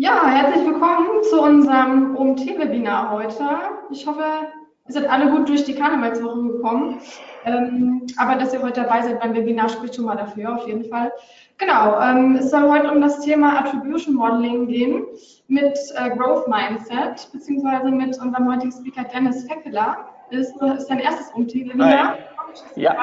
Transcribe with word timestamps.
Ja, 0.00 0.28
herzlich 0.28 0.64
willkommen 0.64 1.08
zu 1.28 1.42
unserem 1.42 2.16
OMT-Webinar 2.16 3.10
heute. 3.10 3.44
Ich 3.90 4.06
hoffe, 4.06 4.22
ihr 4.86 4.92
seid 4.92 5.10
alle 5.10 5.28
gut 5.28 5.48
durch 5.48 5.64
die 5.64 5.74
Karnevalswoche 5.74 6.40
gekommen. 6.52 7.00
Ähm, 7.44 8.06
aber 8.16 8.36
dass 8.36 8.54
ihr 8.54 8.62
heute 8.62 8.82
dabei 8.82 9.02
seid 9.02 9.18
beim 9.18 9.34
Webinar, 9.34 9.68
spricht 9.68 9.96
schon 9.96 10.04
mal 10.04 10.14
dafür, 10.14 10.54
auf 10.54 10.68
jeden 10.68 10.84
Fall. 10.84 11.10
Genau, 11.56 12.00
ähm, 12.00 12.36
es 12.36 12.52
soll 12.52 12.70
heute 12.70 12.92
um 12.92 13.00
das 13.00 13.18
Thema 13.22 13.58
Attribution 13.58 14.14
Modeling 14.14 14.68
gehen 14.68 15.04
mit 15.48 15.76
äh, 15.96 16.10
Growth 16.10 16.46
Mindset, 16.46 17.28
beziehungsweise 17.32 17.90
mit 17.90 18.16
unserem 18.20 18.48
heutigen 18.48 18.70
Speaker 18.70 19.02
Dennis 19.02 19.48
Feckeler. 19.48 19.96
Das 20.30 20.42
ist, 20.42 20.62
ist 20.62 20.86
sein 20.86 21.00
erstes 21.00 21.34
OMT-Webinar. 21.34 22.18
Ja. 22.76 22.94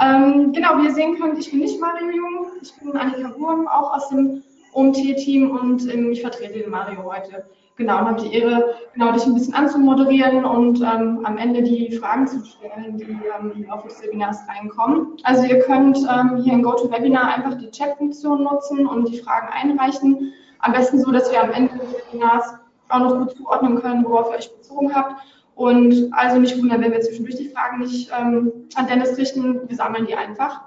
Ähm, 0.00 0.52
genau, 0.52 0.78
wie 0.78 0.84
ihr 0.84 0.94
sehen 0.94 1.18
könnt, 1.18 1.40
ich 1.40 1.50
bin 1.50 1.58
nicht 1.58 1.80
Mario 1.80 2.08
Jung, 2.08 2.46
ich 2.62 2.72
bin 2.78 2.96
Annika 2.96 3.36
Wurm, 3.36 3.66
auch 3.66 3.96
aus 3.96 4.10
dem 4.10 4.44
OMT-Team 4.72 5.50
und 5.50 5.92
ähm, 5.92 6.12
ich 6.12 6.20
vertrete 6.20 6.58
den 6.58 6.70
Mario 6.70 7.04
heute. 7.04 7.46
Genau, 7.76 8.00
und 8.00 8.06
habe 8.06 8.22
die 8.22 8.34
Ehre, 8.34 8.74
genau 8.92 9.12
dich 9.12 9.24
ein 9.24 9.34
bisschen 9.34 9.54
anzumoderieren 9.54 10.44
und 10.44 10.80
ähm, 10.80 11.20
am 11.24 11.38
Ende 11.38 11.62
die 11.62 11.92
Fragen 11.92 12.26
zu 12.26 12.44
stellen, 12.44 12.96
die 12.96 13.04
ähm, 13.04 13.52
im 13.54 13.64
Laufe 13.68 13.86
des 13.86 14.02
Webinars 14.02 14.40
reinkommen. 14.48 15.16
Also 15.22 15.44
ihr 15.44 15.60
könnt 15.60 15.96
ähm, 15.98 16.42
hier 16.42 16.54
in 16.54 16.64
GoToWebinar 16.64 17.36
einfach 17.36 17.54
die 17.54 17.70
Chat-Funktion 17.70 18.42
nutzen 18.42 18.84
und 18.84 19.08
die 19.08 19.18
Fragen 19.18 19.48
einreichen. 19.52 20.32
Am 20.58 20.72
besten 20.72 21.00
so, 21.00 21.12
dass 21.12 21.30
wir 21.30 21.40
am 21.40 21.52
Ende 21.52 21.78
des 21.78 21.94
Webinars 21.94 22.54
auch 22.88 22.98
noch 22.98 23.18
gut 23.18 23.36
zuordnen 23.36 23.80
können, 23.80 24.04
worauf 24.04 24.32
ihr 24.32 24.38
euch 24.38 24.52
bezogen 24.56 24.92
habt. 24.92 25.22
Und 25.54 26.10
also 26.12 26.38
nicht 26.38 26.60
wundern, 26.60 26.80
wenn 26.80 26.92
wir 26.92 27.00
zwischendurch 27.00 27.36
die 27.36 27.48
Fragen 27.50 27.78
nicht 27.78 28.10
ähm, 28.18 28.52
an 28.74 28.86
Dennis 28.88 29.16
richten, 29.16 29.68
wir 29.68 29.76
sammeln 29.76 30.06
die 30.06 30.16
einfach. 30.16 30.62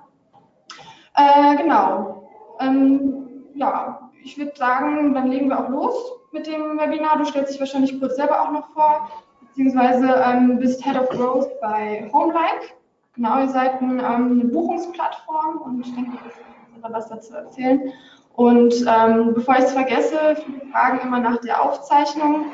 Äh, 1.15 1.57
genau. 1.57 2.29
Ähm, 2.61 3.27
ja, 3.55 4.09
ich 4.23 4.37
würde 4.37 4.53
sagen, 4.55 5.13
dann 5.13 5.29
legen 5.29 5.49
wir 5.49 5.59
auch 5.59 5.69
los 5.69 6.13
mit 6.31 6.47
dem 6.47 6.79
Webinar. 6.79 7.17
Du 7.17 7.25
stellst 7.25 7.53
dich 7.53 7.59
wahrscheinlich 7.59 7.99
kurz 7.99 8.15
selber 8.15 8.41
auch 8.41 8.51
noch 8.51 8.69
vor, 8.69 9.09
beziehungsweise 9.41 10.23
ähm, 10.25 10.59
bist 10.59 10.83
Head 10.83 10.99
of 10.99 11.09
Growth 11.09 11.59
bei 11.59 12.09
Homelike. 12.13 12.73
Genau, 13.15 13.39
ihr 13.41 13.49
seid 13.49 13.81
ein, 13.81 13.99
ähm, 13.99 14.39
eine 14.39 14.45
Buchungsplattform 14.45 15.61
und 15.63 15.85
ich 15.85 15.93
denke, 15.93 16.11
du 16.11 16.81
kannst 16.81 16.95
was 16.95 17.09
dazu 17.09 17.33
erzählen. 17.35 17.91
Und 18.35 18.73
ähm, 18.87 19.33
bevor 19.33 19.55
ich 19.55 19.65
es 19.65 19.73
vergesse, 19.73 20.37
viele 20.45 20.71
Fragen 20.71 20.99
immer 21.05 21.19
nach 21.19 21.37
der 21.41 21.61
Aufzeichnung. 21.61 22.45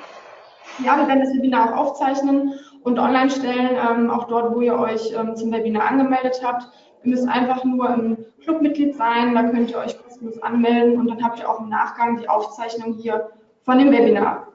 Ja, 0.80 0.98
wir 0.98 1.08
werden 1.08 1.22
das 1.22 1.34
Webinar 1.34 1.74
auch 1.74 1.78
aufzeichnen 1.78 2.54
und 2.84 3.00
online 3.00 3.30
stellen, 3.30 3.78
ähm, 3.78 4.10
auch 4.10 4.26
dort, 4.26 4.56
wo 4.56 4.62
ihr 4.62 4.78
euch 4.78 5.14
ähm, 5.14 5.36
zum 5.36 5.52
Webinar 5.52 5.90
angemeldet 5.90 6.42
habt. 6.44 6.68
Ihr 7.08 7.12
müsst 7.12 7.30
einfach 7.30 7.64
nur 7.64 7.90
ein 7.90 8.26
Clubmitglied 8.44 8.98
sein, 8.98 9.34
da 9.34 9.44
könnt 9.44 9.72
ihr 9.72 9.78
euch 9.78 9.98
kostenlos 10.04 10.44
anmelden 10.44 11.00
und 11.00 11.08
dann 11.08 11.24
habt 11.24 11.40
ihr 11.40 11.50
auch 11.50 11.62
im 11.62 11.70
Nachgang 11.70 12.18
die 12.18 12.28
Aufzeichnung 12.28 12.96
hier 12.96 13.30
von 13.64 13.78
dem 13.78 13.92
Webinar. 13.92 14.50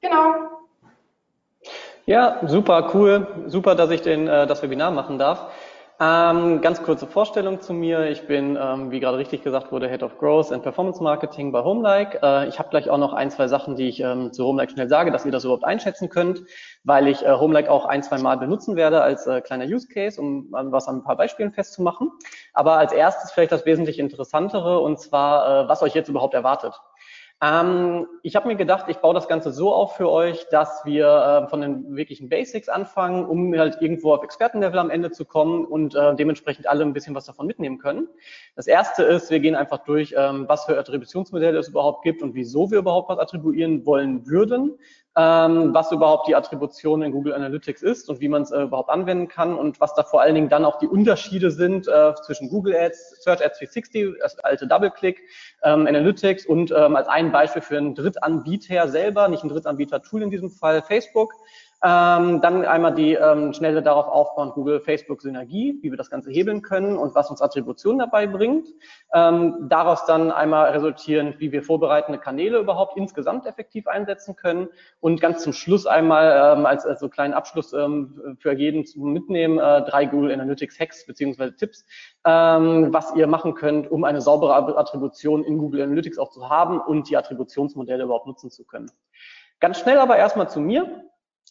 Genau. 0.00 0.34
Ja, 2.04 2.40
super, 2.46 2.90
cool. 2.94 3.28
Super, 3.46 3.76
dass 3.76 3.92
ich 3.92 4.02
den, 4.02 4.26
äh, 4.26 4.44
das 4.48 4.60
Webinar 4.64 4.90
machen 4.90 5.18
darf. 5.18 5.52
Ähm, 6.00 6.60
ganz 6.60 6.82
kurze 6.82 7.06
Vorstellung 7.06 7.60
zu 7.60 7.72
mir. 7.72 8.10
Ich 8.10 8.26
bin, 8.26 8.58
ähm, 8.60 8.90
wie 8.90 8.98
gerade 8.98 9.16
richtig 9.16 9.44
gesagt 9.44 9.70
wurde, 9.70 9.88
Head 9.88 10.02
of 10.02 10.18
Growth 10.18 10.50
and 10.50 10.64
Performance 10.64 11.00
Marketing 11.00 11.52
bei 11.52 11.62
Homelike. 11.62 12.18
Äh, 12.20 12.48
ich 12.48 12.58
habe 12.58 12.68
gleich 12.70 12.90
auch 12.90 12.98
noch 12.98 13.12
ein, 13.12 13.30
zwei 13.30 13.46
Sachen, 13.46 13.76
die 13.76 13.88
ich 13.88 14.00
ähm, 14.00 14.32
zu 14.32 14.44
Homelike 14.44 14.72
schnell 14.72 14.88
sage, 14.88 15.12
dass 15.12 15.24
ihr 15.24 15.30
das 15.30 15.44
überhaupt 15.44 15.64
einschätzen 15.64 16.08
könnt, 16.08 16.42
weil 16.82 17.06
ich 17.06 17.24
äh, 17.24 17.30
Homelike 17.30 17.70
auch 17.70 17.84
ein, 17.84 18.02
zwei 18.02 18.18
Mal 18.18 18.38
benutzen 18.38 18.74
werde 18.74 19.02
als 19.02 19.28
äh, 19.28 19.40
kleiner 19.40 19.66
Use 19.66 19.86
Case, 19.86 20.20
um 20.20 20.48
was 20.50 20.88
an 20.88 20.96
ein 20.96 21.04
paar 21.04 21.16
Beispielen 21.16 21.52
festzumachen. 21.52 22.10
Aber 22.54 22.76
als 22.76 22.92
erstes 22.92 23.30
vielleicht 23.30 23.52
das 23.52 23.64
wesentlich 23.64 24.00
Interessantere, 24.00 24.80
und 24.80 24.98
zwar, 24.98 25.64
äh, 25.64 25.68
was 25.68 25.80
euch 25.82 25.94
jetzt 25.94 26.08
überhaupt 26.08 26.34
erwartet. 26.34 26.74
Ähm, 27.42 28.06
ich 28.22 28.36
habe 28.36 28.48
mir 28.48 28.56
gedacht, 28.56 28.86
ich 28.88 28.98
baue 28.98 29.12
das 29.12 29.28
Ganze 29.28 29.52
so 29.52 29.72
auf 29.74 29.96
für 29.96 30.08
euch, 30.08 30.46
dass 30.50 30.84
wir 30.84 31.06
äh, 31.44 31.48
von 31.48 31.60
den 31.60 31.96
wirklichen 31.96 32.28
Basics 32.28 32.68
anfangen, 32.68 33.26
um 33.26 33.52
halt 33.58 33.82
irgendwo 33.82 34.14
auf 34.14 34.22
Expertenlevel 34.22 34.78
am 34.78 34.90
Ende 34.90 35.10
zu 35.10 35.24
kommen 35.24 35.64
und 35.64 35.94
äh, 35.94 36.14
dementsprechend 36.14 36.68
alle 36.68 36.84
ein 36.84 36.92
bisschen 36.92 37.14
was 37.14 37.26
davon 37.26 37.46
mitnehmen 37.46 37.78
können. 37.78 38.08
Das 38.56 38.66
erste 38.66 39.02
ist, 39.02 39.30
wir 39.30 39.40
gehen 39.40 39.56
einfach 39.56 39.84
durch, 39.84 40.14
ähm, 40.16 40.44
was 40.48 40.64
für 40.64 40.78
Attributionsmodelle 40.78 41.58
es 41.58 41.68
überhaupt 41.68 42.02
gibt 42.02 42.22
und 42.22 42.34
wieso 42.34 42.70
wir 42.70 42.78
überhaupt 42.78 43.08
was 43.08 43.18
attribuieren 43.18 43.84
wollen 43.84 44.26
würden 44.26 44.78
was 45.16 45.92
überhaupt 45.92 46.26
die 46.26 46.34
Attribution 46.34 47.02
in 47.02 47.12
Google 47.12 47.34
Analytics 47.34 47.82
ist 47.82 48.08
und 48.08 48.20
wie 48.20 48.28
man 48.28 48.42
es 48.42 48.50
äh, 48.50 48.62
überhaupt 48.62 48.90
anwenden 48.90 49.28
kann 49.28 49.54
und 49.54 49.80
was 49.80 49.94
da 49.94 50.02
vor 50.02 50.20
allen 50.20 50.34
Dingen 50.34 50.48
dann 50.48 50.64
auch 50.64 50.78
die 50.78 50.88
Unterschiede 50.88 51.52
sind 51.52 51.86
äh, 51.86 52.14
zwischen 52.26 52.48
Google 52.48 52.74
Ads, 52.74 53.22
Search 53.22 53.44
Ads 53.44 53.58
360, 53.58 54.14
das 54.20 54.38
alte 54.40 54.66
Double-Click, 54.66 55.20
ähm, 55.62 55.86
Analytics 55.86 56.46
und 56.46 56.72
ähm, 56.72 56.96
als 56.96 57.06
ein 57.06 57.30
Beispiel 57.30 57.62
für 57.62 57.78
einen 57.78 57.94
Drittanbieter 57.94 58.88
selber, 58.88 59.28
nicht 59.28 59.44
ein 59.44 59.50
Drittanbieter-Tool 59.50 60.22
in 60.22 60.30
diesem 60.30 60.50
Fall, 60.50 60.82
Facebook, 60.82 61.32
ähm, 61.82 62.40
dann 62.40 62.64
einmal 62.64 62.94
die 62.94 63.14
ähm, 63.14 63.52
schnelle 63.52 63.82
darauf 63.82 64.06
aufbauen, 64.06 64.52
Google, 64.54 64.80
Facebook 64.80 65.20
Synergie, 65.20 65.78
wie 65.82 65.90
wir 65.90 65.98
das 65.98 66.10
Ganze 66.10 66.30
hebeln 66.30 66.62
können 66.62 66.96
und 66.96 67.14
was 67.14 67.30
uns 67.30 67.42
Attribution 67.42 67.98
dabei 67.98 68.26
bringt. 68.26 68.68
Ähm, 69.12 69.66
daraus 69.68 70.06
dann 70.06 70.30
einmal 70.30 70.70
resultieren, 70.70 71.34
wie 71.38 71.52
wir 71.52 71.62
vorbereitende 71.62 72.18
Kanäle 72.18 72.58
überhaupt 72.58 72.96
insgesamt 72.96 73.46
effektiv 73.46 73.86
einsetzen 73.86 74.36
können. 74.36 74.68
Und 75.00 75.20
ganz 75.20 75.42
zum 75.42 75.52
Schluss 75.52 75.86
einmal 75.86 76.56
ähm, 76.56 76.66
als, 76.66 76.86
als 76.86 77.00
so 77.00 77.08
kleinen 77.08 77.34
Abschluss 77.34 77.72
ähm, 77.72 78.36
für 78.38 78.52
jeden 78.54 78.86
zum 78.86 79.12
Mitnehmen 79.12 79.58
äh, 79.58 79.82
drei 79.82 80.06
Google 80.06 80.32
Analytics 80.32 80.80
Hacks 80.80 81.06
beziehungsweise 81.06 81.54
Tipps, 81.54 81.84
ähm, 82.24 82.92
was 82.92 83.14
ihr 83.14 83.26
machen 83.26 83.54
könnt, 83.54 83.90
um 83.90 84.04
eine 84.04 84.20
saubere 84.20 84.54
Attribution 84.78 85.44
in 85.44 85.58
Google 85.58 85.82
Analytics 85.82 86.18
auch 86.18 86.30
zu 86.30 86.48
haben 86.48 86.80
und 86.80 87.10
die 87.10 87.16
Attributionsmodelle 87.16 88.04
überhaupt 88.04 88.26
nutzen 88.26 88.50
zu 88.50 88.64
können. 88.64 88.90
Ganz 89.60 89.80
schnell 89.80 89.98
aber 89.98 90.16
erstmal 90.16 90.48
zu 90.48 90.60
mir. 90.60 91.04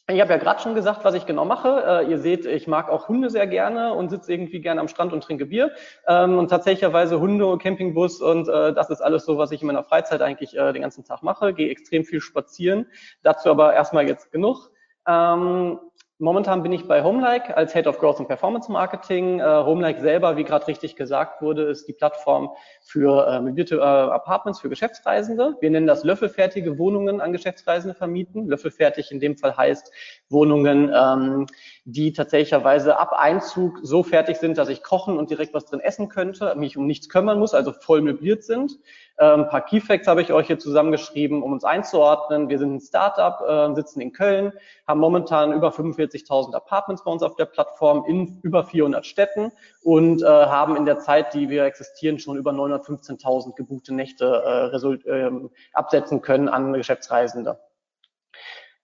Ich 0.09 0.19
habe 0.19 0.33
ja 0.33 0.37
gerade 0.37 0.61
schon 0.61 0.75
gesagt, 0.75 1.05
was 1.05 1.13
ich 1.15 1.25
genau 1.25 1.45
mache. 1.45 2.03
Äh, 2.05 2.11
ihr 2.11 2.19
seht, 2.19 2.45
ich 2.45 2.67
mag 2.67 2.89
auch 2.89 3.07
Hunde 3.07 3.29
sehr 3.29 3.47
gerne 3.47 3.93
und 3.93 4.09
sitze 4.09 4.33
irgendwie 4.33 4.59
gerne 4.59 4.81
am 4.81 4.89
Strand 4.89 5.13
und 5.13 5.23
trinke 5.23 5.45
Bier. 5.45 5.71
Ähm, 6.07 6.37
und 6.37 6.49
tatsächlicherweise 6.49 7.21
Hunde, 7.21 7.57
Campingbus 7.57 8.21
und 8.21 8.49
äh, 8.49 8.73
das 8.73 8.89
ist 8.89 8.99
alles 8.99 9.23
so, 9.23 9.37
was 9.37 9.51
ich 9.51 9.61
in 9.61 9.67
meiner 9.67 9.83
Freizeit 9.83 10.21
eigentlich 10.21 10.57
äh, 10.57 10.73
den 10.73 10.81
ganzen 10.81 11.05
Tag 11.05 11.23
mache. 11.23 11.53
Gehe 11.53 11.69
extrem 11.69 12.03
viel 12.03 12.19
spazieren. 12.19 12.87
Dazu 13.21 13.49
aber 13.49 13.73
erstmal 13.73 14.05
jetzt 14.05 14.29
genug. 14.29 14.71
Ähm, 15.07 15.79
Momentan 16.23 16.63
bin 16.63 16.71
ich 16.71 16.87
bei 16.87 17.03
Homelike 17.03 17.57
als 17.57 17.73
Head 17.73 17.85
of 17.85 17.99
Growth 17.99 18.19
and 18.19 18.29
Performance 18.29 18.71
Marketing. 18.71 19.41
Äh, 19.41 19.43
Homelike 19.43 19.99
selber, 19.99 20.37
wie 20.37 20.45
gerade 20.45 20.65
richtig 20.67 20.95
gesagt 20.95 21.41
wurde, 21.41 21.63
ist 21.63 21.85
die 21.89 21.91
Plattform 21.91 22.51
für 22.81 23.27
äh, 23.27 23.41
möblierte 23.41 23.75
äh, 23.75 23.81
Apartments 23.81 24.61
für 24.61 24.69
Geschäftsreisende. 24.69 25.57
Wir 25.59 25.69
nennen 25.69 25.85
das 25.85 26.05
löffelfertige 26.05 26.79
Wohnungen 26.79 27.19
an 27.19 27.33
Geschäftsreisende 27.33 27.93
vermieten. 27.93 28.47
Löffelfertig 28.47 29.11
in 29.11 29.19
dem 29.19 29.35
Fall 29.35 29.57
heißt 29.57 29.91
Wohnungen, 30.29 30.93
ähm, 30.95 31.45
die 31.83 32.13
tatsächlicherweise 32.13 32.97
ab 32.97 33.11
Einzug 33.11 33.79
so 33.83 34.01
fertig 34.01 34.37
sind, 34.37 34.57
dass 34.57 34.69
ich 34.69 34.81
kochen 34.81 35.17
und 35.17 35.29
direkt 35.29 35.53
was 35.53 35.65
drin 35.65 35.81
essen 35.81 36.07
könnte, 36.07 36.55
mich 36.55 36.77
um 36.77 36.87
nichts 36.87 37.09
kümmern 37.09 37.37
muss, 37.37 37.53
also 37.53 37.73
voll 37.73 37.99
möbliert 37.99 38.45
sind. 38.45 38.79
Ähm, 39.19 39.41
ein 39.41 39.49
paar 39.49 39.61
Keyfacts 39.61 40.07
habe 40.07 40.21
ich 40.21 40.33
euch 40.33 40.47
hier 40.47 40.57
zusammengeschrieben, 40.57 41.43
um 41.43 41.53
uns 41.53 41.63
einzuordnen. 41.63 42.49
Wir 42.49 42.57
sind 42.57 42.75
ein 42.75 42.81
Startup, 42.81 43.39
äh, 43.47 43.75
sitzen 43.75 44.01
in 44.01 44.11
Köln, 44.11 44.53
haben 44.87 44.99
momentan 44.99 45.53
über 45.53 45.69
45.000 45.69 46.55
Apartments 46.55 47.03
bei 47.03 47.11
uns 47.11 47.21
auf 47.21 47.35
der 47.35 47.45
Plattform 47.45 48.05
in 48.05 48.39
über 48.41 48.63
400 48.63 49.05
Städten 49.05 49.51
und 49.83 50.23
äh, 50.23 50.25
haben 50.25 50.75
in 50.75 50.85
der 50.85 50.99
Zeit, 50.99 51.33
die 51.33 51.49
wir 51.49 51.65
existieren, 51.65 52.17
schon 52.17 52.37
über 52.37 52.51
915.000 52.51 53.55
gebuchte 53.55 53.93
Nächte 53.93 54.71
äh, 54.73 55.09
ähm, 55.09 55.51
absetzen 55.73 56.21
können 56.21 56.49
an 56.49 56.73
Geschäftsreisende. 56.73 57.59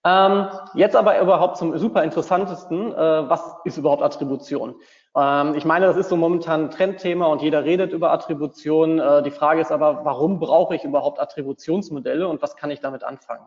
Ähm, 0.02 0.48
jetzt 0.74 0.96
aber 0.96 1.20
überhaupt 1.20 1.58
zum 1.58 1.76
super 1.76 2.02
interessantesten, 2.02 2.92
äh, 2.92 3.28
was 3.28 3.56
ist 3.64 3.76
überhaupt 3.76 4.02
Attribution? 4.02 4.76
Ähm, 5.16 5.54
ich 5.54 5.64
meine, 5.64 5.86
das 5.86 5.96
ist 5.96 6.08
so 6.08 6.16
momentan 6.16 6.64
ein 6.64 6.70
Trendthema 6.70 7.26
und 7.26 7.42
jeder 7.42 7.64
redet 7.64 7.92
über 7.92 8.12
Attribution. 8.12 8.98
Äh, 8.98 9.22
die 9.22 9.30
Frage 9.30 9.60
ist 9.60 9.72
aber, 9.72 10.04
warum 10.04 10.38
brauche 10.38 10.74
ich 10.74 10.84
überhaupt 10.84 11.20
Attributionsmodelle 11.20 12.28
und 12.28 12.42
was 12.42 12.56
kann 12.56 12.70
ich 12.70 12.80
damit 12.80 13.02
anfangen? 13.02 13.46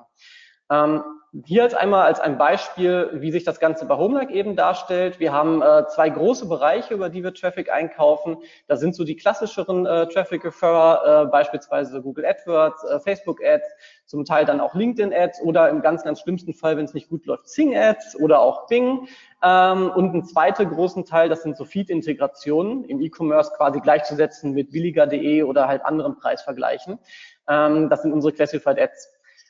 Ähm, 0.69 1.04
hier 1.45 1.63
jetzt 1.63 1.75
einmal 1.75 2.06
als 2.06 2.19
ein 2.19 2.38
Beispiel, 2.38 3.10
wie 3.13 3.31
sich 3.31 3.44
das 3.44 3.60
Ganze 3.60 3.86
bei 3.86 3.98
Homelike 3.98 4.31
eben 4.31 4.56
darstellt. 4.56 5.19
Wir 5.19 5.33
haben 5.33 5.62
äh, 5.62 5.88
zwei 5.88 6.10
große 6.10 6.48
Bereiche, 6.48 6.94
über 6.94 7.10
die 7.10 7.24
wir 7.24 7.33
Traffic 7.33 7.71
einkaufen. 7.71 8.38
Da 8.68 8.75
sind 8.75 8.95
so 8.95 9.04
die 9.04 9.15
klassischeren 9.15 9.86
äh, 9.86 10.07
Traffic-Referrer, 10.07 11.24
äh, 11.24 11.25
beispielsweise 11.25 12.01
Google 12.01 12.25
AdWords, 12.25 12.86
Facebook 13.04 13.44
Ads, 13.44 13.68
zum 14.06 14.26
Teil 14.26 14.46
dann 14.46 14.60
auch 14.60 14.76
LinkedIn-Ads 14.76 15.42
oder 15.42 15.70
im 15.70 15.82
ganz, 15.82 16.04
ganz 16.04 16.22
schlimmsten 16.22 16.54
Fall, 16.54 16.78
wenn 16.78 16.86
es 16.86 16.94
nicht 16.94 17.10
gut 17.10 17.26
läuft, 17.26 17.48
Zing-Ads 17.48 18.20
oder 18.20 18.42
auch 18.42 18.68
Bing. 18.68 19.08
Ähm, 19.42 19.92
und 19.96 20.14
ein 20.14 20.26
zweiter 20.26 20.66
großen 20.66 21.06
Teil, 21.06 21.30
das 21.30 21.44
sind 21.44 21.58
so 21.58 21.66
Feed-Integrationen 21.66 22.84
im 22.86 23.02
E-Commerce 23.02 23.52
quasi 23.56 23.80
gleichzusetzen 23.80 24.54
mit 24.54 24.72
billiger.de 24.72 25.44
oder 25.44 25.68
halt 25.68 25.86
anderen 25.86 26.18
Preisvergleichen. 26.18 27.00
Ähm, 27.48 27.90
das 27.90 28.02
sind 28.02 28.14
unsere 28.14 28.34
Classified 28.34 28.80
Ads. 28.80 29.10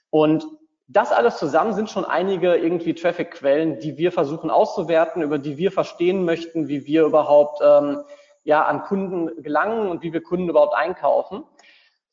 Und 0.09 0.45
das 0.87 1.11
alles 1.11 1.37
zusammen 1.37 1.73
sind 1.73 1.89
schon 1.89 2.05
einige 2.05 2.55
irgendwie 2.55 2.93
Traffic-Quellen, 2.93 3.79
die 3.79 3.97
wir 3.97 4.11
versuchen 4.11 4.51
auszuwerten, 4.51 5.21
über 5.21 5.39
die 5.39 5.57
wir 5.57 5.71
verstehen 5.71 6.25
möchten, 6.25 6.67
wie 6.67 6.85
wir 6.85 7.05
überhaupt 7.05 7.61
ähm, 7.63 8.01
ja 8.43 8.63
an 8.65 8.83
Kunden 8.83 9.41
gelangen 9.41 9.89
und 9.89 10.03
wie 10.03 10.13
wir 10.13 10.21
Kunden 10.21 10.49
überhaupt 10.49 10.75
einkaufen. 10.75 11.43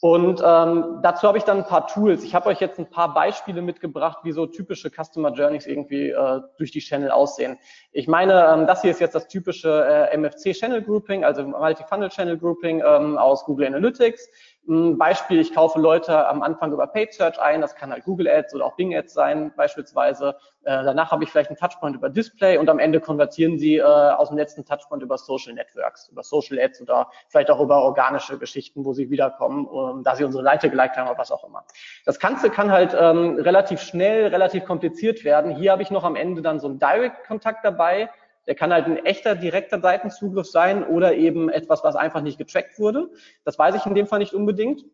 Und 0.02 0.42
ähm, 0.42 1.00
dazu 1.02 1.28
habe 1.28 1.36
ich 1.36 1.44
dann 1.44 1.58
ein 1.58 1.66
paar 1.66 1.86
Tools. 1.86 2.24
Ich 2.24 2.34
habe 2.34 2.48
euch 2.48 2.58
jetzt 2.58 2.78
ein 2.78 2.88
paar 2.88 3.12
Beispiele 3.12 3.60
mitgebracht, 3.60 4.20
wie 4.22 4.32
so 4.32 4.46
typische 4.46 4.90
Customer 4.90 5.30
Journeys 5.30 5.66
irgendwie 5.66 6.08
äh, 6.08 6.40
durch 6.56 6.70
die 6.70 6.80
Channel 6.80 7.10
aussehen. 7.10 7.58
Ich 7.92 8.08
meine, 8.08 8.48
ähm, 8.50 8.66
das 8.66 8.80
hier 8.80 8.92
ist 8.92 9.00
jetzt 9.00 9.14
das 9.14 9.28
typische 9.28 9.68
äh, 10.10 10.16
MFC 10.16 10.52
Channel 10.52 10.80
Grouping, 10.80 11.22
also 11.22 11.42
Multi-Funnel 11.42 12.08
Channel 12.08 12.38
Grouping 12.38 12.82
ähm, 12.82 13.18
aus 13.18 13.44
Google 13.44 13.66
Analytics. 13.66 14.30
Ein 14.70 14.98
Beispiel, 14.98 15.40
ich 15.40 15.52
kaufe 15.52 15.80
Leute 15.80 16.28
am 16.28 16.42
Anfang 16.42 16.72
über 16.72 16.86
Paid 16.86 17.12
Search 17.12 17.40
ein, 17.40 17.60
das 17.60 17.74
kann 17.74 17.90
halt 17.90 18.04
Google 18.04 18.28
Ads 18.28 18.54
oder 18.54 18.66
auch 18.66 18.76
Bing 18.76 18.94
Ads 18.94 19.12
sein 19.12 19.52
beispielsweise. 19.56 20.36
Äh, 20.62 20.84
danach 20.84 21.10
habe 21.10 21.24
ich 21.24 21.30
vielleicht 21.30 21.50
einen 21.50 21.58
Touchpoint 21.58 21.96
über 21.96 22.08
Display 22.08 22.56
und 22.56 22.70
am 22.70 22.78
Ende 22.78 23.00
konvertieren 23.00 23.58
sie 23.58 23.78
äh, 23.78 23.82
aus 23.82 24.28
dem 24.28 24.38
letzten 24.38 24.64
Touchpoint 24.64 25.02
über 25.02 25.18
Social 25.18 25.54
Networks, 25.54 26.08
über 26.10 26.22
Social 26.22 26.56
Ads 26.60 26.82
oder 26.82 27.10
vielleicht 27.28 27.50
auch 27.50 27.58
über 27.58 27.82
organische 27.82 28.38
Geschichten, 28.38 28.84
wo 28.84 28.92
sie 28.92 29.10
wiederkommen, 29.10 29.66
ähm, 29.72 30.04
da 30.04 30.14
sie 30.14 30.22
unsere 30.22 30.44
Seite 30.44 30.70
geliked 30.70 30.96
haben 30.96 31.08
oder 31.08 31.18
was 31.18 31.32
auch 31.32 31.42
immer. 31.42 31.64
Das 32.06 32.20
Ganze 32.20 32.48
kann 32.48 32.70
halt 32.70 32.96
ähm, 32.96 33.40
relativ 33.40 33.80
schnell, 33.80 34.28
relativ 34.28 34.66
kompliziert 34.66 35.24
werden. 35.24 35.50
Hier 35.56 35.72
habe 35.72 35.82
ich 35.82 35.90
noch 35.90 36.04
am 36.04 36.14
Ende 36.14 36.42
dann 36.42 36.60
so 36.60 36.68
einen 36.68 36.78
Direct-Kontakt 36.78 37.64
dabei, 37.64 38.08
der 38.50 38.56
kann 38.56 38.72
halt 38.72 38.86
ein 38.86 38.96
echter 39.06 39.36
direkter 39.36 39.80
Seitenzugriff 39.80 40.48
sein 40.48 40.82
oder 40.82 41.14
eben 41.14 41.48
etwas, 41.50 41.84
was 41.84 41.94
einfach 41.94 42.20
nicht 42.20 42.36
getrackt 42.36 42.80
wurde. 42.80 43.08
Das 43.44 43.56
weiß 43.60 43.76
ich 43.76 43.86
in 43.86 43.94
dem 43.94 44.08
Fall 44.08 44.18
nicht 44.18 44.34
unbedingt. 44.34 44.84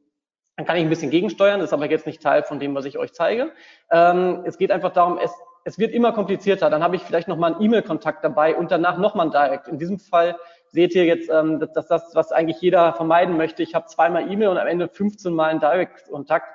Dann 0.56 0.66
kann 0.66 0.76
ich 0.76 0.82
ein 0.82 0.90
bisschen 0.90 1.10
gegensteuern, 1.10 1.60
das 1.60 1.70
ist 1.70 1.72
aber 1.72 1.90
jetzt 1.90 2.04
nicht 2.04 2.20
Teil 2.20 2.42
von 2.42 2.60
dem, 2.60 2.74
was 2.74 2.84
ich 2.84 2.98
euch 2.98 3.14
zeige. 3.14 3.52
Ähm, 3.90 4.42
es 4.44 4.58
geht 4.58 4.70
einfach 4.70 4.92
darum, 4.92 5.18
es, 5.24 5.32
es 5.64 5.78
wird 5.78 5.92
immer 5.92 6.12
komplizierter. 6.12 6.68
Dann 6.68 6.82
habe 6.82 6.96
ich 6.96 7.02
vielleicht 7.02 7.28
nochmal 7.28 7.54
einen 7.54 7.62
E-Mail-Kontakt 7.62 8.22
dabei 8.22 8.54
und 8.54 8.70
danach 8.70 8.98
nochmal 8.98 9.28
ein 9.28 9.32
Direct. 9.32 9.68
In 9.68 9.78
diesem 9.78 9.98
Fall 9.98 10.36
seht 10.68 10.94
ihr 10.94 11.06
jetzt, 11.06 11.30
ähm, 11.30 11.58
dass 11.58 11.86
das, 11.86 12.14
was 12.14 12.32
eigentlich 12.32 12.60
jeder 12.60 12.92
vermeiden 12.92 13.38
möchte. 13.38 13.62
Ich 13.62 13.74
habe 13.74 13.86
zweimal 13.86 14.30
E-Mail 14.30 14.48
und 14.48 14.58
am 14.58 14.66
Ende 14.66 14.86
15 14.86 15.32
Mal 15.32 15.48
einen 15.48 15.60
Direct-Kontakt 15.60 16.46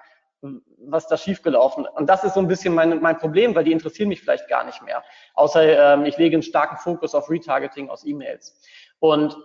was 0.85 1.07
da 1.07 1.17
schiefgelaufen. 1.17 1.85
Und 1.85 2.09
das 2.09 2.23
ist 2.23 2.33
so 2.33 2.39
ein 2.39 2.47
bisschen 2.47 2.73
mein, 2.73 3.01
mein 3.01 3.17
Problem, 3.17 3.55
weil 3.55 3.63
die 3.63 3.71
interessieren 3.71 4.09
mich 4.09 4.21
vielleicht 4.21 4.47
gar 4.47 4.63
nicht 4.63 4.81
mehr. 4.81 5.03
Außer 5.33 5.93
ähm, 5.93 6.05
ich 6.05 6.17
lege 6.17 6.35
einen 6.35 6.43
starken 6.43 6.77
Fokus 6.77 7.15
auf 7.15 7.29
Retargeting 7.29 7.89
aus 7.89 8.05
E-Mails. 8.05 8.59
Und 8.99 9.37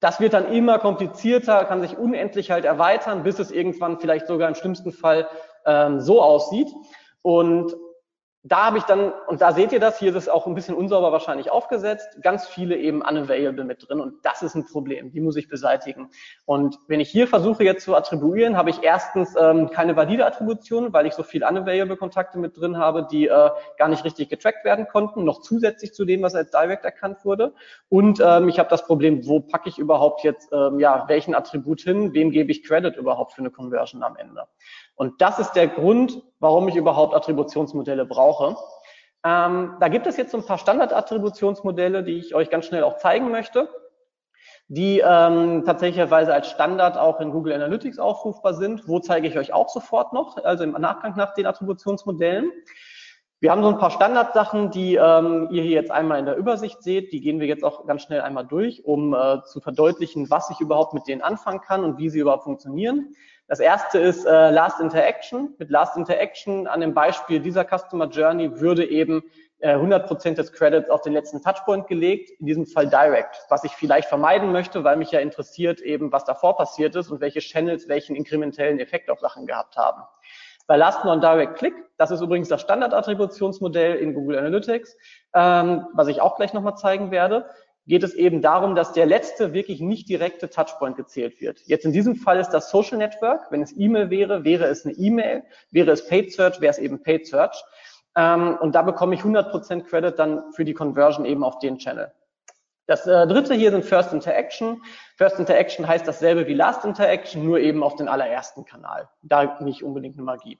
das 0.00 0.20
wird 0.20 0.32
dann 0.32 0.52
immer 0.52 0.78
komplizierter, 0.78 1.64
kann 1.64 1.80
sich 1.80 1.98
unendlich 1.98 2.50
halt 2.50 2.64
erweitern, 2.64 3.22
bis 3.22 3.38
es 3.38 3.50
irgendwann 3.50 3.98
vielleicht 3.98 4.26
sogar 4.26 4.48
im 4.48 4.54
schlimmsten 4.54 4.92
Fall 4.92 5.28
ähm, 5.66 6.00
so 6.00 6.22
aussieht. 6.22 6.68
Und 7.22 7.74
da 8.44 8.66
habe 8.66 8.78
ich 8.78 8.84
dann, 8.84 9.12
und 9.26 9.40
da 9.40 9.52
seht 9.52 9.72
ihr 9.72 9.80
das, 9.80 9.98
hier 9.98 10.10
ist 10.10 10.16
es 10.16 10.28
auch 10.28 10.46
ein 10.46 10.54
bisschen 10.54 10.76
unsauber 10.76 11.10
wahrscheinlich 11.10 11.50
aufgesetzt, 11.50 12.22
ganz 12.22 12.46
viele 12.46 12.76
eben 12.76 13.02
unavailable 13.02 13.64
mit 13.64 13.88
drin 13.88 14.00
und 14.00 14.24
das 14.24 14.42
ist 14.42 14.54
ein 14.54 14.64
Problem, 14.64 15.10
die 15.10 15.20
muss 15.20 15.36
ich 15.36 15.48
beseitigen. 15.48 16.10
Und 16.46 16.78
wenn 16.86 17.00
ich 17.00 17.10
hier 17.10 17.26
versuche 17.26 17.64
jetzt 17.64 17.84
zu 17.84 17.96
attribuieren, 17.96 18.56
habe 18.56 18.70
ich 18.70 18.82
erstens 18.82 19.34
ähm, 19.38 19.70
keine 19.70 19.96
valide 19.96 20.24
Attribution, 20.24 20.92
weil 20.92 21.06
ich 21.06 21.14
so 21.14 21.24
viel 21.24 21.44
unavailable 21.44 21.96
Kontakte 21.96 22.38
mit 22.38 22.56
drin 22.56 22.78
habe, 22.78 23.08
die 23.10 23.26
äh, 23.26 23.50
gar 23.76 23.88
nicht 23.88 24.04
richtig 24.04 24.28
getrackt 24.28 24.64
werden 24.64 24.86
konnten, 24.86 25.24
noch 25.24 25.40
zusätzlich 25.40 25.92
zu 25.92 26.04
dem, 26.04 26.22
was 26.22 26.36
als 26.36 26.50
Direct 26.52 26.84
erkannt 26.84 27.24
wurde. 27.24 27.54
Und 27.88 28.20
ähm, 28.24 28.48
ich 28.48 28.60
habe 28.60 28.68
das 28.68 28.84
Problem, 28.84 29.26
wo 29.26 29.40
packe 29.40 29.68
ich 29.68 29.78
überhaupt 29.78 30.22
jetzt, 30.22 30.52
ähm, 30.52 30.78
ja, 30.78 31.04
welchen 31.08 31.34
Attribut 31.34 31.80
hin, 31.80 32.14
wem 32.14 32.30
gebe 32.30 32.52
ich 32.52 32.62
Credit 32.62 32.96
überhaupt 32.96 33.32
für 33.32 33.40
eine 33.40 33.50
Conversion 33.50 34.04
am 34.04 34.16
Ende. 34.16 34.44
Und 34.98 35.22
das 35.22 35.38
ist 35.38 35.52
der 35.52 35.68
Grund, 35.68 36.20
warum 36.40 36.66
ich 36.66 36.74
überhaupt 36.74 37.14
Attributionsmodelle 37.14 38.04
brauche. 38.04 38.56
Ähm, 39.24 39.76
da 39.78 39.88
gibt 39.88 40.08
es 40.08 40.16
jetzt 40.16 40.32
so 40.32 40.38
ein 40.38 40.44
paar 40.44 40.58
Standard-Attributionsmodelle, 40.58 42.02
die 42.02 42.18
ich 42.18 42.34
euch 42.34 42.50
ganz 42.50 42.66
schnell 42.66 42.82
auch 42.82 42.96
zeigen 42.96 43.30
möchte, 43.30 43.68
die 44.66 44.98
ähm, 44.98 45.62
tatsächlicherweise 45.64 46.34
als 46.34 46.50
Standard 46.50 46.98
auch 46.98 47.20
in 47.20 47.30
Google 47.30 47.52
Analytics 47.52 48.00
aufrufbar 48.00 48.54
sind. 48.54 48.88
Wo 48.88 48.98
zeige 48.98 49.28
ich 49.28 49.38
euch 49.38 49.52
auch 49.52 49.68
sofort 49.68 50.12
noch, 50.12 50.36
also 50.44 50.64
im 50.64 50.72
Nachgang 50.72 51.16
nach 51.16 51.32
den 51.32 51.46
Attributionsmodellen. 51.46 52.50
Wir 53.40 53.52
haben 53.52 53.62
so 53.62 53.68
ein 53.68 53.78
paar 53.78 53.92
Standardsachen, 53.92 54.72
die 54.72 54.96
ähm, 54.96 55.46
ihr 55.52 55.62
hier 55.62 55.76
jetzt 55.76 55.92
einmal 55.92 56.18
in 56.18 56.26
der 56.26 56.34
Übersicht 56.34 56.82
seht. 56.82 57.12
Die 57.12 57.20
gehen 57.20 57.38
wir 57.38 57.46
jetzt 57.46 57.62
auch 57.62 57.86
ganz 57.86 58.02
schnell 58.02 58.20
einmal 58.20 58.44
durch, 58.44 58.84
um 58.84 59.14
äh, 59.14 59.44
zu 59.44 59.60
verdeutlichen, 59.60 60.28
was 60.28 60.50
ich 60.50 60.60
überhaupt 60.60 60.92
mit 60.92 61.06
denen 61.06 61.22
anfangen 61.22 61.60
kann 61.60 61.84
und 61.84 61.98
wie 61.98 62.08
sie 62.08 62.18
überhaupt 62.18 62.42
funktionieren. 62.42 63.14
Das 63.48 63.60
erste 63.60 63.98
ist 63.98 64.26
äh, 64.26 64.50
Last 64.50 64.78
Interaction. 64.78 65.54
Mit 65.58 65.70
Last 65.70 65.96
Interaction 65.96 66.66
an 66.66 66.80
dem 66.80 66.92
Beispiel 66.92 67.40
dieser 67.40 67.64
Customer 67.64 68.06
Journey 68.06 68.60
würde 68.60 68.86
eben 68.86 69.24
äh, 69.60 69.74
100% 69.74 70.34
des 70.34 70.52
Credits 70.52 70.90
auf 70.90 71.00
den 71.00 71.14
letzten 71.14 71.42
Touchpoint 71.42 71.86
gelegt, 71.86 72.30
in 72.38 72.44
diesem 72.44 72.66
Fall 72.66 72.88
Direct, 72.88 73.46
was 73.48 73.64
ich 73.64 73.72
vielleicht 73.72 74.10
vermeiden 74.10 74.52
möchte, 74.52 74.84
weil 74.84 74.96
mich 74.96 75.12
ja 75.12 75.20
interessiert 75.20 75.80
eben, 75.80 76.12
was 76.12 76.26
davor 76.26 76.58
passiert 76.58 76.94
ist 76.94 77.10
und 77.10 77.22
welche 77.22 77.40
Channels 77.40 77.88
welchen 77.88 78.14
inkrementellen 78.14 78.80
Effekt 78.80 79.08
auf 79.08 79.18
Sachen 79.18 79.46
gehabt 79.46 79.78
haben. 79.78 80.02
Bei 80.66 80.76
Last 80.76 81.02
Non-Direct 81.06 81.56
Click, 81.56 81.74
das 81.96 82.10
ist 82.10 82.20
übrigens 82.20 82.48
das 82.48 82.60
Standardattributionsmodell 82.60 83.94
in 83.94 84.12
Google 84.12 84.38
Analytics, 84.38 84.94
ähm, 85.32 85.86
was 85.94 86.08
ich 86.08 86.20
auch 86.20 86.36
gleich 86.36 86.52
nochmal 86.52 86.76
zeigen 86.76 87.10
werde, 87.10 87.48
geht 87.88 88.02
es 88.02 88.14
eben 88.14 88.42
darum, 88.42 88.74
dass 88.74 88.92
der 88.92 89.06
letzte 89.06 89.54
wirklich 89.54 89.80
nicht 89.80 90.08
direkte 90.08 90.50
Touchpoint 90.50 90.96
gezählt 90.96 91.40
wird. 91.40 91.60
Jetzt 91.64 91.86
in 91.86 91.92
diesem 91.92 92.16
Fall 92.16 92.38
ist 92.38 92.50
das 92.50 92.70
Social 92.70 92.98
Network. 92.98 93.50
Wenn 93.50 93.62
es 93.62 93.74
E-Mail 93.76 94.10
wäre, 94.10 94.44
wäre 94.44 94.66
es 94.66 94.84
eine 94.84 94.94
E-Mail. 94.94 95.42
Wäre 95.70 95.90
es 95.90 96.06
Paid 96.06 96.32
Search, 96.32 96.60
wäre 96.60 96.70
es 96.70 96.78
eben 96.78 97.02
Paid 97.02 97.26
Search. 97.26 97.64
Ähm, 98.14 98.58
und 98.60 98.74
da 98.74 98.82
bekomme 98.82 99.14
ich 99.14 99.22
100% 99.22 99.84
Credit 99.84 100.18
dann 100.18 100.52
für 100.52 100.64
die 100.64 100.74
Conversion 100.74 101.24
eben 101.24 101.42
auf 101.42 101.58
den 101.60 101.78
Channel. 101.78 102.12
Das 102.86 103.06
äh, 103.06 103.26
dritte 103.26 103.54
hier 103.54 103.70
sind 103.70 103.84
First 103.84 104.12
Interaction. 104.12 104.82
First 105.16 105.38
Interaction 105.38 105.88
heißt 105.88 106.06
dasselbe 106.06 106.46
wie 106.46 106.54
Last 106.54 106.84
Interaction, 106.84 107.44
nur 107.44 107.58
eben 107.58 107.82
auf 107.82 107.96
den 107.96 108.08
allerersten 108.08 108.64
Kanal. 108.64 109.08
Da 109.22 109.58
nicht 109.60 109.82
unbedingt 109.82 110.16
eine 110.16 110.24
Magie. 110.24 110.58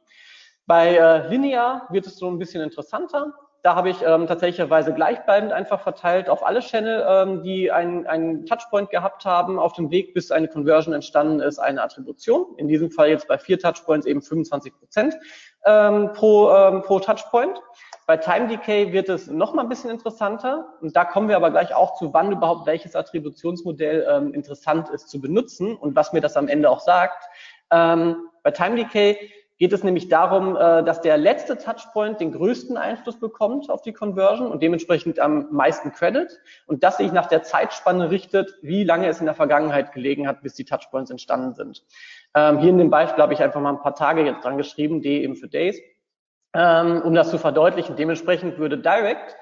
Bei 0.66 0.96
äh, 0.96 1.28
Linear 1.28 1.86
wird 1.90 2.06
es 2.06 2.16
so 2.16 2.30
ein 2.30 2.38
bisschen 2.38 2.62
interessanter. 2.62 3.34
Da 3.62 3.74
habe 3.74 3.90
ich 3.90 4.02
ähm, 4.02 4.26
tatsächlicherweise 4.26 4.94
gleichbleibend 4.94 5.52
einfach 5.52 5.80
verteilt 5.80 6.28
auf 6.28 6.46
alle 6.46 6.60
Channel, 6.60 7.04
ähm, 7.08 7.42
die 7.42 7.72
einen, 7.72 8.06
einen 8.06 8.46
Touchpoint 8.46 8.90
gehabt 8.90 9.24
haben, 9.24 9.58
auf 9.58 9.72
dem 9.72 9.90
Weg, 9.90 10.14
bis 10.14 10.30
eine 10.30 10.46
Conversion 10.46 10.94
entstanden 10.94 11.40
ist, 11.40 11.58
eine 11.58 11.82
Attribution. 11.82 12.54
In 12.56 12.68
diesem 12.68 12.90
Fall 12.92 13.08
jetzt 13.08 13.26
bei 13.26 13.36
vier 13.36 13.58
Touchpoints 13.58 14.06
eben 14.06 14.22
25 14.22 14.72
Prozent 14.78 15.16
ähm, 15.66 16.12
pro, 16.12 16.50
ähm, 16.50 16.82
pro 16.82 17.00
Touchpoint. 17.00 17.60
Bei 18.06 18.16
Time 18.16 18.46
Decay 18.46 18.92
wird 18.92 19.08
es 19.08 19.26
noch 19.26 19.52
mal 19.52 19.62
ein 19.62 19.68
bisschen 19.68 19.90
interessanter 19.90 20.72
und 20.80 20.96
da 20.96 21.04
kommen 21.04 21.28
wir 21.28 21.36
aber 21.36 21.50
gleich 21.50 21.74
auch 21.74 21.98
zu, 21.98 22.14
wann 22.14 22.32
überhaupt 22.32 22.66
welches 22.66 22.96
Attributionsmodell 22.96 24.06
ähm, 24.08 24.32
interessant 24.32 24.88
ist 24.88 25.10
zu 25.10 25.20
benutzen 25.20 25.76
und 25.76 25.94
was 25.94 26.14
mir 26.14 26.22
das 26.22 26.36
am 26.36 26.48
Ende 26.48 26.70
auch 26.70 26.80
sagt. 26.80 27.24
Ähm, 27.70 28.28
bei 28.42 28.50
Time 28.50 28.76
Decay 28.76 29.30
geht 29.58 29.72
es 29.72 29.82
nämlich 29.82 30.08
darum, 30.08 30.56
äh, 30.56 30.82
dass 30.84 31.00
der 31.00 31.18
letzte 31.18 31.58
Touchpoint 31.58 32.20
den 32.20 32.32
größten 32.32 32.76
Einfluss 32.76 33.18
bekommt 33.18 33.70
auf 33.70 33.82
die 33.82 33.92
Conversion 33.92 34.50
und 34.50 34.62
dementsprechend 34.62 35.18
am 35.18 35.48
meisten 35.50 35.92
Credit 35.92 36.28
und 36.66 36.84
das 36.84 36.98
sich 36.98 37.12
nach 37.12 37.26
der 37.26 37.42
Zeitspanne 37.42 38.10
richtet, 38.10 38.54
wie 38.62 38.84
lange 38.84 39.08
es 39.08 39.20
in 39.20 39.26
der 39.26 39.34
Vergangenheit 39.34 39.92
gelegen 39.92 40.28
hat, 40.28 40.42
bis 40.42 40.54
die 40.54 40.64
Touchpoints 40.64 41.10
entstanden 41.10 41.54
sind. 41.54 41.84
Ähm, 42.34 42.58
hier 42.58 42.70
in 42.70 42.78
dem 42.78 42.90
Beispiel 42.90 43.22
habe 43.22 43.34
ich 43.34 43.42
einfach 43.42 43.60
mal 43.60 43.70
ein 43.70 43.82
paar 43.82 43.96
Tage 43.96 44.24
jetzt 44.24 44.44
dran 44.44 44.56
geschrieben, 44.58 45.02
D 45.02 45.22
eben 45.22 45.34
für 45.34 45.48
Days, 45.48 45.80
ähm, 46.54 47.02
um 47.02 47.14
das 47.14 47.30
zu 47.30 47.38
verdeutlichen. 47.38 47.96
Dementsprechend 47.96 48.58
würde 48.58 48.78
Direct 48.78 49.36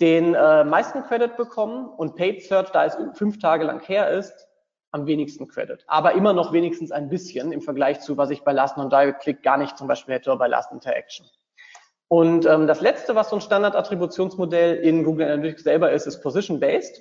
den 0.00 0.34
äh, 0.34 0.64
meisten 0.64 1.02
Credit 1.04 1.36
bekommen 1.36 1.88
und 1.88 2.16
Paid 2.16 2.42
Search, 2.42 2.70
da 2.70 2.86
es 2.86 2.96
fünf 3.14 3.38
Tage 3.38 3.64
lang 3.64 3.80
her 3.80 4.08
ist, 4.08 4.48
am 4.92 5.06
wenigsten 5.06 5.48
Credit. 5.48 5.82
Aber 5.88 6.12
immer 6.12 6.32
noch 6.32 6.52
wenigstens 6.52 6.92
ein 6.92 7.08
bisschen 7.08 7.50
im 7.50 7.60
Vergleich 7.60 8.00
zu, 8.00 8.16
was 8.16 8.30
ich 8.30 8.42
bei 8.42 8.52
Last 8.52 8.76
Non-Direct 8.76 9.22
Click 9.22 9.42
gar 9.42 9.56
nicht 9.56 9.76
zum 9.76 9.88
Beispiel 9.88 10.14
hätte 10.14 10.30
oder 10.30 10.38
bei 10.38 10.48
Last 10.48 10.70
Interaction. 10.70 11.26
Und 12.08 12.44
ähm, 12.44 12.66
das 12.66 12.82
letzte, 12.82 13.14
was 13.14 13.30
so 13.30 13.36
ein 13.36 13.40
Standard-Attributionsmodell 13.40 14.76
in 14.76 15.02
Google 15.02 15.28
Analytics 15.28 15.64
selber 15.64 15.92
ist, 15.92 16.06
ist 16.06 16.20
Position-Based. 16.20 17.00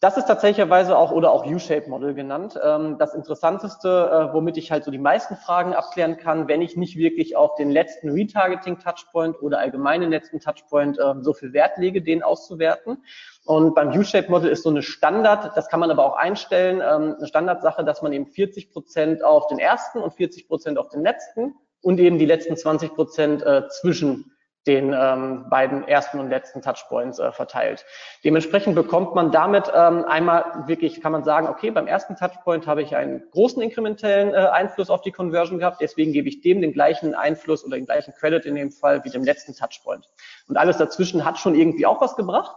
Das 0.00 0.18
ist 0.18 0.26
tatsächlicherweise 0.26 0.98
auch 0.98 1.10
oder 1.10 1.32
auch 1.32 1.46
U-Shape-Model 1.46 2.12
genannt. 2.12 2.60
Ähm, 2.62 2.98
das 2.98 3.14
Interessanteste, 3.14 3.88
äh, 3.88 4.34
womit 4.34 4.58
ich 4.58 4.70
halt 4.70 4.84
so 4.84 4.90
die 4.90 4.98
meisten 4.98 5.36
Fragen 5.36 5.72
abklären 5.72 6.18
kann, 6.18 6.48
wenn 6.48 6.60
ich 6.60 6.76
nicht 6.76 6.98
wirklich 6.98 7.34
auf 7.34 7.54
den 7.54 7.70
letzten 7.70 8.10
Retargeting-Touchpoint 8.10 9.40
oder 9.40 9.58
allgemeinen 9.58 10.10
letzten 10.10 10.38
Touchpoint 10.38 10.98
äh, 10.98 11.14
so 11.20 11.32
viel 11.32 11.54
Wert 11.54 11.78
lege, 11.78 12.02
den 12.02 12.22
auszuwerten. 12.22 12.98
Und 13.46 13.74
beim 13.74 13.88
U-Shape-Model 13.88 14.50
ist 14.50 14.64
so 14.64 14.68
eine 14.68 14.82
Standard, 14.82 15.56
das 15.56 15.68
kann 15.68 15.80
man 15.80 15.90
aber 15.90 16.04
auch 16.04 16.16
einstellen, 16.16 16.82
ähm, 16.82 17.14
eine 17.16 17.26
Standardsache, 17.26 17.82
dass 17.82 18.02
man 18.02 18.12
eben 18.12 18.26
40 18.26 18.72
Prozent 18.72 19.24
auf 19.24 19.46
den 19.46 19.58
ersten 19.58 20.00
und 20.00 20.12
40 20.12 20.46
Prozent 20.46 20.76
auf 20.76 20.90
den 20.90 21.02
letzten 21.02 21.54
und 21.80 22.00
eben 22.00 22.18
die 22.18 22.26
letzten 22.26 22.54
20 22.54 22.94
Prozent 22.94 23.42
äh, 23.42 23.66
zwischen 23.68 24.35
den 24.66 24.92
ähm, 24.92 25.46
beiden 25.48 25.86
ersten 25.86 26.18
und 26.18 26.28
letzten 26.28 26.62
Touchpoints 26.62 27.18
äh, 27.18 27.30
verteilt. 27.32 27.84
Dementsprechend 28.24 28.74
bekommt 28.74 29.14
man 29.14 29.30
damit 29.30 29.70
ähm, 29.74 30.04
einmal 30.04 30.64
wirklich, 30.66 31.00
kann 31.00 31.12
man 31.12 31.24
sagen, 31.24 31.48
okay, 31.48 31.70
beim 31.70 31.86
ersten 31.86 32.16
Touchpoint 32.16 32.66
habe 32.66 32.82
ich 32.82 32.96
einen 32.96 33.22
großen 33.30 33.62
inkrementellen 33.62 34.34
äh, 34.34 34.48
Einfluss 34.48 34.90
auf 34.90 35.02
die 35.02 35.12
Conversion 35.12 35.58
gehabt, 35.58 35.80
deswegen 35.80 36.12
gebe 36.12 36.28
ich 36.28 36.40
dem 36.40 36.60
den 36.60 36.72
gleichen 36.72 37.14
Einfluss 37.14 37.64
oder 37.64 37.76
den 37.76 37.86
gleichen 37.86 38.12
Credit 38.14 38.44
in 38.44 38.54
dem 38.54 38.70
Fall 38.70 39.04
wie 39.04 39.10
dem 39.10 39.22
letzten 39.22 39.54
Touchpoint. 39.54 40.08
Und 40.48 40.56
alles 40.56 40.78
dazwischen 40.78 41.24
hat 41.24 41.38
schon 41.38 41.54
irgendwie 41.54 41.86
auch 41.86 42.00
was 42.00 42.16
gebracht, 42.16 42.56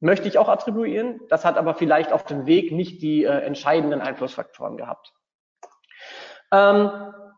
möchte 0.00 0.28
ich 0.28 0.38
auch 0.38 0.48
attribuieren, 0.48 1.20
das 1.28 1.44
hat 1.44 1.56
aber 1.56 1.74
vielleicht 1.74 2.12
auf 2.12 2.24
dem 2.24 2.46
Weg 2.46 2.70
nicht 2.70 3.02
die 3.02 3.24
äh, 3.24 3.40
entscheidenden 3.40 4.00
Einflussfaktoren 4.00 4.76
gehabt. 4.76 5.12
Ähm, 6.52 6.90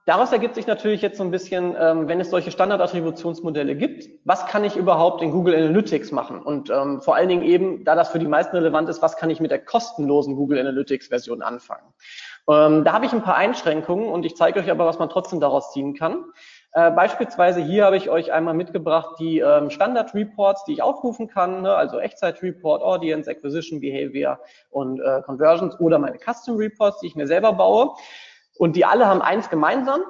Daraus 0.09 0.33
ergibt 0.33 0.55
sich 0.55 0.67
natürlich 0.67 1.03
jetzt 1.03 1.19
so 1.19 1.23
ein 1.23 1.31
bisschen, 1.31 1.77
ähm, 1.79 2.09
wenn 2.09 2.19
es 2.19 2.31
solche 2.31 2.51
Standardattributionsmodelle 2.51 3.77
gibt, 3.77 4.09
was 4.25 4.47
kann 4.47 4.65
ich 4.65 4.75
überhaupt 4.75 5.21
in 5.21 5.33
Google 5.33 5.55
Analytics 5.55 6.13
machen? 6.13 6.41
Und 6.41 6.71
ähm, 6.71 7.03
vor 7.03 7.15
allen 7.15 7.29
Dingen 7.29 7.43
eben, 7.43 7.85
da 7.85 7.95
das 7.95 8.09
für 8.09 8.19
die 8.19 8.27
meisten 8.27 8.57
relevant 8.57 8.89
ist, 8.89 9.03
was 9.03 9.19
kann 9.19 9.29
ich 9.29 9.39
mit 9.39 9.51
der 9.51 9.63
kostenlosen 9.63 10.35
Google 10.35 10.61
Analytics 10.61 11.09
Version 11.09 11.43
anfangen? 11.43 11.93
Ähm, 12.49 12.85
da 12.85 12.95
habe 12.95 13.05
ich 13.05 13.13
ein 13.13 13.23
paar 13.23 13.37
Einschränkungen 13.37 14.09
und 14.09 14.25
ich 14.25 14.35
zeige 14.35 14.61
euch 14.61 14.71
aber, 14.71 14.87
was 14.87 14.99
man 14.99 15.11
trotzdem 15.11 15.41
daraus 15.41 15.75
ziehen 15.75 15.93
kann. 15.93 16.25
Äh, 16.73 16.91
beispielsweise 16.91 17.61
hier 17.61 17.85
habe 17.85 17.99
ich 17.99 18.09
euch 18.09 18.33
einmal 18.33 18.55
mitgebracht 18.55 19.17
die 19.21 19.41
ähm, 19.41 19.69
Standard-Reports, 19.69 20.65
die 20.65 20.73
ich 20.73 20.83
aufrufen 20.83 21.29
kann, 21.29 21.61
ne? 21.61 21.75
also 21.75 21.99
Echtzeit-Report, 21.99 22.81
Audience, 22.83 23.31
Acquisition, 23.31 23.81
Behavior 23.81 24.41
und 24.71 25.01
äh, 25.01 25.21
Conversions 25.21 25.79
oder 25.79 25.99
meine 25.99 26.17
Custom-Reports, 26.17 27.01
die 27.01 27.09
ich 27.09 27.15
mir 27.15 27.27
selber 27.27 27.53
baue. 27.53 27.91
Und 28.59 28.77
die 28.77 28.85
alle 28.85 29.07
haben 29.07 29.23
eins 29.23 29.51
gemeinsam. 29.51 30.03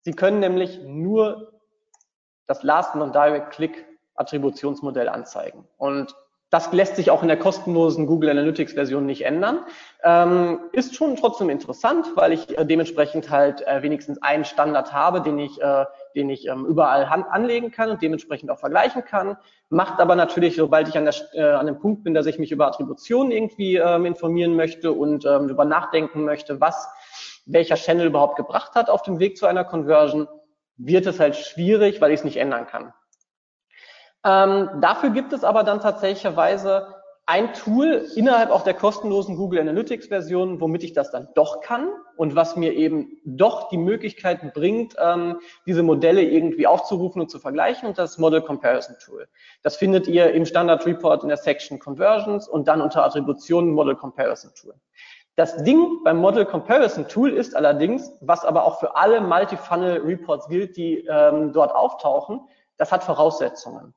Sie 0.00 0.12
können 0.12 0.40
nämlich 0.40 0.80
nur 0.84 1.52
das 2.46 2.62
Last 2.62 2.94
Non-Direct 2.94 3.50
Click 3.50 3.86
Attributionsmodell 4.14 5.08
anzeigen. 5.08 5.66
Und 5.76 6.14
das 6.50 6.72
lässt 6.72 6.94
sich 6.94 7.10
auch 7.10 7.22
in 7.22 7.28
der 7.28 7.38
kostenlosen 7.38 8.06
Google 8.06 8.30
Analytics 8.30 8.74
Version 8.74 9.04
nicht 9.04 9.22
ändern. 9.22 9.60
Ähm, 10.04 10.60
ist 10.70 10.94
schon 10.94 11.16
trotzdem 11.16 11.50
interessant, 11.50 12.12
weil 12.14 12.32
ich 12.32 12.56
äh, 12.56 12.64
dementsprechend 12.64 13.30
halt 13.30 13.66
äh, 13.66 13.82
wenigstens 13.82 14.22
einen 14.22 14.44
Standard 14.44 14.92
habe, 14.92 15.22
den 15.22 15.40
ich, 15.40 15.60
äh, 15.60 15.86
den 16.14 16.30
ich 16.30 16.46
ähm, 16.46 16.64
überall 16.64 17.10
Hand 17.10 17.26
anlegen 17.28 17.72
kann 17.72 17.90
und 17.90 18.00
dementsprechend 18.00 18.50
auch 18.50 18.60
vergleichen 18.60 19.04
kann. 19.04 19.36
Macht 19.70 19.98
aber 19.98 20.14
natürlich, 20.14 20.54
sobald 20.54 20.88
ich 20.88 20.96
an, 20.96 21.04
der, 21.04 21.14
äh, 21.32 21.42
an 21.42 21.66
dem 21.66 21.80
Punkt 21.80 22.04
bin, 22.04 22.14
dass 22.14 22.26
ich 22.26 22.38
mich 22.38 22.52
über 22.52 22.68
Attributionen 22.68 23.32
irgendwie 23.32 23.76
ähm, 23.76 24.06
informieren 24.06 24.54
möchte 24.54 24.92
und 24.92 25.26
ähm, 25.26 25.48
über 25.48 25.64
nachdenken 25.64 26.24
möchte, 26.24 26.60
was 26.60 26.88
welcher 27.46 27.76
Channel 27.76 28.08
überhaupt 28.08 28.36
gebracht 28.36 28.74
hat 28.74 28.90
auf 28.90 29.02
dem 29.02 29.18
Weg 29.18 29.36
zu 29.36 29.46
einer 29.46 29.64
Conversion, 29.64 30.28
wird 30.76 31.06
es 31.06 31.18
halt 31.18 31.36
schwierig, 31.36 32.00
weil 32.00 32.12
ich 32.12 32.20
es 32.20 32.24
nicht 32.24 32.36
ändern 32.36 32.66
kann. 32.66 32.92
Ähm, 34.24 34.80
dafür 34.80 35.10
gibt 35.10 35.32
es 35.32 35.44
aber 35.44 35.62
dann 35.62 35.80
tatsächlicherweise 35.80 36.94
ein 37.28 37.54
Tool 37.54 38.06
innerhalb 38.14 38.50
auch 38.50 38.62
der 38.62 38.74
kostenlosen 38.74 39.36
Google 39.36 39.60
Analytics 39.60 40.06
Version, 40.06 40.60
womit 40.60 40.84
ich 40.84 40.92
das 40.92 41.10
dann 41.10 41.28
doch 41.34 41.60
kann 41.60 41.88
und 42.16 42.36
was 42.36 42.54
mir 42.54 42.72
eben 42.72 43.20
doch 43.24 43.68
die 43.68 43.78
Möglichkeit 43.78 44.54
bringt, 44.54 44.94
ähm, 44.98 45.40
diese 45.66 45.82
Modelle 45.82 46.22
irgendwie 46.22 46.68
aufzurufen 46.68 47.20
und 47.20 47.28
zu 47.28 47.40
vergleichen 47.40 47.88
und 47.88 47.98
das 47.98 48.18
Model 48.18 48.42
Comparison 48.42 48.94
Tool. 49.04 49.26
Das 49.62 49.76
findet 49.76 50.06
ihr 50.06 50.32
im 50.32 50.46
Standard 50.46 50.86
Report 50.86 51.24
in 51.24 51.28
der 51.28 51.36
Section 51.36 51.80
Conversions 51.80 52.48
und 52.48 52.68
dann 52.68 52.80
unter 52.80 53.04
Attributionen 53.04 53.72
Model 53.72 53.96
Comparison 53.96 54.52
Tool. 54.54 54.74
Das 55.36 55.62
Ding 55.62 56.02
beim 56.02 56.16
Model 56.16 56.46
Comparison 56.46 57.06
Tool 57.08 57.30
ist 57.30 57.54
allerdings, 57.54 58.10
was 58.22 58.44
aber 58.44 58.64
auch 58.64 58.80
für 58.80 58.96
alle 58.96 59.20
Multi-Funnel 59.20 60.00
Reports 60.00 60.48
gilt, 60.48 60.76
die 60.78 61.06
ähm, 61.06 61.52
dort 61.52 61.74
auftauchen, 61.74 62.40
das 62.78 62.90
hat 62.90 63.04
Voraussetzungen. 63.04 63.94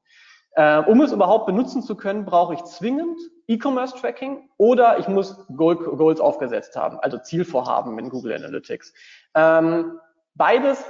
Äh, 0.51 0.79
um 0.79 0.99
es 0.99 1.13
überhaupt 1.13 1.45
benutzen 1.45 1.81
zu 1.81 1.95
können, 1.95 2.25
brauche 2.25 2.55
ich 2.55 2.63
zwingend 2.65 3.17
E-Commerce 3.47 3.95
Tracking 3.95 4.49
oder 4.57 4.99
ich 4.99 5.07
muss 5.07 5.45
Goal 5.55 5.77
Goals 5.77 6.19
aufgesetzt 6.19 6.75
haben, 6.75 6.99
also 6.99 7.17
Zielvorhaben 7.17 7.97
in 7.97 8.09
Google 8.09 8.33
Analytics. 8.33 8.93
Ähm, 9.33 9.99
beides, 10.35 10.83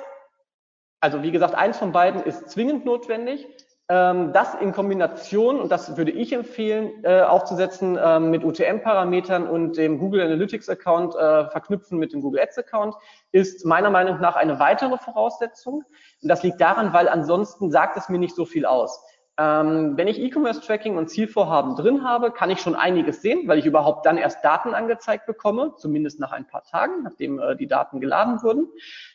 also 0.99 1.21
wie 1.21 1.31
gesagt, 1.31 1.53
eins 1.53 1.77
von 1.77 1.91
beiden 1.91 2.23
ist 2.23 2.49
zwingend 2.49 2.85
notwendig. 2.85 3.47
Ähm, 3.91 4.33
das 4.33 4.53
in 4.53 4.71
Kombination, 4.71 5.59
und 5.59 5.71
das 5.71 5.97
würde 5.97 6.11
ich 6.11 6.31
empfehlen, 6.31 7.03
äh, 7.03 7.21
aufzusetzen 7.21 7.97
äh, 7.97 8.19
mit 8.19 8.43
UTM-Parametern 8.43 9.47
und 9.47 9.77
dem 9.77 9.97
Google 9.97 10.21
Analytics-Account 10.21 11.15
äh, 11.15 11.49
verknüpfen 11.49 11.97
mit 11.97 12.13
dem 12.13 12.21
Google 12.21 12.39
Ads-Account, 12.41 12.93
ist 13.31 13.65
meiner 13.65 13.89
Meinung 13.89 14.19
nach 14.19 14.35
eine 14.35 14.59
weitere 14.59 14.99
Voraussetzung. 14.99 15.83
Und 16.21 16.29
das 16.29 16.43
liegt 16.43 16.61
daran, 16.61 16.93
weil 16.93 17.09
ansonsten 17.09 17.71
sagt 17.71 17.97
es 17.97 18.09
mir 18.09 18.19
nicht 18.19 18.35
so 18.35 18.45
viel 18.45 18.67
aus. 18.67 19.03
Ähm, 19.39 19.95
wenn 19.95 20.09
ich 20.09 20.19
E-Commerce-Tracking 20.19 20.97
und 20.97 21.09
Zielvorhaben 21.09 21.77
drin 21.77 22.03
habe, 22.03 22.31
kann 22.31 22.49
ich 22.49 22.59
schon 22.59 22.75
einiges 22.75 23.21
sehen, 23.21 23.47
weil 23.47 23.57
ich 23.57 23.65
überhaupt 23.65 24.05
dann 24.05 24.17
erst 24.17 24.43
Daten 24.43 24.73
angezeigt 24.73 25.27
bekomme, 25.27 25.75
zumindest 25.77 26.19
nach 26.19 26.33
ein 26.33 26.45
paar 26.45 26.63
Tagen, 26.63 27.03
nachdem 27.03 27.39
äh, 27.39 27.55
die 27.55 27.67
Daten 27.67 28.01
geladen 28.01 28.43
wurden. 28.43 28.67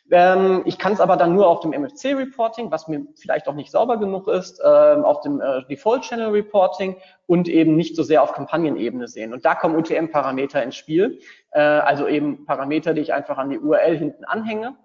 Ähm, 0.09 0.63
ich 0.65 0.79
kann 0.79 0.93
es 0.93 0.99
aber 0.99 1.15
dann 1.15 1.35
nur 1.35 1.47
auf 1.47 1.59
dem 1.59 1.73
MFC-Reporting, 1.73 2.71
was 2.71 2.87
mir 2.87 3.05
vielleicht 3.15 3.47
auch 3.47 3.53
nicht 3.53 3.69
sauber 3.69 3.97
genug 3.97 4.27
ist, 4.27 4.59
äh, 4.59 4.65
auf 4.65 5.21
dem 5.21 5.41
äh, 5.41 5.63
Default-Channel-Reporting 5.69 6.95
und 7.27 7.47
eben 7.47 7.75
nicht 7.75 7.95
so 7.95 8.01
sehr 8.01 8.23
auf 8.23 8.33
Kampagnenebene 8.33 9.07
sehen. 9.07 9.31
Und 9.31 9.45
da 9.45 9.53
kommen 9.53 9.75
UTM-Parameter 9.75 10.63
ins 10.63 10.75
Spiel, 10.75 11.19
äh, 11.51 11.59
also 11.59 12.07
eben 12.07 12.45
Parameter, 12.45 12.95
die 12.95 13.01
ich 13.01 13.13
einfach 13.13 13.37
an 13.37 13.51
die 13.51 13.59
URL 13.59 13.95
hinten 13.95 14.25
anhänge 14.25 14.75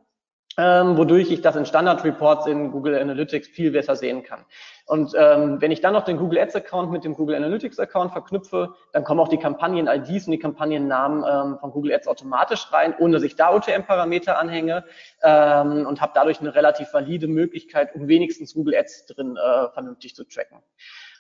ähm, 0.57 0.97
wodurch 0.97 1.31
ich 1.31 1.43
das 1.43 1.57
in 1.57 1.65
Standard 1.65 2.05
Reports 2.05 2.47
in 2.47 2.73
Google 2.73 2.99
Analytics 2.99 3.49
viel 3.49 3.71
besser 3.71 3.97
sehen 3.97 4.23
kann. 4.23 4.45
Und 4.87 5.13
ähm, 5.17 5.61
wenn 5.61 5.71
ich 5.71 5.81
dann 5.81 5.93
noch 5.93 6.05
den 6.05 6.17
Google 6.17 6.41
Ads 6.41 6.57
Account 6.57 6.91
mit 6.91 7.05
dem 7.05 7.15
Google 7.15 7.37
Analytics 7.37 7.79
Account 7.79 8.13
verknüpfe, 8.13 8.75
dann 8.93 9.05
kommen 9.05 9.21
auch 9.21 9.29
die 9.29 9.39
Kampagnen-IDs 9.39 10.27
und 10.27 10.33
die 10.33 10.39
Kampagnennamen 10.39 11.25
ähm, 11.25 11.59
von 11.61 11.71
Google 11.71 11.95
Ads 11.95 12.09
automatisch 12.09 12.73
rein, 12.73 12.95
ohne 12.99 13.15
dass 13.15 13.23
ich 13.23 13.37
da 13.37 13.55
UTM-Parameter 13.55 14.39
anhänge 14.39 14.85
ähm, 15.23 15.87
und 15.87 16.01
habe 16.01 16.13
dadurch 16.15 16.41
eine 16.41 16.55
relativ 16.55 16.93
valide 16.93 17.29
Möglichkeit, 17.29 17.95
um 17.95 18.09
wenigstens 18.09 18.55
Google 18.55 18.75
Ads 18.77 19.07
drin 19.07 19.37
äh, 19.37 19.69
vernünftig 19.69 20.17
zu 20.17 20.25
tracken. 20.25 20.59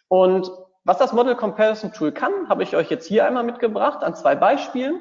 Und 0.08 0.50
was 0.82 0.99
das 0.99 1.12
Model 1.12 1.37
Comparison 1.37 1.92
Tool 1.92 2.10
kann, 2.10 2.49
habe 2.49 2.64
ich 2.64 2.75
euch 2.75 2.90
jetzt 2.90 3.06
hier 3.06 3.25
einmal 3.25 3.44
mitgebracht 3.44 4.02
an 4.02 4.14
zwei 4.14 4.34
Beispielen. 4.34 5.00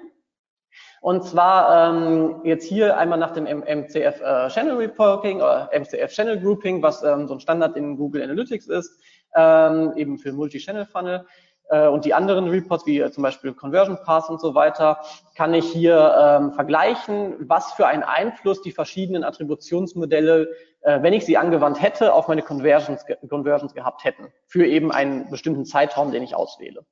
Und 1.01 1.23
zwar 1.23 1.93
ähm, 1.93 2.41
jetzt 2.43 2.65
hier 2.65 2.97
einmal 2.97 3.19
nach 3.19 3.31
dem 3.31 3.45
MCF 3.45 4.21
äh, 4.21 4.47
Channel 4.49 4.75
Reporting 4.75 5.37
oder 5.37 5.69
MCF 5.71 6.11
Channel 6.11 6.39
Grouping, 6.39 6.81
was 6.81 7.03
ähm, 7.03 7.27
so 7.27 7.35
ein 7.35 7.39
Standard 7.39 7.77
in 7.77 7.95
Google 7.95 8.21
Analytics 8.21 8.67
ist, 8.67 8.99
ähm, 9.35 9.93
eben 9.95 10.17
für 10.17 10.33
Multi-Channel 10.33 10.85
Funnel. 10.85 11.25
Äh, 11.69 11.87
und 11.87 12.03
die 12.05 12.13
anderen 12.13 12.49
Reports, 12.49 12.85
wie 12.85 12.99
äh, 12.99 13.11
zum 13.11 13.23
Beispiel 13.23 13.53
Conversion 13.53 13.97
Path 14.03 14.29
und 14.29 14.41
so 14.41 14.55
weiter, 14.55 14.99
kann 15.35 15.53
ich 15.53 15.65
hier 15.71 16.15
ähm, 16.19 16.51
vergleichen, 16.51 17.35
was 17.47 17.73
für 17.73 17.87
einen 17.87 18.03
Einfluss 18.03 18.61
die 18.61 18.71
verschiedenen 18.71 19.23
Attributionsmodelle, 19.23 20.49
äh, 20.81 21.01
wenn 21.01 21.13
ich 21.13 21.25
sie 21.25 21.37
angewandt 21.37 21.81
hätte, 21.81 22.13
auf 22.13 22.27
meine 22.27 22.41
Conversions, 22.41 23.05
Conversions 23.29 23.73
gehabt 23.73 24.03
hätten, 24.03 24.33
für 24.47 24.65
eben 24.65 24.91
einen 24.91 25.29
bestimmten 25.29 25.65
Zeitraum, 25.65 26.11
den 26.11 26.23
ich 26.23 26.35
auswähle. 26.35 26.85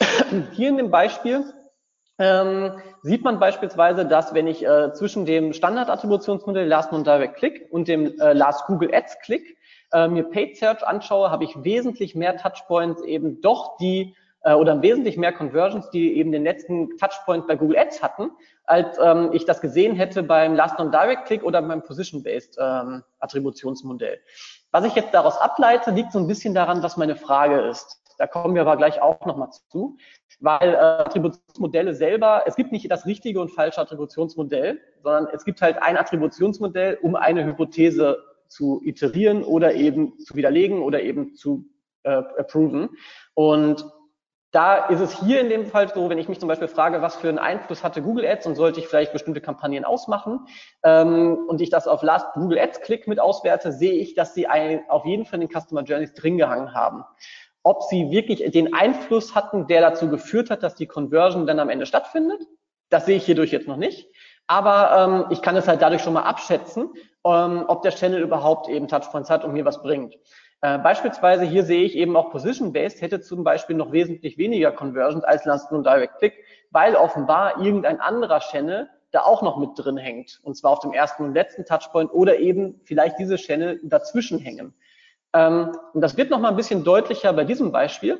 Hier 0.52 0.68
in 0.68 0.76
dem 0.76 0.90
Beispiel 0.90 1.44
ähm, 2.18 2.80
sieht 3.02 3.24
man 3.24 3.40
beispielsweise, 3.40 4.06
dass 4.06 4.34
wenn 4.34 4.46
ich 4.46 4.64
äh, 4.64 4.92
zwischen 4.92 5.26
dem 5.26 5.52
Standardattributionsmodell 5.52 6.66
Last 6.66 6.92
Non-Direct 6.92 7.36
Click 7.36 7.66
und 7.70 7.88
dem 7.88 8.18
äh, 8.20 8.32
Last 8.32 8.66
Google 8.66 8.94
Ads 8.94 9.18
Click 9.20 9.56
äh, 9.92 10.06
mir 10.08 10.24
Paid 10.24 10.56
Search 10.56 10.86
anschaue, 10.86 11.30
habe 11.30 11.44
ich 11.44 11.64
wesentlich 11.64 12.14
mehr 12.14 12.36
Touchpoints 12.36 13.02
eben 13.02 13.40
doch 13.40 13.76
die 13.78 14.14
äh, 14.44 14.54
oder 14.54 14.80
wesentlich 14.80 15.16
mehr 15.16 15.32
Conversions, 15.32 15.90
die 15.90 16.16
eben 16.16 16.30
den 16.30 16.44
letzten 16.44 16.96
Touchpoint 16.98 17.48
bei 17.48 17.56
Google 17.56 17.78
Ads 17.78 18.02
hatten, 18.02 18.30
als 18.64 18.96
ähm, 19.02 19.30
ich 19.32 19.44
das 19.44 19.60
gesehen 19.60 19.96
hätte 19.96 20.22
beim 20.22 20.54
Last 20.54 20.78
Non-Direct 20.78 21.26
Click 21.26 21.42
oder 21.42 21.60
beim 21.62 21.82
Position-Based 21.82 22.58
ähm, 22.60 23.02
Attributionsmodell. 23.18 24.20
Was 24.70 24.84
ich 24.84 24.94
jetzt 24.94 25.14
daraus 25.14 25.36
ableite, 25.38 25.90
liegt 25.90 26.12
so 26.12 26.18
ein 26.18 26.26
bisschen 26.26 26.54
daran, 26.54 26.82
was 26.82 26.96
meine 26.96 27.16
Frage 27.16 27.60
ist. 27.62 28.03
Da 28.18 28.26
kommen 28.26 28.54
wir 28.54 28.62
aber 28.62 28.76
gleich 28.76 29.00
auch 29.00 29.24
nochmal 29.26 29.50
zu 29.70 29.96
weil 30.40 30.74
äh, 30.74 30.76
Attributionsmodelle 30.76 31.94
selber, 31.94 32.42
es 32.46 32.56
gibt 32.56 32.72
nicht 32.72 32.90
das 32.90 33.06
richtige 33.06 33.40
und 33.40 33.50
falsche 33.50 33.80
Attributionsmodell, 33.80 34.80
sondern 35.02 35.28
es 35.32 35.44
gibt 35.44 35.62
halt 35.62 35.82
ein 35.82 35.96
Attributionsmodell, 35.96 36.98
um 37.02 37.16
eine 37.16 37.44
Hypothese 37.44 38.18
zu 38.48 38.80
iterieren 38.84 39.42
oder 39.42 39.74
eben 39.74 40.18
zu 40.18 40.36
widerlegen 40.36 40.82
oder 40.82 41.02
eben 41.02 41.34
zu 41.34 41.64
äh, 42.02 42.10
approven. 42.10 42.90
Und 43.34 43.84
da 44.50 44.86
ist 44.86 45.00
es 45.00 45.18
hier 45.18 45.40
in 45.40 45.48
dem 45.48 45.66
Fall 45.66 45.92
so, 45.92 46.08
wenn 46.08 46.18
ich 46.18 46.28
mich 46.28 46.38
zum 46.38 46.48
Beispiel 46.48 46.68
frage, 46.68 47.02
was 47.02 47.16
für 47.16 47.28
einen 47.28 47.38
Einfluss 47.38 47.82
hatte 47.82 48.02
Google 48.02 48.24
Ads 48.24 48.46
und 48.46 48.54
sollte 48.54 48.78
ich 48.78 48.86
vielleicht 48.86 49.12
bestimmte 49.12 49.40
Kampagnen 49.40 49.84
ausmachen 49.84 50.46
ähm, 50.84 51.38
und 51.48 51.60
ich 51.60 51.70
das 51.70 51.88
auf 51.88 52.02
Last 52.02 52.34
Google 52.34 52.60
Ads 52.60 52.82
Klick 52.82 53.08
mit 53.08 53.18
auswerte, 53.18 53.72
sehe 53.72 53.94
ich, 53.94 54.14
dass 54.14 54.34
sie 54.34 54.46
ein, 54.46 54.84
auf 54.88 55.06
jeden 55.06 55.24
Fall 55.24 55.42
in 55.42 55.48
den 55.48 55.60
Customer 55.60 55.82
Journeys 55.82 56.14
drin 56.14 56.38
gehangen 56.38 56.72
haben. 56.72 57.04
Ob 57.64 57.82
sie 57.82 58.10
wirklich 58.10 58.48
den 58.52 58.72
Einfluss 58.74 59.34
hatten, 59.34 59.66
der 59.66 59.80
dazu 59.80 60.08
geführt 60.08 60.50
hat, 60.50 60.62
dass 60.62 60.76
die 60.76 60.86
Conversion 60.86 61.46
dann 61.46 61.58
am 61.58 61.70
Ende 61.70 61.86
stattfindet, 61.86 62.40
das 62.90 63.06
sehe 63.06 63.16
ich 63.16 63.26
hierdurch 63.26 63.50
jetzt 63.50 63.66
noch 63.66 63.76
nicht. 63.76 64.08
Aber 64.46 65.24
ähm, 65.24 65.26
ich 65.30 65.42
kann 65.42 65.56
es 65.56 65.66
halt 65.66 65.82
dadurch 65.82 66.02
schon 66.02 66.12
mal 66.12 66.22
abschätzen 66.22 66.90
ähm, 67.24 67.64
ob 67.68 67.82
der 67.82 67.92
Channel 67.92 68.20
überhaupt 68.20 68.68
eben 68.68 68.88
Touchpoints 68.88 69.30
hat 69.30 69.44
und 69.44 69.52
mir 69.52 69.64
was 69.64 69.82
bringt. 69.82 70.14
Äh, 70.60 70.78
beispielsweise 70.78 71.44
hier 71.44 71.64
sehe 71.64 71.82
ich 71.82 71.96
eben 71.96 72.16
auch 72.16 72.30
Position-Based 72.30 73.00
hätte 73.00 73.20
zum 73.20 73.44
Beispiel 73.44 73.76
noch 73.76 73.92
wesentlich 73.92 74.38
weniger 74.38 74.72
Conversions 74.72 75.24
als 75.24 75.44
Last 75.44 75.72
und 75.72 75.84
Direct 75.84 76.18
Click, 76.18 76.34
weil 76.70 76.96
offenbar 76.96 77.60
irgendein 77.60 78.00
anderer 78.00 78.40
Channel 78.40 78.88
da 79.10 79.22
auch 79.22 79.42
noch 79.42 79.58
mit 79.58 79.70
drin 79.76 79.96
hängt. 79.96 80.40
Und 80.42 80.56
zwar 80.56 80.72
auf 80.72 80.80
dem 80.80 80.92
ersten 80.92 81.24
und 81.24 81.34
letzten 81.34 81.64
Touchpoint 81.64 82.12
oder 82.12 82.38
eben 82.38 82.80
vielleicht 82.84 83.18
diese 83.18 83.36
Channel 83.36 83.80
dazwischen 83.84 84.38
hängen. 84.38 84.74
Ähm, 85.34 85.76
und 85.92 86.00
das 86.00 86.16
wird 86.16 86.30
noch 86.30 86.38
mal 86.38 86.48
ein 86.48 86.56
bisschen 86.56 86.84
deutlicher 86.84 87.32
bei 87.32 87.44
diesem 87.44 87.72
Beispiel, 87.72 88.18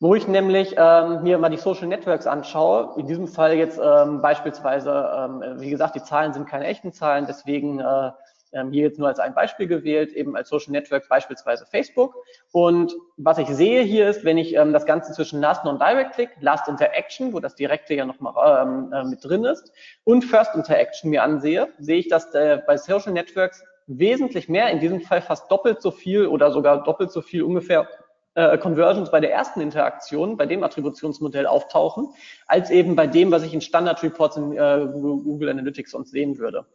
wo 0.00 0.14
ich 0.14 0.28
nämlich 0.28 0.76
ähm, 0.78 1.22
mir 1.22 1.38
mal 1.38 1.50
die 1.50 1.56
Social 1.56 1.88
Networks 1.88 2.26
anschaue. 2.26 2.94
In 2.98 3.06
diesem 3.06 3.26
Fall 3.26 3.54
jetzt 3.54 3.80
ähm, 3.82 4.22
beispielsweise, 4.22 5.12
ähm, 5.16 5.60
wie 5.60 5.70
gesagt, 5.70 5.96
die 5.96 6.02
Zahlen 6.02 6.32
sind 6.32 6.48
keine 6.48 6.66
echten 6.66 6.92
Zahlen, 6.92 7.26
deswegen 7.26 7.80
äh, 7.80 8.12
ähm, 8.54 8.70
hier 8.70 8.84
jetzt 8.84 8.98
nur 8.98 9.08
als 9.08 9.18
ein 9.18 9.34
Beispiel 9.34 9.66
gewählt, 9.66 10.12
eben 10.12 10.36
als 10.36 10.48
Social 10.48 10.70
Network 10.70 11.08
beispielsweise 11.08 11.66
Facebook. 11.66 12.14
Und 12.52 12.94
was 13.16 13.38
ich 13.38 13.48
sehe 13.48 13.82
hier 13.82 14.08
ist, 14.08 14.24
wenn 14.24 14.38
ich 14.38 14.54
ähm, 14.54 14.72
das 14.72 14.86
Ganze 14.86 15.12
zwischen 15.12 15.40
Last 15.40 15.64
Non-Direct 15.64 16.12
Click, 16.12 16.30
Last 16.40 16.68
Interaction, 16.68 17.32
wo 17.32 17.40
das 17.40 17.56
Direkte 17.56 17.94
ja 17.94 18.04
nochmal 18.04 18.62
ähm, 18.62 18.92
äh, 18.92 19.04
mit 19.04 19.24
drin 19.24 19.44
ist, 19.44 19.72
und 20.04 20.22
First 20.22 20.54
Interaction 20.54 21.10
mir 21.10 21.24
ansehe, 21.24 21.68
sehe 21.78 21.98
ich, 21.98 22.08
dass 22.08 22.32
äh, 22.34 22.60
bei 22.64 22.76
Social 22.76 23.12
Networks 23.12 23.64
wesentlich 23.86 24.48
mehr, 24.48 24.70
in 24.70 24.80
diesem 24.80 25.00
Fall 25.00 25.22
fast 25.22 25.50
doppelt 25.50 25.82
so 25.82 25.90
viel 25.90 26.26
oder 26.26 26.50
sogar 26.50 26.82
doppelt 26.82 27.10
so 27.10 27.20
viel 27.20 27.42
ungefähr 27.42 27.88
äh, 28.34 28.58
Conversions 28.58 29.10
bei 29.10 29.20
der 29.20 29.32
ersten 29.32 29.60
Interaktion, 29.60 30.36
bei 30.36 30.46
dem 30.46 30.64
Attributionsmodell 30.64 31.46
auftauchen, 31.46 32.08
als 32.46 32.70
eben 32.70 32.96
bei 32.96 33.06
dem, 33.06 33.30
was 33.30 33.44
ich 33.44 33.54
in 33.54 33.60
Standard 33.60 34.02
Reports 34.02 34.36
in 34.36 34.52
äh, 34.52 34.88
Google 34.92 35.50
Analytics 35.50 35.92
sonst 35.92 36.10
sehen 36.10 36.38
würde. 36.38 36.66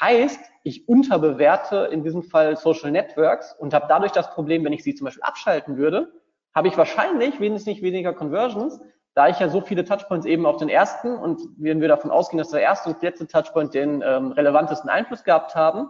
Heißt, 0.00 0.40
ich 0.62 0.88
unterbewerte 0.88 1.88
in 1.90 2.04
diesem 2.04 2.22
Fall 2.22 2.56
Social 2.56 2.92
Networks 2.92 3.52
und 3.58 3.74
habe 3.74 3.86
dadurch 3.88 4.12
das 4.12 4.30
Problem, 4.30 4.64
wenn 4.64 4.72
ich 4.72 4.84
sie 4.84 4.94
zum 4.94 5.06
Beispiel 5.06 5.24
abschalten 5.24 5.76
würde, 5.76 6.12
habe 6.54 6.68
ich 6.68 6.78
wahrscheinlich 6.78 7.40
wesentlich 7.40 7.82
weniger 7.82 8.12
Conversions, 8.12 8.80
da 9.14 9.28
ich 9.28 9.40
ja 9.40 9.48
so 9.48 9.60
viele 9.60 9.84
Touchpoints 9.84 10.26
eben 10.26 10.46
auf 10.46 10.58
den 10.58 10.68
ersten 10.68 11.16
und 11.16 11.40
wenn 11.56 11.80
wir 11.80 11.88
davon 11.88 12.12
ausgehen, 12.12 12.38
dass 12.38 12.50
der 12.50 12.60
erste 12.60 12.90
und 12.90 13.02
letzte 13.02 13.26
Touchpoint 13.26 13.74
den 13.74 14.02
ähm, 14.06 14.30
relevantesten 14.30 14.88
Einfluss 14.88 15.24
gehabt 15.24 15.56
haben, 15.56 15.88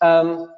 ähm, 0.00 0.48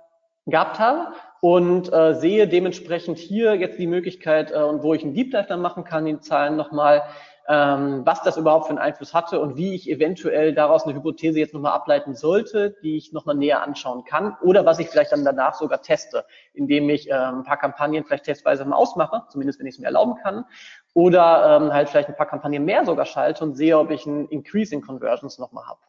gehabt 0.47 0.78
habe 0.78 1.12
und 1.40 1.92
äh, 1.92 2.14
sehe 2.14 2.49
dementsprechend 2.49 3.18
hier 3.18 3.54
jetzt 3.54 3.78
die 3.78 3.87
Möglichkeit, 3.87 4.50
äh, 4.50 4.62
und 4.62 4.83
wo 4.83 4.95
ich 4.95 5.04
einen 5.04 5.14
Deep 5.14 5.30
Dive 5.30 5.47
dann 5.49 5.61
machen 5.61 5.85
kann, 5.85 6.07
die 6.07 6.18
Zahlen 6.21 6.57
nochmal, 6.57 7.02
ähm, 7.49 8.02
was 8.04 8.23
das 8.23 8.37
überhaupt 8.37 8.66
für 8.66 8.71
einen 8.71 8.78
Einfluss 8.78 9.14
hatte 9.14 9.40
und 9.40 9.57
wie 9.57 9.75
ich 9.75 9.88
eventuell 9.88 10.54
daraus 10.54 10.85
eine 10.85 10.95
Hypothese 10.95 11.38
jetzt 11.38 11.54
nochmal 11.54 11.73
ableiten 11.73 12.14
sollte, 12.14 12.76
die 12.83 12.97
ich 12.97 13.12
nochmal 13.12 13.37
näher 13.37 13.62
anschauen 13.62 14.04
kann 14.04 14.37
oder 14.42 14.66
was 14.66 14.78
ich 14.78 14.88
vielleicht 14.88 15.12
dann 15.12 15.25
danach 15.25 15.54
sogar 15.54 15.80
teste, 15.80 16.25
indem 16.52 16.90
ich 16.90 17.09
äh, 17.09 17.14
ein 17.14 17.45
paar 17.45 17.57
Kampagnen 17.57 18.04
vielleicht 18.04 18.25
testweise 18.25 18.64
mal 18.64 18.76
ausmache, 18.76 19.23
zumindest 19.30 19.61
wenn 19.61 19.66
ich 19.66 19.76
es 19.76 19.78
mir 19.78 19.87
erlauben 19.87 20.16
kann, 20.23 20.45
oder 20.92 21.59
ähm, 21.61 21.73
halt 21.73 21.88
vielleicht 21.88 22.09
ein 22.09 22.16
paar 22.16 22.26
Kampagnen 22.26 22.64
mehr 22.64 22.85
sogar 22.85 23.07
schalte 23.07 23.45
und 23.45 23.54
sehe, 23.54 23.78
ob 23.78 23.90
ich 23.90 24.07
einen 24.07 24.28
Increase 24.28 24.75
in 24.75 24.83
Conversions 24.83 25.38
nochmal 25.38 25.66
habe. 25.66 25.80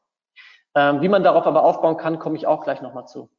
Ähm, 0.75 1.01
wie 1.01 1.10
man 1.10 1.24
darauf 1.24 1.48
aber 1.48 1.63
aufbauen 1.63 1.98
kann, 1.98 2.20
komme 2.20 2.38
ich 2.38 2.46
auch 2.46 2.63
gleich 2.63 2.82
nochmal 2.82 3.08
zu. 3.08 3.29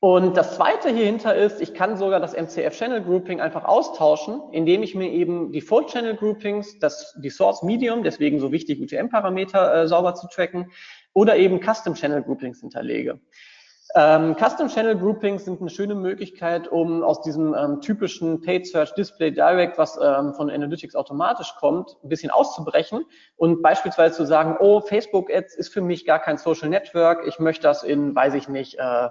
Und 0.00 0.36
das 0.36 0.56
zweite 0.56 0.90
hier 0.90 1.06
hinter 1.06 1.34
ist, 1.34 1.60
ich 1.60 1.72
kann 1.72 1.96
sogar 1.96 2.20
das 2.20 2.34
MCF 2.34 2.76
Channel 2.76 3.02
Grouping 3.02 3.40
einfach 3.40 3.64
austauschen, 3.64 4.42
indem 4.52 4.82
ich 4.82 4.94
mir 4.94 5.10
eben 5.10 5.52
die 5.52 5.60
Default 5.60 5.88
Channel 5.88 6.16
Groupings, 6.16 6.78
das, 6.78 7.18
die 7.22 7.30
Source 7.30 7.62
Medium, 7.62 8.02
deswegen 8.02 8.38
so 8.38 8.52
wichtig, 8.52 8.80
UTM-Parameter 8.80 9.74
äh, 9.82 9.88
sauber 9.88 10.14
zu 10.14 10.28
tracken, 10.28 10.70
oder 11.14 11.36
eben 11.36 11.60
Custom 11.60 11.94
Channel 11.94 12.22
Groupings 12.22 12.60
hinterlege. 12.60 13.18
Ähm, 13.94 14.36
Custom 14.36 14.68
Channel 14.68 14.98
Groupings 14.98 15.46
sind 15.46 15.62
eine 15.62 15.70
schöne 15.70 15.94
Möglichkeit, 15.94 16.68
um 16.68 17.02
aus 17.02 17.22
diesem 17.22 17.54
ähm, 17.54 17.80
typischen 17.80 18.42
Paid 18.42 18.66
Search 18.66 18.92
Display 18.92 19.30
Direct, 19.30 19.78
was 19.78 19.98
ähm, 20.02 20.34
von 20.34 20.50
Analytics 20.50 20.94
automatisch 20.94 21.54
kommt, 21.58 21.96
ein 22.04 22.10
bisschen 22.10 22.30
auszubrechen 22.30 23.06
und 23.36 23.62
beispielsweise 23.62 24.14
zu 24.14 24.26
sagen, 24.26 24.56
oh, 24.60 24.82
Facebook 24.82 25.32
Ads 25.32 25.56
ist 25.56 25.72
für 25.72 25.80
mich 25.80 26.04
gar 26.04 26.18
kein 26.18 26.36
Social 26.36 26.68
Network, 26.68 27.26
ich 27.26 27.38
möchte 27.38 27.62
das 27.62 27.82
in, 27.82 28.14
weiß 28.14 28.34
ich 28.34 28.48
nicht, 28.48 28.78
äh, 28.78 29.08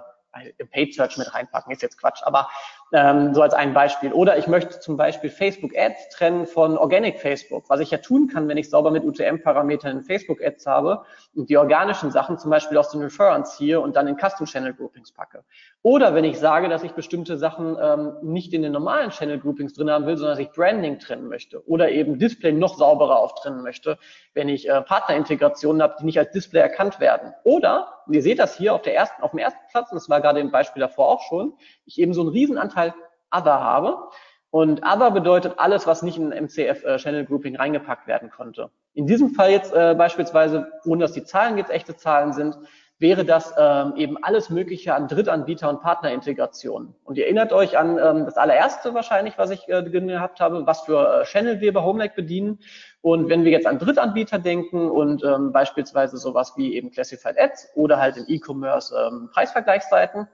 Paid 0.70 0.94
Search 0.94 1.16
mit 1.18 1.32
reinpacken, 1.32 1.72
ist 1.72 1.82
jetzt 1.82 1.98
Quatsch, 1.98 2.22
aber 2.22 2.48
ähm, 2.92 3.34
so 3.34 3.42
als 3.42 3.54
ein 3.54 3.74
Beispiel. 3.74 4.12
Oder 4.12 4.36
ich 4.38 4.46
möchte 4.46 4.78
zum 4.80 4.96
Beispiel 4.96 5.30
Facebook 5.30 5.76
Ads 5.76 6.10
trennen 6.10 6.46
von 6.46 6.78
Organic 6.78 7.18
Facebook, 7.18 7.68
was 7.68 7.80
ich 7.80 7.90
ja 7.90 7.98
tun 7.98 8.28
kann, 8.28 8.48
wenn 8.48 8.56
ich 8.56 8.70
sauber 8.70 8.90
mit 8.90 9.04
UTM-Parametern 9.04 9.98
in 9.98 10.02
Facebook 10.04 10.42
Ads 10.42 10.66
habe 10.66 11.02
und 11.34 11.50
die 11.50 11.56
organischen 11.56 12.10
Sachen 12.10 12.38
zum 12.38 12.50
Beispiel 12.50 12.78
aus 12.78 12.90
den 12.90 13.02
Referrals 13.02 13.56
ziehe 13.56 13.80
und 13.80 13.96
dann 13.96 14.06
in 14.06 14.16
Custom 14.16 14.46
Channel 14.46 14.74
Groupings 14.74 15.12
packe. 15.12 15.44
Oder 15.82 16.14
wenn 16.14 16.24
ich 16.24 16.38
sage, 16.38 16.68
dass 16.68 16.82
ich 16.82 16.92
bestimmte 16.92 17.36
Sachen 17.36 17.76
ähm, 17.80 18.16
nicht 18.22 18.52
in 18.52 18.62
den 18.62 18.72
normalen 18.72 19.10
Channel 19.10 19.38
Groupings 19.38 19.74
drin 19.74 19.90
haben 19.90 20.06
will, 20.06 20.16
sondern 20.16 20.36
dass 20.36 20.44
ich 20.44 20.52
Branding 20.52 20.98
trennen 20.98 21.28
möchte 21.28 21.66
oder 21.68 21.90
eben 21.90 22.18
Display 22.18 22.52
noch 22.52 22.76
sauberer 22.76 23.18
auftrennen 23.18 23.62
möchte, 23.62 23.98
wenn 24.34 24.48
ich 24.48 24.68
äh, 24.68 24.82
Partnerintegrationen 24.82 25.82
habe, 25.82 25.96
die 26.00 26.04
nicht 26.04 26.18
als 26.18 26.30
Display 26.30 26.60
erkannt 26.60 27.00
werden. 27.00 27.32
Oder, 27.44 28.02
ihr 28.10 28.22
seht 28.22 28.38
das 28.38 28.56
hier 28.56 28.74
auf, 28.74 28.82
der 28.82 28.94
ersten, 28.94 29.22
auf 29.22 29.30
dem 29.30 29.38
ersten 29.38 29.60
Platz, 29.70 29.90
und 29.90 29.96
das 29.96 30.08
war 30.08 30.20
gerade 30.20 30.40
im 30.40 30.50
Beispiel 30.50 30.80
davor 30.80 31.08
auch 31.08 31.22
schon, 31.22 31.54
ich 31.84 31.98
eben 31.98 32.14
so 32.14 32.20
einen 32.20 32.30
Riesenanteil 32.76 32.94
Other 33.30 33.60
habe. 33.60 34.08
Und 34.50 34.82
Other 34.86 35.10
bedeutet 35.10 35.54
alles, 35.58 35.86
was 35.86 36.02
nicht 36.02 36.16
in 36.16 36.30
MCF 36.30 36.84
äh, 36.84 36.96
Channel 36.96 37.26
Grouping 37.26 37.56
reingepackt 37.56 38.06
werden 38.06 38.30
konnte. 38.30 38.70
In 38.94 39.06
diesem 39.06 39.30
Fall 39.30 39.50
jetzt 39.50 39.74
äh, 39.74 39.94
beispielsweise, 39.96 40.70
ohne 40.86 41.02
dass 41.02 41.12
die 41.12 41.24
Zahlen 41.24 41.58
jetzt 41.58 41.70
echte 41.70 41.96
Zahlen 41.96 42.32
sind, 42.32 42.56
wäre 42.98 43.26
das 43.26 43.52
ähm, 43.58 43.92
eben 43.96 44.16
alles 44.22 44.48
Mögliche 44.48 44.94
an 44.94 45.08
Drittanbieter- 45.08 45.68
und 45.68 45.82
Partnerintegrationen. 45.82 46.94
Und 47.04 47.18
ihr 47.18 47.24
erinnert 47.24 47.52
euch 47.52 47.76
an 47.76 47.98
ähm, 47.98 48.24
das 48.24 48.38
allererste 48.38 48.94
wahrscheinlich, 48.94 49.36
was 49.36 49.50
ich 49.50 49.68
äh, 49.68 49.82
gehabt 49.82 50.40
habe, 50.40 50.66
was 50.66 50.82
für 50.82 51.20
äh, 51.20 51.24
Channel 51.24 51.60
wir 51.60 51.74
bei 51.74 51.82
HomeLake 51.82 52.14
bedienen. 52.14 52.60
Und 53.02 53.28
wenn 53.28 53.44
wir 53.44 53.50
jetzt 53.50 53.66
an 53.66 53.78
Drittanbieter 53.78 54.38
denken 54.38 54.90
und 54.90 55.22
ähm, 55.24 55.52
beispielsweise 55.52 56.16
sowas 56.16 56.54
wie 56.56 56.74
eben 56.74 56.90
Classified 56.90 57.38
Ads 57.38 57.72
oder 57.74 57.98
halt 57.98 58.16
im 58.16 58.24
E-Commerce 58.28 58.96
ähm, 58.96 59.28
Preisvergleichsseiten, 59.30 60.28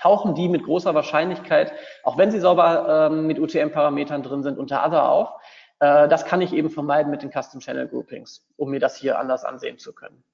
tauchen 0.00 0.34
die 0.34 0.48
mit 0.48 0.64
großer 0.64 0.94
Wahrscheinlichkeit, 0.94 1.72
auch 2.02 2.16
wenn 2.18 2.30
sie 2.30 2.40
sauber 2.40 3.08
ähm, 3.10 3.26
mit 3.26 3.38
UTM-Parametern 3.38 4.22
drin 4.22 4.42
sind, 4.42 4.58
unter 4.58 4.84
Other 4.86 5.08
auf. 5.08 5.32
Äh, 5.80 6.08
das 6.08 6.24
kann 6.24 6.40
ich 6.40 6.52
eben 6.52 6.70
vermeiden 6.70 7.10
mit 7.10 7.22
den 7.22 7.30
Custom 7.30 7.60
Channel 7.60 7.88
Groupings, 7.88 8.46
um 8.56 8.70
mir 8.70 8.80
das 8.80 8.96
hier 8.96 9.18
anders 9.18 9.44
ansehen 9.44 9.78
zu 9.78 9.94
können. 9.94 10.24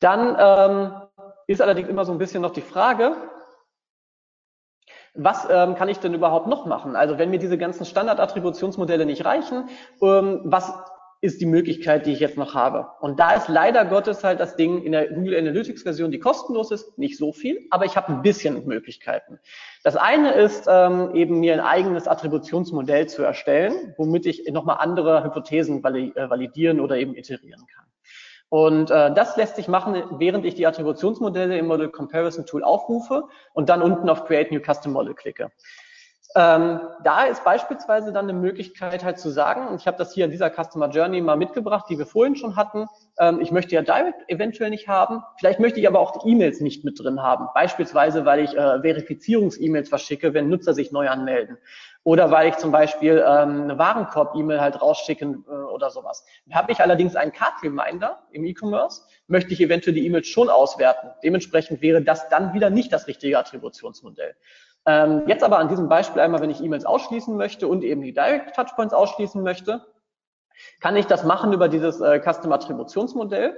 Dann 0.00 0.36
ähm, 0.38 1.02
ist 1.46 1.62
allerdings 1.62 1.88
immer 1.88 2.04
so 2.04 2.12
ein 2.12 2.18
bisschen 2.18 2.42
noch 2.42 2.52
die 2.52 2.60
Frage, 2.60 3.16
was 5.14 5.46
ähm, 5.48 5.76
kann 5.76 5.88
ich 5.88 6.00
denn 6.00 6.12
überhaupt 6.12 6.48
noch 6.48 6.66
machen? 6.66 6.96
Also 6.96 7.18
wenn 7.18 7.30
mir 7.30 7.38
diese 7.38 7.56
ganzen 7.56 7.86
Standardattributionsmodelle 7.86 9.06
nicht 9.06 9.24
reichen, 9.24 9.68
ähm, 10.02 10.40
was 10.44 10.74
ist 11.24 11.40
die 11.40 11.46
Möglichkeit, 11.46 12.04
die 12.04 12.12
ich 12.12 12.20
jetzt 12.20 12.36
noch 12.36 12.54
habe. 12.54 12.86
Und 13.00 13.18
da 13.18 13.32
ist 13.32 13.48
leider 13.48 13.86
Gottes 13.86 14.22
halt 14.22 14.40
das 14.40 14.56
Ding 14.56 14.82
in 14.82 14.92
der 14.92 15.08
Google 15.08 15.38
Analytics 15.38 15.82
Version, 15.82 16.10
die 16.10 16.18
kostenlos 16.18 16.70
ist, 16.70 16.98
nicht 16.98 17.16
so 17.16 17.32
viel, 17.32 17.66
aber 17.70 17.86
ich 17.86 17.96
habe 17.96 18.12
ein 18.12 18.20
bisschen 18.20 18.66
Möglichkeiten. 18.66 19.40
Das 19.82 19.96
eine 19.96 20.34
ist 20.34 20.66
ähm, 20.68 21.14
eben 21.14 21.40
mir 21.40 21.54
ein 21.54 21.60
eigenes 21.60 22.08
Attributionsmodell 22.08 23.06
zu 23.08 23.22
erstellen, 23.22 23.94
womit 23.96 24.26
ich 24.26 24.46
nochmal 24.52 24.76
andere 24.80 25.24
Hypothesen 25.24 25.82
äh, 25.82 26.28
validieren 26.28 26.78
oder 26.78 26.98
eben 26.98 27.14
iterieren 27.14 27.64
kann. 27.74 27.86
Und 28.50 28.90
äh, 28.90 29.14
das 29.14 29.38
lässt 29.38 29.56
sich 29.56 29.66
machen, 29.66 29.96
während 30.18 30.44
ich 30.44 30.54
die 30.54 30.66
Attributionsmodelle 30.66 31.56
im 31.56 31.66
Model 31.66 31.88
Comparison 31.88 32.44
Tool 32.44 32.62
aufrufe 32.62 33.24
und 33.54 33.70
dann 33.70 33.80
unten 33.80 34.10
auf 34.10 34.26
Create 34.26 34.52
New 34.52 34.60
Custom 34.60 34.92
Model 34.92 35.14
klicke. 35.14 35.50
Ähm, 36.36 36.80
da 37.04 37.24
ist 37.26 37.44
beispielsweise 37.44 38.12
dann 38.12 38.28
eine 38.28 38.32
Möglichkeit 38.32 39.04
halt 39.04 39.20
zu 39.20 39.30
sagen, 39.30 39.68
und 39.68 39.80
ich 39.80 39.86
habe 39.86 39.96
das 39.96 40.12
hier 40.12 40.24
in 40.24 40.32
dieser 40.32 40.50
Customer 40.50 40.88
Journey 40.88 41.20
mal 41.20 41.36
mitgebracht, 41.36 41.86
die 41.88 41.96
wir 41.96 42.06
vorhin 42.06 42.34
schon 42.34 42.56
hatten, 42.56 42.86
ähm, 43.20 43.40
ich 43.40 43.52
möchte 43.52 43.76
ja 43.76 43.82
Direct 43.82 44.28
eventuell 44.28 44.70
nicht 44.70 44.88
haben, 44.88 45.22
vielleicht 45.38 45.60
möchte 45.60 45.78
ich 45.78 45.86
aber 45.86 46.00
auch 46.00 46.20
die 46.22 46.30
E-Mails 46.30 46.60
nicht 46.60 46.84
mit 46.84 46.98
drin 46.98 47.22
haben, 47.22 47.46
beispielsweise 47.54 48.24
weil 48.24 48.40
ich 48.40 48.56
äh, 48.56 48.80
Verifizierungs-E-Mails 48.80 49.88
verschicke, 49.88 50.34
wenn 50.34 50.48
Nutzer 50.48 50.74
sich 50.74 50.90
neu 50.90 51.08
anmelden 51.08 51.56
oder 52.04 52.30
weil 52.30 52.48
ich 52.48 52.56
zum 52.58 52.70
Beispiel 52.70 53.24
ähm, 53.26 53.62
eine 53.62 53.78
Warenkorb-E-Mail 53.78 54.60
halt 54.60 54.80
rausschicken 54.80 55.44
äh, 55.48 55.50
oder 55.50 55.90
sowas. 55.90 56.24
Habe 56.52 56.72
ich 56.72 56.80
allerdings 56.80 57.16
einen 57.16 57.32
Card-Reminder 57.32 58.22
im 58.30 58.44
E-Commerce, 58.44 59.02
möchte 59.26 59.54
ich 59.54 59.60
eventuell 59.60 59.94
die 59.94 60.04
E-Mails 60.04 60.26
schon 60.26 60.50
auswerten. 60.50 61.10
Dementsprechend 61.22 61.80
wäre 61.80 62.02
das 62.02 62.28
dann 62.28 62.52
wieder 62.52 62.68
nicht 62.68 62.92
das 62.92 63.06
richtige 63.06 63.38
Attributionsmodell. 63.38 64.34
Ähm, 64.86 65.22
jetzt 65.26 65.42
aber 65.42 65.58
an 65.58 65.68
diesem 65.68 65.88
Beispiel 65.88 66.20
einmal, 66.20 66.40
wenn 66.40 66.50
ich 66.50 66.62
E-Mails 66.62 66.84
ausschließen 66.84 67.36
möchte 67.36 67.68
und 67.68 67.84
eben 67.84 68.02
die 68.02 68.12
Direct 68.12 68.54
Touchpoints 68.54 68.92
ausschließen 68.92 69.42
möchte, 69.42 69.84
kann 70.80 70.96
ich 70.96 71.06
das 71.06 71.24
machen 71.24 71.52
über 71.52 71.68
dieses 71.68 72.00
äh, 72.00 72.20
Custom 72.20 72.52
Attributionsmodell. 72.52 73.56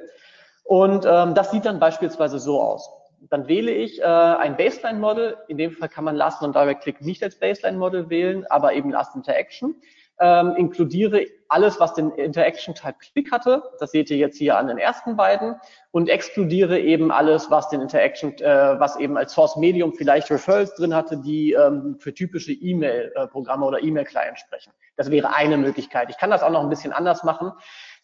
Und 0.65 1.07
ähm, 1.07 1.35
das 1.35 1.51
sieht 1.51 1.65
dann 1.65 1.79
beispielsweise 1.79 2.39
so 2.39 2.61
aus. 2.61 2.91
Dann 3.31 3.49
wähle 3.49 3.73
ich 3.73 4.01
äh, 4.01 4.05
ein 4.05 4.57
Baseline-Model. 4.57 5.37
In 5.49 5.59
dem 5.59 5.73
Fall 5.73 5.89
kann 5.89 6.05
man 6.05 6.17
Last 6.17 6.43
und 6.43 6.55
Direct 6.55 6.83
Click 6.83 7.01
nicht 7.01 7.23
als 7.23 7.39
Baseline-Model 7.39 8.11
wählen, 8.11 8.47
aber 8.49 8.75
eben 8.75 8.91
Last 8.91 9.15
Interaction. 9.15 9.77
Ähm, 10.19 10.55
inkludiere 10.57 11.27
alles, 11.49 11.79
was 11.79 11.95
den 11.95 12.11
Interaction 12.13 12.75
Type 12.75 12.97
Click 12.99 13.31
hatte. 13.31 13.63
Das 13.79 13.93
seht 13.93 14.11
ihr 14.11 14.17
jetzt 14.17 14.39
hier 14.39 14.57
an 14.57 14.67
den 14.67 14.79
ersten 14.79 15.17
beiden 15.17 15.57
und 15.93 16.09
exkludiere 16.09 16.81
eben 16.81 17.13
alles, 17.13 17.51
was 17.51 17.69
den 17.69 17.81
Interaction, 17.81 18.33
äh, 18.39 18.81
was 18.81 18.97
eben 18.97 19.17
als 19.17 19.33
Source 19.33 19.57
Medium 19.57 19.93
vielleicht 19.93 20.31
Referrals 20.31 20.75
drin 20.75 20.95
hatte, 20.95 21.19
die 21.19 21.53
ähm, 21.53 21.97
für 22.01 22.13
typische 22.15 22.53
E-Mail-Programme 22.53 23.65
oder 23.65 23.83
E-Mail-Clients 23.83 24.41
sprechen. 24.41 24.73
Das 24.97 25.11
wäre 25.11 25.35
eine 25.35 25.57
Möglichkeit. 25.57 26.11
Ich 26.11 26.19
kann 26.19 26.31
das 26.31 26.43
auch 26.43 26.51
noch 26.51 26.63
ein 26.63 26.71
bisschen 26.71 26.93
anders 26.93 27.23
machen. 27.23 27.53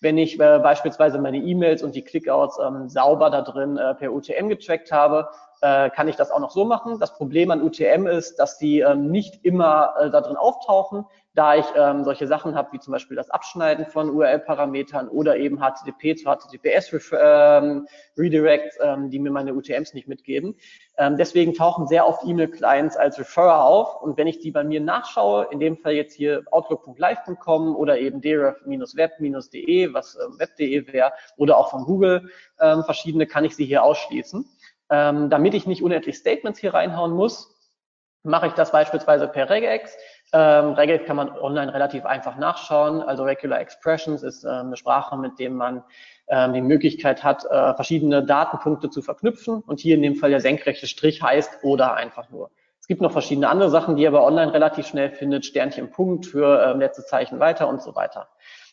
Wenn 0.00 0.18
ich 0.18 0.38
äh, 0.38 0.58
beispielsweise 0.58 1.18
meine 1.18 1.38
E-Mails 1.38 1.82
und 1.82 1.94
die 1.94 2.02
Clickouts 2.02 2.58
ähm, 2.58 2.88
sauber 2.88 3.30
da 3.30 3.42
drin 3.42 3.76
äh, 3.76 3.94
per 3.94 4.12
UTM 4.12 4.48
getrackt 4.48 4.92
habe, 4.92 5.28
äh, 5.62 5.90
kann 5.90 6.08
ich 6.08 6.16
das 6.16 6.30
auch 6.30 6.40
noch 6.40 6.50
so 6.50 6.64
machen. 6.64 6.98
Das 6.98 7.14
Problem 7.14 7.50
an 7.50 7.62
UTM 7.62 8.06
ist, 8.06 8.36
dass 8.36 8.58
die 8.58 8.80
ähm, 8.80 9.10
nicht 9.10 9.44
immer 9.44 9.94
äh, 9.98 10.10
da 10.10 10.20
drin 10.20 10.36
auftauchen, 10.36 11.06
da 11.34 11.54
ich 11.56 11.64
ähm, 11.76 12.04
solche 12.04 12.26
Sachen 12.26 12.54
habe, 12.54 12.72
wie 12.72 12.78
zum 12.78 12.92
Beispiel 12.92 13.16
das 13.16 13.30
Abschneiden 13.30 13.86
von 13.86 14.10
URL-Parametern 14.10 15.08
oder 15.08 15.36
eben 15.36 15.58
HTTP 15.58 16.14
zu 16.16 16.24
HTTPS 16.30 16.92
ähm, 17.18 17.86
ähm, 18.18 19.10
die 19.10 19.18
mir 19.18 19.30
meine 19.30 19.54
UTMs 19.54 19.94
nicht 19.94 20.08
mitgeben. 20.08 20.54
Ähm, 20.98 21.16
deswegen 21.16 21.54
tauchen 21.54 21.86
sehr 21.86 22.06
oft 22.06 22.22
E-Mail-Clients 22.24 22.98
als 22.98 23.18
Referrer 23.18 23.64
auf 23.64 24.02
und 24.02 24.18
wenn 24.18 24.26
ich 24.26 24.40
die 24.40 24.50
bei 24.50 24.62
mir 24.62 24.80
nachschaue, 24.80 25.48
in 25.50 25.60
dem 25.60 25.78
Fall 25.78 25.94
jetzt 25.94 26.14
hier 26.14 26.42
outlook.live.com 26.50 27.76
oder 27.76 27.98
eben 27.98 28.20
deref-web-de, 28.20 29.94
was 29.94 30.18
ähm, 30.22 30.38
web.de 30.38 30.92
wäre, 30.92 31.12
oder 31.36 31.56
auch 31.56 31.70
von 31.70 31.84
Google 31.84 32.28
ähm, 32.60 32.84
verschiedene, 32.84 33.26
kann 33.26 33.46
ich 33.46 33.56
sie 33.56 33.64
hier 33.64 33.82
ausschließen. 33.84 34.46
Ähm, 34.90 35.30
damit 35.30 35.54
ich 35.54 35.66
nicht 35.66 35.82
unendlich 35.82 36.18
Statements 36.18 36.58
hier 36.58 36.74
reinhauen 36.74 37.12
muss, 37.12 37.51
mache 38.24 38.46
ich 38.46 38.52
das 38.52 38.72
beispielsweise 38.72 39.28
per 39.28 39.50
regex. 39.50 39.96
Ähm, 40.32 40.72
regex 40.72 41.04
kann 41.06 41.16
man 41.16 41.30
online 41.38 41.74
relativ 41.74 42.04
einfach 42.04 42.36
nachschauen. 42.36 43.02
Also 43.02 43.24
Regular 43.24 43.60
Expressions 43.60 44.22
ist 44.22 44.44
äh, 44.44 44.48
eine 44.48 44.76
Sprache, 44.76 45.16
mit 45.16 45.38
dem 45.38 45.56
man 45.56 45.82
ähm, 46.28 46.52
die 46.52 46.62
Möglichkeit 46.62 47.24
hat, 47.24 47.44
äh, 47.44 47.74
verschiedene 47.74 48.24
Datenpunkte 48.24 48.90
zu 48.90 49.02
verknüpfen. 49.02 49.60
Und 49.60 49.80
hier 49.80 49.96
in 49.96 50.02
dem 50.02 50.16
Fall 50.16 50.30
der 50.30 50.40
senkrechte 50.40 50.86
Strich 50.86 51.22
heißt 51.22 51.58
oder 51.62 51.94
einfach 51.94 52.30
nur. 52.30 52.50
Es 52.80 52.88
gibt 52.88 53.00
noch 53.00 53.12
verschiedene 53.12 53.48
andere 53.48 53.70
Sachen, 53.70 53.96
die 53.96 54.02
ihr 54.02 54.08
aber 54.08 54.24
online 54.24 54.52
relativ 54.52 54.86
schnell 54.86 55.10
findet. 55.10 55.44
Sternchen 55.44 55.90
Punkt 55.90 56.26
für 56.26 56.64
ähm, 56.64 56.80
letzte 56.80 57.04
Zeichen 57.04 57.38
weiter 57.38 57.68
und 57.68 57.82
so 57.82 57.94
weiter. 57.94 58.28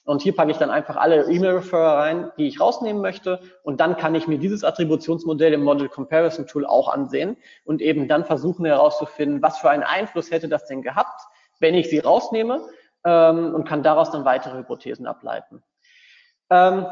Und 0.09 0.23
hier 0.23 0.35
packe 0.35 0.49
ich 0.49 0.57
dann 0.57 0.71
einfach 0.71 0.95
alle 0.95 1.29
E-Mail-Referrer 1.29 1.99
rein, 1.99 2.31
die 2.35 2.47
ich 2.47 2.59
rausnehmen 2.59 2.99
möchte. 2.99 3.41
Und 3.61 3.79
dann 3.79 3.95
kann 3.95 4.15
ich 4.15 4.27
mir 4.27 4.39
dieses 4.39 4.63
Attributionsmodell 4.63 5.53
im 5.53 5.61
Model 5.61 5.87
Comparison 5.87 6.47
Tool 6.47 6.65
auch 6.65 6.91
ansehen 6.91 7.37
und 7.63 7.79
eben 7.79 8.07
dann 8.07 8.25
versuchen 8.25 8.65
herauszufinden, 8.65 9.43
was 9.43 9.59
für 9.59 9.69
einen 9.69 9.83
Einfluss 9.83 10.31
hätte 10.31 10.49
das 10.49 10.65
denn 10.65 10.81
gehabt, 10.81 11.21
wenn 11.59 11.75
ich 11.75 11.91
sie 11.91 11.99
rausnehme 11.99 12.59
ähm, 13.05 13.53
und 13.53 13.65
kann 13.65 13.83
daraus 13.83 14.09
dann 14.09 14.25
weitere 14.25 14.57
Hypothesen 14.57 15.05
ableiten. 15.05 15.61
Ähm, 16.49 16.87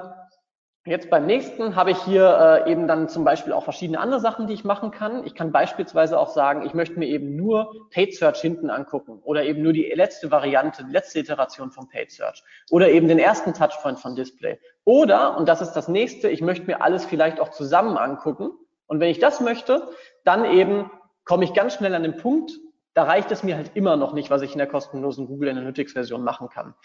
Jetzt 0.87 1.09
beim 1.09 1.25
nächsten 1.25 1.75
habe 1.75 1.91
ich 1.91 1.97
hier 2.03 2.63
äh, 2.65 2.71
eben 2.71 2.87
dann 2.87 3.09
zum 3.09 3.25
Beispiel 3.25 3.51
auch 3.51 3.65
verschiedene 3.65 3.99
andere 3.99 4.21
Sachen, 4.21 4.47
die 4.47 4.53
ich 4.53 4.63
machen 4.63 4.91
kann. 4.91 5.25
Ich 5.25 5.35
kann 5.35 5.51
beispielsweise 5.51 6.17
auch 6.17 6.29
sagen, 6.29 6.65
ich 6.65 6.73
möchte 6.73 6.97
mir 6.97 7.07
eben 7.07 7.35
nur 7.35 7.89
Paid 7.91 8.15
Search 8.15 8.39
hinten 8.39 8.69
angucken 8.69 9.19
oder 9.23 9.43
eben 9.43 9.61
nur 9.61 9.73
die 9.73 9.83
letzte 9.93 10.31
Variante, 10.31 10.85
die 10.85 10.93
letzte 10.93 11.19
Iteration 11.19 11.71
von 11.71 11.89
Paid 11.89 12.11
Search 12.11 12.41
oder 12.71 12.89
eben 12.89 13.09
den 13.09 13.19
ersten 13.19 13.53
Touchpoint 13.53 13.99
von 13.99 14.15
Display. 14.15 14.59
Oder, 14.85 15.35
und 15.35 15.49
das 15.49 15.59
ist 15.59 15.73
das 15.73 15.89
nächste, 15.89 16.29
ich 16.29 16.41
möchte 16.41 16.67
mir 16.67 16.81
alles 16.81 17.03
vielleicht 17.03 17.41
auch 17.41 17.49
zusammen 17.49 17.97
angucken. 17.97 18.51
Und 18.85 19.01
wenn 19.01 19.09
ich 19.09 19.19
das 19.19 19.41
möchte, 19.41 19.89
dann 20.23 20.45
eben 20.45 20.89
komme 21.25 21.43
ich 21.43 21.53
ganz 21.53 21.73
schnell 21.73 21.95
an 21.95 22.03
den 22.03 22.15
Punkt, 22.15 22.53
da 22.93 23.03
reicht 23.03 23.29
es 23.33 23.43
mir 23.43 23.57
halt 23.57 23.71
immer 23.73 23.97
noch 23.97 24.13
nicht, 24.13 24.29
was 24.29 24.41
ich 24.41 24.53
in 24.53 24.57
der 24.57 24.67
kostenlosen 24.67 25.27
Google 25.27 25.49
Analytics 25.49 25.91
Version 25.91 26.23
machen 26.23 26.47
kann. 26.47 26.75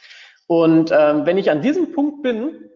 Und 0.48 0.90
ähm, 0.92 1.24
wenn 1.24 1.38
ich 1.38 1.52
an 1.52 1.62
diesem 1.62 1.92
Punkt 1.92 2.22
bin, 2.22 2.68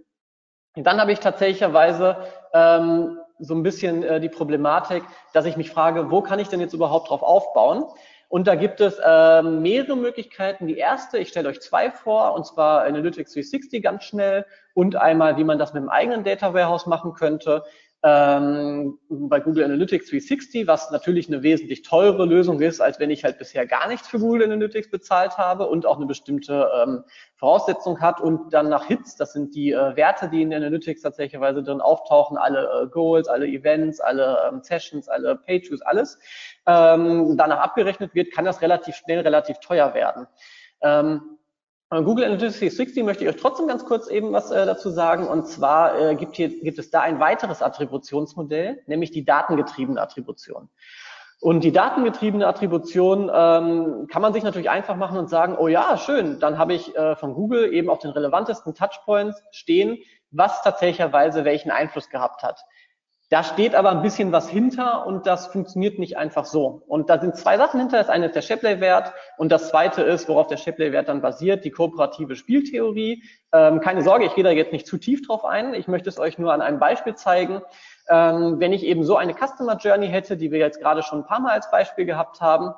und 0.77 0.85
dann 0.85 1.01
habe 1.01 1.11
ich 1.11 1.21
tatsächlicherweise 1.21 2.19
ähm, 2.53 3.19
so 3.39 3.55
ein 3.55 3.63
bisschen 3.63 4.03
äh, 4.03 4.21
die 4.21 4.29
Problematik, 4.29 5.03
dass 5.33 5.47
ich 5.47 5.57
mich 5.57 5.71
frage, 5.71 6.11
wo 6.11 6.21
kann 6.21 6.39
ich 6.39 6.49
denn 6.49 6.61
jetzt 6.61 6.75
überhaupt 6.75 7.11
drauf 7.11 7.23
aufbauen? 7.23 7.85
Und 8.29 8.47
da 8.47 8.57
gibt 8.57 8.81
es 8.81 8.99
äh, 9.03 9.43
mehrere 9.43 9.97
Möglichkeiten. 9.97 10.67
Die 10.67 10.77
erste, 10.77 11.19
ich 11.19 11.29
stelle 11.29 11.49
euch 11.49 11.61
zwei 11.61 11.91
vor, 11.91 12.35
und 12.35 12.45
zwar 12.45 12.83
Analytics 12.83 13.33
360 13.33 13.83
ganz 13.83 14.05
schnell 14.05 14.45
und 14.75 14.97
einmal, 14.97 15.37
wie 15.37 15.45
man 15.45 15.59
das 15.59 15.73
mit 15.73 15.83
dem 15.83 15.89
eigenen 15.89 16.25
Data 16.25 16.53
Warehouse 16.53 16.87
machen 16.87 17.15
könnte 17.15 17.65
ähm, 18.07 19.01
bei 19.09 19.41
Google 19.41 19.65
Analytics 19.65 20.11
360, 20.11 20.69
was 20.69 20.93
natürlich 20.93 21.27
eine 21.27 21.43
wesentlich 21.43 21.83
teure 21.83 22.25
Lösung 22.25 22.61
ist, 22.61 22.81
als 22.81 23.01
wenn 23.01 23.11
ich 23.11 23.25
halt 23.25 23.37
bisher 23.37 23.67
gar 23.67 23.89
nichts 23.89 24.07
für 24.07 24.21
Google 24.21 24.45
Analytics 24.45 24.91
bezahlt 24.91 25.37
habe 25.39 25.67
und 25.67 25.87
auch 25.87 25.97
eine 25.97 26.07
bestimmte 26.07 26.71
ähm, 26.81 27.03
Voraussetzung 27.35 28.01
hat 28.01 28.21
und 28.21 28.55
dann 28.55 28.69
nach 28.69 28.85
Hits, 28.87 29.17
das 29.17 29.33
sind 29.33 29.57
die 29.57 29.73
äh, 29.73 29.97
Werte, 29.97 30.29
die 30.29 30.43
in 30.43 30.55
Analytics 30.55 31.03
tatsächlich 31.03 31.41
drin 31.41 31.81
auftauchen, 31.81 32.39
alle 32.39 32.85
äh, 32.85 32.87
Goals, 32.87 33.27
alle 33.27 33.49
Events, 33.49 33.99
alle 33.99 34.39
ähm, 34.49 34.63
Sessions, 34.63 35.09
alle 35.09 35.35
Page 35.35 35.73
alles, 35.85 36.21
ähm, 36.67 37.37
danach 37.37 37.59
abgerechnet 37.59 38.15
wird, 38.15 38.33
kann 38.33 38.45
das 38.45 38.63
relativ 38.63 38.95
schnell 38.95 39.19
relativ 39.21 39.59
teuer 39.59 39.95
werden. 39.95 40.29
Ähm, 40.81 41.36
Google 41.91 42.25
Analytics 42.25 42.59
360 42.59 43.05
möchte 43.05 43.25
ich 43.25 43.31
euch 43.31 43.41
trotzdem 43.41 43.69
ganz 43.69 43.85
kurz 43.85 44.09
eben 44.09 44.33
was 44.33 44.51
äh, 44.51 44.67
dazu 44.67 44.91
sagen. 44.91 45.29
Und 45.29 45.47
zwar 45.47 45.99
äh, 45.99 46.17
gibt, 46.17 46.37
hier, 46.37 46.49
gibt 46.49 46.79
es 46.79 46.91
da 46.91 47.01
ein 47.01 47.21
weiteres 47.21 47.63
Attributionsmodell, 47.63 48.83
nämlich 48.87 49.13
die 49.13 49.25
datengetriebene 49.25 50.01
Attribution. 50.01 50.69
Und 51.41 51.63
die 51.63 51.71
datengetriebene 51.71 52.47
Attribution 52.47 53.31
ähm, 53.33 54.09
kann 54.11 54.23
man 54.23 54.33
sich 54.33 54.43
natürlich 54.43 54.71
einfach 54.71 54.97
machen 54.97 55.19
und 55.19 55.29
sagen, 55.29 55.57
oh 55.57 55.69
ja, 55.69 55.97
schön, 55.97 56.41
dann 56.41 56.59
habe 56.59 56.75
ich 56.75 56.97
äh, 56.97 57.15
von 57.15 57.35
Google 57.35 57.73
eben 57.73 57.89
auf 57.89 58.01
den 58.01 58.11
relevantesten 58.11 58.75
Touchpoints 58.75 59.41
stehen, 59.53 59.99
was 60.31 60.63
tatsächlicherweise 60.63 61.45
welchen 61.45 61.71
Einfluss 61.71 62.09
gehabt 62.09 62.43
hat. 62.43 62.65
Da 63.29 63.43
steht 63.43 63.75
aber 63.75 63.91
ein 63.91 64.03
bisschen 64.03 64.31
was 64.31 64.49
hinter 64.49 65.05
und 65.05 65.27
das 65.27 65.49
funktioniert 65.49 65.99
nicht 65.99 66.17
einfach 66.17 66.45
so. 66.45 66.83
Und 66.87 67.11
da 67.11 67.21
sind 67.21 67.37
zwei 67.37 67.59
Sachen 67.59 67.81
hinter. 67.81 67.99
Das 67.99 68.09
eine 68.09 68.27
ist 68.27 68.37
der 68.37 68.43
Shapley-Wert 68.43 69.13
und 69.37 69.51
das 69.51 69.69
zweite 69.71 70.03
ist, 70.03 70.29
worauf 70.29 70.47
der 70.47 70.59
Shapley-Wert 70.59 71.09
dann 71.09 71.23
basiert, 71.23 71.65
die 71.65 71.73
kooperative 71.73 72.37
Spieltheorie. 72.37 73.25
Ähm, 73.53 73.81
keine 73.81 74.03
Sorge, 74.03 74.27
ich 74.27 74.35
gehe 74.37 74.45
da 74.45 74.51
jetzt 74.51 74.73
nicht 74.73 74.87
zu 74.87 74.97
tief 74.97 75.27
drauf 75.27 75.45
ein. 75.45 75.75
Ich 75.75 75.89
möchte 75.89 76.09
es 76.09 76.21
euch 76.21 76.39
nur 76.39 76.53
an 76.53 76.63
einem 76.63 76.79
Beispiel 76.79 77.17
zeigen. 77.17 77.63
Ähm, 78.09 78.61
wenn 78.61 78.73
ich 78.73 78.85
eben 78.85 79.03
so 79.03 79.17
eine 79.17 79.35
Customer 79.35 79.77
Journey 79.77 80.07
hätte, 80.07 80.37
die 80.37 80.53
wir 80.53 80.61
jetzt 80.61 80.81
gerade 80.81 81.03
schon 81.03 81.21
ein 81.21 81.27
paar 81.27 81.41
Mal 81.41 81.53
als 81.53 81.69
Beispiel 81.73 82.07
gehabt 82.07 82.41
haben, 82.41 82.75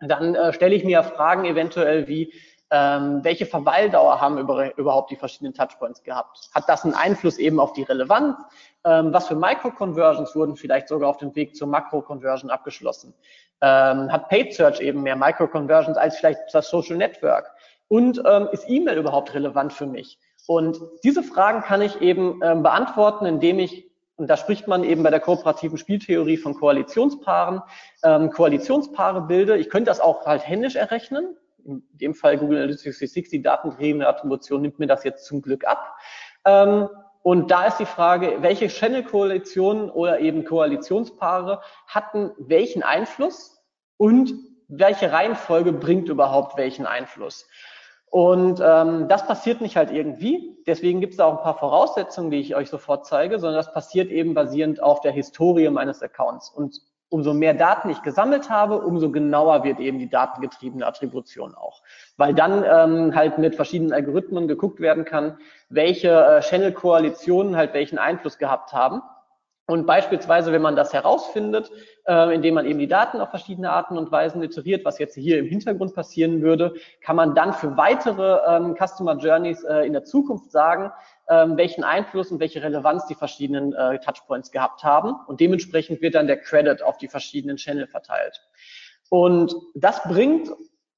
dann 0.00 0.34
äh, 0.34 0.52
stelle 0.52 0.74
ich 0.74 0.84
mir 0.84 1.04
Fragen 1.04 1.44
eventuell 1.44 2.08
wie, 2.08 2.32
ähm, 2.70 3.22
welche 3.22 3.46
Verweildauer 3.46 4.20
haben 4.20 4.38
über, 4.38 4.76
überhaupt 4.76 5.10
die 5.10 5.16
verschiedenen 5.16 5.54
Touchpoints 5.54 6.02
gehabt? 6.02 6.50
Hat 6.54 6.68
das 6.68 6.84
einen 6.84 6.94
Einfluss 6.94 7.38
eben 7.38 7.60
auf 7.60 7.72
die 7.72 7.82
Relevanz? 7.82 8.36
Ähm, 8.84 9.12
was 9.12 9.28
für 9.28 9.36
Micro-Conversions 9.36 10.34
wurden 10.34 10.56
vielleicht 10.56 10.88
sogar 10.88 11.08
auf 11.08 11.18
dem 11.18 11.34
Weg 11.36 11.54
zur 11.54 11.68
Makro-Conversion 11.68 12.50
abgeschlossen? 12.50 13.14
Ähm, 13.60 14.10
hat 14.10 14.28
Paid 14.28 14.54
Search 14.54 14.80
eben 14.80 15.02
mehr 15.02 15.16
Micro-Conversions 15.16 15.96
als 15.96 16.16
vielleicht 16.16 16.40
das 16.52 16.68
Social 16.68 16.96
Network? 16.96 17.52
Und 17.88 18.20
ähm, 18.26 18.48
ist 18.50 18.68
E-Mail 18.68 18.98
überhaupt 18.98 19.32
relevant 19.34 19.72
für 19.72 19.86
mich? 19.86 20.18
Und 20.48 20.78
diese 21.04 21.22
Fragen 21.22 21.62
kann 21.62 21.82
ich 21.82 22.00
eben 22.00 22.40
ähm, 22.42 22.62
beantworten, 22.62 23.26
indem 23.26 23.58
ich 23.58 23.86
und 24.18 24.28
da 24.28 24.38
spricht 24.38 24.66
man 24.66 24.82
eben 24.82 25.02
bei 25.02 25.10
der 25.10 25.20
kooperativen 25.20 25.76
Spieltheorie 25.76 26.38
von 26.38 26.54
Koalitionspaaren, 26.54 27.60
ähm, 28.02 28.30
Koalitionspaare 28.30 29.20
bilde. 29.20 29.58
Ich 29.58 29.68
könnte 29.68 29.90
das 29.90 30.00
auch 30.00 30.24
halt 30.24 30.48
händisch 30.48 30.74
errechnen 30.74 31.36
in 31.66 31.82
dem 31.92 32.14
Fall 32.14 32.38
Google 32.38 32.58
Analytics 32.58 32.98
360 32.98 33.42
datengetriebene 33.42 34.06
Attribution 34.06 34.62
nimmt 34.62 34.78
mir 34.78 34.86
das 34.86 35.04
jetzt 35.04 35.24
zum 35.24 35.42
Glück 35.42 35.66
ab. 35.66 35.96
Ähm, 36.44 36.88
und 37.22 37.50
da 37.50 37.66
ist 37.66 37.78
die 37.78 37.86
Frage, 37.86 38.36
welche 38.40 38.68
Channel-Koalitionen 38.68 39.90
oder 39.90 40.20
eben 40.20 40.44
Koalitionspaare 40.44 41.60
hatten 41.88 42.30
welchen 42.38 42.84
Einfluss 42.84 43.60
und 43.96 44.32
welche 44.68 45.10
Reihenfolge 45.10 45.72
bringt 45.72 46.08
überhaupt 46.08 46.56
welchen 46.56 46.86
Einfluss? 46.86 47.48
Und 48.10 48.60
ähm, 48.64 49.08
das 49.08 49.26
passiert 49.26 49.60
nicht 49.60 49.76
halt 49.76 49.90
irgendwie. 49.90 50.56
Deswegen 50.66 51.00
gibt 51.00 51.14
es 51.14 51.20
auch 51.20 51.38
ein 51.38 51.42
paar 51.42 51.58
Voraussetzungen, 51.58 52.30
die 52.30 52.38
ich 52.38 52.54
euch 52.54 52.70
sofort 52.70 53.06
zeige, 53.06 53.38
sondern 53.38 53.56
das 53.58 53.72
passiert 53.72 54.10
eben 54.10 54.34
basierend 54.34 54.82
auf 54.82 55.00
der 55.00 55.12
Historie 55.12 55.68
meines 55.70 56.02
Accounts. 56.02 56.48
Und 56.48 56.80
umso 57.08 57.34
mehr 57.34 57.54
Daten 57.54 57.88
ich 57.90 58.02
gesammelt 58.02 58.50
habe, 58.50 58.80
umso 58.80 59.10
genauer 59.10 59.64
wird 59.64 59.78
eben 59.78 59.98
die 59.98 60.08
datengetriebene 60.10 60.86
Attribution 60.86 61.54
auch. 61.54 61.82
Weil 62.16 62.34
dann 62.34 62.64
ähm, 62.64 63.14
halt 63.14 63.38
mit 63.38 63.54
verschiedenen 63.54 63.92
Algorithmen 63.92 64.48
geguckt 64.48 64.80
werden 64.80 65.04
kann, 65.04 65.38
welche 65.68 66.10
äh, 66.10 66.40
Channel-Koalitionen 66.40 67.56
halt 67.56 67.74
welchen 67.74 67.98
Einfluss 67.98 68.38
gehabt 68.38 68.72
haben. 68.72 69.02
Und 69.68 69.84
beispielsweise, 69.84 70.52
wenn 70.52 70.62
man 70.62 70.76
das 70.76 70.92
herausfindet, 70.92 71.72
äh, 72.06 72.32
indem 72.32 72.54
man 72.54 72.66
eben 72.66 72.78
die 72.78 72.86
Daten 72.86 73.20
auf 73.20 73.30
verschiedene 73.30 73.70
Arten 73.70 73.98
und 73.98 74.12
Weisen 74.12 74.40
iteriert, 74.42 74.84
was 74.84 75.00
jetzt 75.00 75.16
hier 75.16 75.38
im 75.40 75.46
Hintergrund 75.46 75.92
passieren 75.92 76.40
würde, 76.40 76.74
kann 77.00 77.16
man 77.16 77.34
dann 77.34 77.52
für 77.52 77.76
weitere 77.76 78.38
ähm, 78.46 78.76
Customer 78.76 79.16
Journeys 79.16 79.64
äh, 79.64 79.80
in 79.80 79.92
der 79.92 80.04
Zukunft 80.04 80.52
sagen, 80.52 80.92
ähm, 81.28 81.56
welchen 81.56 81.82
Einfluss 81.82 82.30
und 82.30 82.38
welche 82.38 82.62
Relevanz 82.62 83.06
die 83.06 83.16
verschiedenen 83.16 83.72
äh, 83.72 83.98
Touchpoints 83.98 84.52
gehabt 84.52 84.84
haben. 84.84 85.16
Und 85.26 85.40
dementsprechend 85.40 86.00
wird 86.00 86.14
dann 86.14 86.28
der 86.28 86.38
Credit 86.38 86.82
auf 86.82 86.96
die 86.98 87.08
verschiedenen 87.08 87.56
Channel 87.56 87.88
verteilt. 87.88 88.40
Und 89.10 89.52
das 89.74 90.00
bringt 90.04 90.48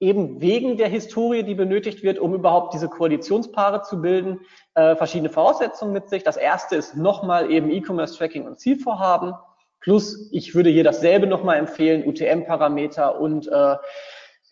eben 0.01 0.41
wegen 0.41 0.77
der 0.77 0.89
Historie, 0.89 1.43
die 1.43 1.55
benötigt 1.55 2.03
wird, 2.03 2.19
um 2.19 2.35
überhaupt 2.35 2.75
diese 2.75 2.89
Koalitionspaare 2.89 3.83
zu 3.83 4.01
bilden, 4.01 4.41
äh, 4.75 4.95
verschiedene 4.97 5.31
Voraussetzungen 5.31 5.93
mit 5.93 6.09
sich. 6.09 6.23
Das 6.23 6.37
erste 6.37 6.77
ist 6.77 6.97
nochmal 6.97 7.51
eben 7.51 7.71
E-Commerce-Tracking 7.71 8.47
und 8.47 8.61
Zielvorhaben. 8.61 9.35
Plus, 9.81 10.29
ich 10.33 10.55
würde 10.55 10.71
hier 10.71 10.85
dasselbe 10.85 11.27
nochmal 11.27 11.57
empfehlen, 11.57 12.07
UTM-Parameter 12.07 13.21
und 13.21 13.49
äh, 13.49 13.77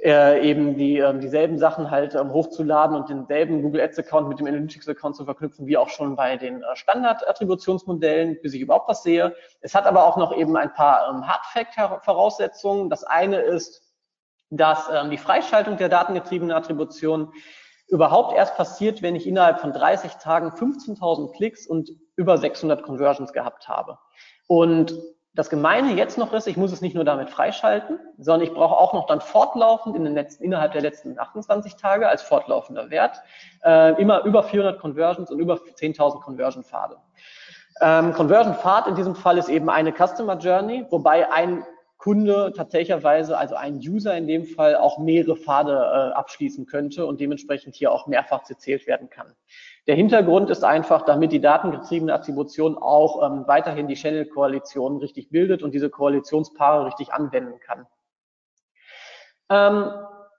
äh, 0.02 0.48
eben 0.48 0.76
die, 0.76 0.98
äh, 0.98 1.18
dieselben 1.18 1.58
Sachen 1.58 1.90
halt 1.90 2.14
ähm, 2.14 2.32
hochzuladen 2.32 2.96
und 2.96 3.08
denselben 3.08 3.62
Google 3.62 3.80
Ads 3.80 4.00
Account 4.00 4.28
mit 4.28 4.38
dem 4.38 4.46
Analytics 4.46 4.88
Account 4.88 5.16
zu 5.16 5.24
verknüpfen, 5.24 5.66
wie 5.66 5.76
auch 5.76 5.88
schon 5.88 6.16
bei 6.16 6.36
den 6.36 6.62
äh, 6.62 6.76
Standard-Attributionsmodellen, 6.76 8.38
bis 8.42 8.52
ich 8.54 8.60
überhaupt 8.60 8.88
was 8.88 9.02
sehe. 9.02 9.34
Es 9.60 9.74
hat 9.74 9.86
aber 9.86 10.04
auch 10.04 10.16
noch 10.16 10.36
eben 10.36 10.56
ein 10.56 10.72
paar 10.74 11.08
ähm, 11.08 11.26
Hard-Fact-Voraussetzungen. 11.26 12.90
Das 12.90 13.04
eine 13.04 13.40
ist, 13.40 13.85
dass 14.50 14.88
ähm, 14.92 15.10
die 15.10 15.18
Freischaltung 15.18 15.76
der 15.76 15.88
datengetriebenen 15.88 16.56
Attribution 16.56 17.32
überhaupt 17.88 18.34
erst 18.34 18.56
passiert, 18.56 19.02
wenn 19.02 19.14
ich 19.14 19.26
innerhalb 19.26 19.60
von 19.60 19.72
30 19.72 20.14
Tagen 20.14 20.48
15.000 20.50 21.32
Klicks 21.36 21.66
und 21.66 21.90
über 22.16 22.36
600 22.36 22.82
Conversions 22.82 23.32
gehabt 23.32 23.68
habe. 23.68 23.98
Und 24.48 24.94
das 25.36 25.50
Gemeine 25.50 25.92
jetzt 25.92 26.16
noch 26.16 26.32
ist, 26.32 26.46
ich 26.46 26.56
muss 26.56 26.72
es 26.72 26.80
nicht 26.80 26.94
nur 26.94 27.04
damit 27.04 27.28
freischalten, 27.28 27.98
sondern 28.16 28.48
ich 28.48 28.54
brauche 28.54 28.74
auch 28.74 28.94
noch 28.94 29.06
dann 29.06 29.20
fortlaufend 29.20 29.94
in 29.94 30.02
den 30.02 30.14
letzten, 30.14 30.42
innerhalb 30.42 30.72
der 30.72 30.80
letzten 30.80 31.18
28 31.18 31.76
Tage 31.76 32.08
als 32.08 32.22
fortlaufender 32.22 32.88
Wert 32.88 33.20
äh, 33.62 34.00
immer 34.00 34.24
über 34.24 34.42
400 34.42 34.80
Conversions 34.80 35.30
und 35.30 35.38
über 35.38 35.54
10.000 35.54 36.22
Conversion-Pfade. 36.22 36.96
Ähm, 37.82 38.14
Conversion-Pfad 38.14 38.86
in 38.86 38.94
diesem 38.94 39.14
Fall 39.14 39.36
ist 39.36 39.50
eben 39.50 39.68
eine 39.68 39.92
Customer 39.92 40.38
Journey, 40.38 40.86
wobei 40.88 41.30
ein 41.30 41.66
Kunde 41.98 42.52
tatsächlicherweise, 42.54 43.38
also 43.38 43.54
ein 43.54 43.76
User 43.76 44.16
in 44.16 44.26
dem 44.26 44.44
Fall, 44.44 44.76
auch 44.76 44.98
mehrere 44.98 45.36
Pfade 45.36 45.72
äh, 45.72 46.14
abschließen 46.14 46.66
könnte 46.66 47.06
und 47.06 47.20
dementsprechend 47.20 47.74
hier 47.74 47.90
auch 47.90 48.06
mehrfach 48.06 48.42
zählt 48.44 48.86
werden 48.86 49.08
kann. 49.08 49.34
Der 49.86 49.94
Hintergrund 49.94 50.50
ist 50.50 50.64
einfach, 50.64 51.02
damit 51.02 51.32
die 51.32 51.40
datengetriebene 51.40 52.12
Attribution 52.12 52.76
auch 52.76 53.26
ähm, 53.26 53.44
weiterhin 53.46 53.88
die 53.88 53.94
Channel-Koalition 53.94 54.98
richtig 54.98 55.30
bildet 55.30 55.62
und 55.62 55.74
diese 55.74 55.90
Koalitionspaare 55.90 56.86
richtig 56.86 57.12
anwenden 57.12 57.60
kann. 57.60 57.86
Ähm, 59.48 59.90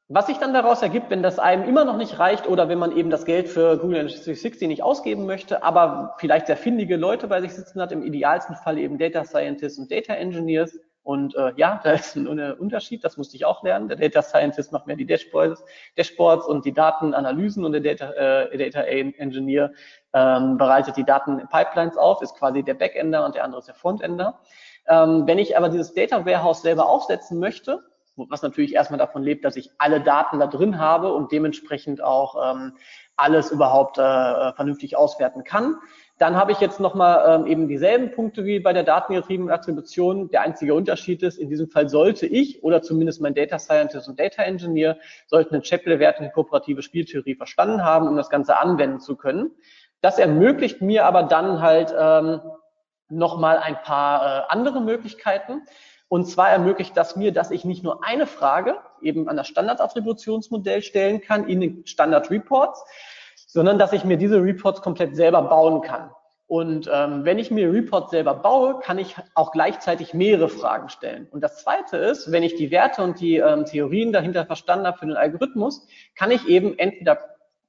was 0.09 0.27
sich 0.27 0.37
dann 0.37 0.53
daraus 0.53 0.81
ergibt, 0.81 1.09
wenn 1.09 1.21
das 1.21 1.37
einem 1.37 1.67
immer 1.67 1.83
noch 1.83 1.97
nicht 1.97 2.17
reicht 2.17 2.47
oder 2.47 2.69
wenn 2.69 2.79
man 2.79 2.95
eben 2.95 3.09
das 3.09 3.25
Geld 3.25 3.49
für 3.49 3.77
Google 3.77 3.99
Analytics 3.99 4.23
360 4.23 4.67
nicht 4.69 4.83
ausgeben 4.83 5.25
möchte, 5.25 5.63
aber 5.63 6.15
vielleicht 6.17 6.47
sehr 6.47 6.55
findige 6.55 6.95
Leute 6.95 7.27
bei 7.27 7.41
sich 7.41 7.53
sitzen 7.53 7.81
hat, 7.81 7.91
im 7.91 8.03
idealsten 8.03 8.55
Fall 8.55 8.77
eben 8.77 8.97
Data 8.97 9.25
Scientists 9.25 9.77
und 9.77 9.91
Data 9.91 10.13
Engineers, 10.13 10.79
und 11.07 11.35
äh, 11.35 11.53
ja, 11.55 11.79
da 11.85 11.91
ist 11.93 12.17
ein, 12.17 12.27
Unterschied, 12.27 13.01
das 13.01 13.15
musste 13.15 13.37
ich 13.37 13.45
auch 13.45 13.63
lernen. 13.63 13.87
Der 13.87 13.95
Data 13.95 14.21
Scientist 14.21 14.73
macht 14.73 14.87
mehr 14.87 14.97
die 14.97 15.05
Dashboards, 15.05 15.63
Dashboards 15.97 16.45
und 16.45 16.65
die 16.65 16.73
Datenanalysen 16.73 17.63
und 17.63 17.71
der 17.71 17.79
Data, 17.79 18.11
äh, 18.11 18.57
Data 18.57 18.81
Engineer 18.81 19.71
ähm, 20.11 20.57
bereitet 20.57 20.97
die 20.97 21.05
Datenpipelines 21.05 21.95
auf, 21.95 22.21
ist 22.21 22.35
quasi 22.35 22.61
der 22.61 22.73
Backender 22.73 23.23
und 23.23 23.35
der 23.35 23.45
andere 23.45 23.59
ist 23.59 23.69
der 23.69 23.75
Frontender. 23.75 24.41
Ähm, 24.89 25.25
wenn 25.25 25.39
ich 25.39 25.55
aber 25.55 25.69
dieses 25.69 25.93
Data 25.93 26.25
Warehouse 26.25 26.61
selber 26.61 26.89
aufsetzen 26.89 27.39
möchte, 27.39 27.85
was 28.17 28.41
natürlich 28.41 28.73
erstmal 28.73 28.97
davon 28.97 29.23
lebt, 29.23 29.45
dass 29.45 29.55
ich 29.55 29.71
alle 29.77 30.01
Daten 30.01 30.39
da 30.39 30.47
drin 30.47 30.77
habe 30.77 31.13
und 31.13 31.31
dementsprechend 31.31 32.03
auch 32.03 32.35
ähm, 32.51 32.73
alles 33.15 33.49
überhaupt 33.49 33.97
äh, 33.97 34.51
vernünftig 34.53 34.97
auswerten 34.97 35.45
kann, 35.45 35.77
dann 36.17 36.35
habe 36.35 36.51
ich 36.51 36.59
jetzt 36.59 36.79
nochmal 36.79 37.41
ähm, 37.41 37.45
eben 37.45 37.67
dieselben 37.67 38.11
Punkte 38.11 38.43
wie 38.43 38.59
bei 38.59 38.73
der 38.73 38.83
datengetriebenen 38.83 39.53
Attribution. 39.53 40.29
Der 40.29 40.41
einzige 40.41 40.73
Unterschied 40.73 41.21
ist, 41.21 41.37
in 41.37 41.49
diesem 41.49 41.69
Fall 41.69 41.89
sollte 41.89 42.25
ich 42.25 42.63
oder 42.63 42.81
zumindest 42.81 43.21
mein 43.21 43.35
Data 43.35 43.59
Scientist 43.59 44.07
und 44.09 44.19
Data 44.19 44.41
Engineer 44.41 44.97
sollten 45.27 45.53
eine 45.53 45.63
Chappell-wertige 45.63 46.31
kooperative 46.31 46.81
Spieltheorie 46.81 47.35
verstanden 47.35 47.83
haben, 47.83 48.07
um 48.07 48.15
das 48.15 48.29
Ganze 48.29 48.57
anwenden 48.57 48.99
zu 48.99 49.15
können. 49.15 49.51
Das 50.01 50.17
ermöglicht 50.17 50.81
mir 50.81 51.05
aber 51.05 51.23
dann 51.23 51.61
halt 51.61 51.93
ähm, 51.97 52.41
nochmal 53.09 53.59
ein 53.59 53.77
paar 53.83 54.21
äh, 54.21 54.43
andere 54.49 54.81
Möglichkeiten. 54.81 55.61
Und 56.09 56.25
zwar 56.25 56.49
ermöglicht 56.49 56.95
das 56.95 57.15
mir, 57.15 57.31
dass 57.31 57.51
ich 57.51 57.65
nicht 57.65 57.83
nur 57.83 58.03
eine 58.03 58.27
Frage 58.27 58.77
eben 59.01 59.27
an 59.29 59.37
das 59.37 59.47
Standardattributionsmodell 59.47 60.81
stellen 60.81 61.21
kann 61.21 61.47
in 61.47 61.59
den 61.59 61.85
Standard 61.85 62.31
Reports, 62.31 62.83
sondern 63.57 63.79
dass 63.79 63.91
ich 63.91 64.03
mir 64.03 64.17
diese 64.17 64.43
Reports 64.43 64.83
komplett 64.83 65.15
selber 65.15 65.41
bauen 65.41 65.81
kann. 65.81 66.11
Und 66.45 66.87
ähm, 66.93 67.25
wenn 67.25 67.39
ich 67.39 67.49
mir 67.49 67.73
Reports 67.73 68.11
selber 68.11 68.35
baue, 68.35 68.79
kann 68.81 68.99
ich 68.99 69.15
auch 69.33 69.51
gleichzeitig 69.51 70.13
mehrere 70.13 70.47
Fragen 70.47 70.89
stellen. 70.89 71.27
Und 71.31 71.41
das 71.41 71.63
Zweite 71.63 71.97
ist, 71.97 72.31
wenn 72.31 72.43
ich 72.43 72.53
die 72.53 72.69
Werte 72.69 73.01
und 73.01 73.19
die 73.19 73.37
ähm, 73.37 73.65
Theorien 73.65 74.13
dahinter 74.13 74.45
verstanden 74.45 74.85
habe 74.85 74.99
für 74.99 75.07
den 75.07 75.17
Algorithmus, 75.17 75.87
kann 76.15 76.29
ich 76.29 76.47
eben 76.47 76.77
entweder 76.77 77.17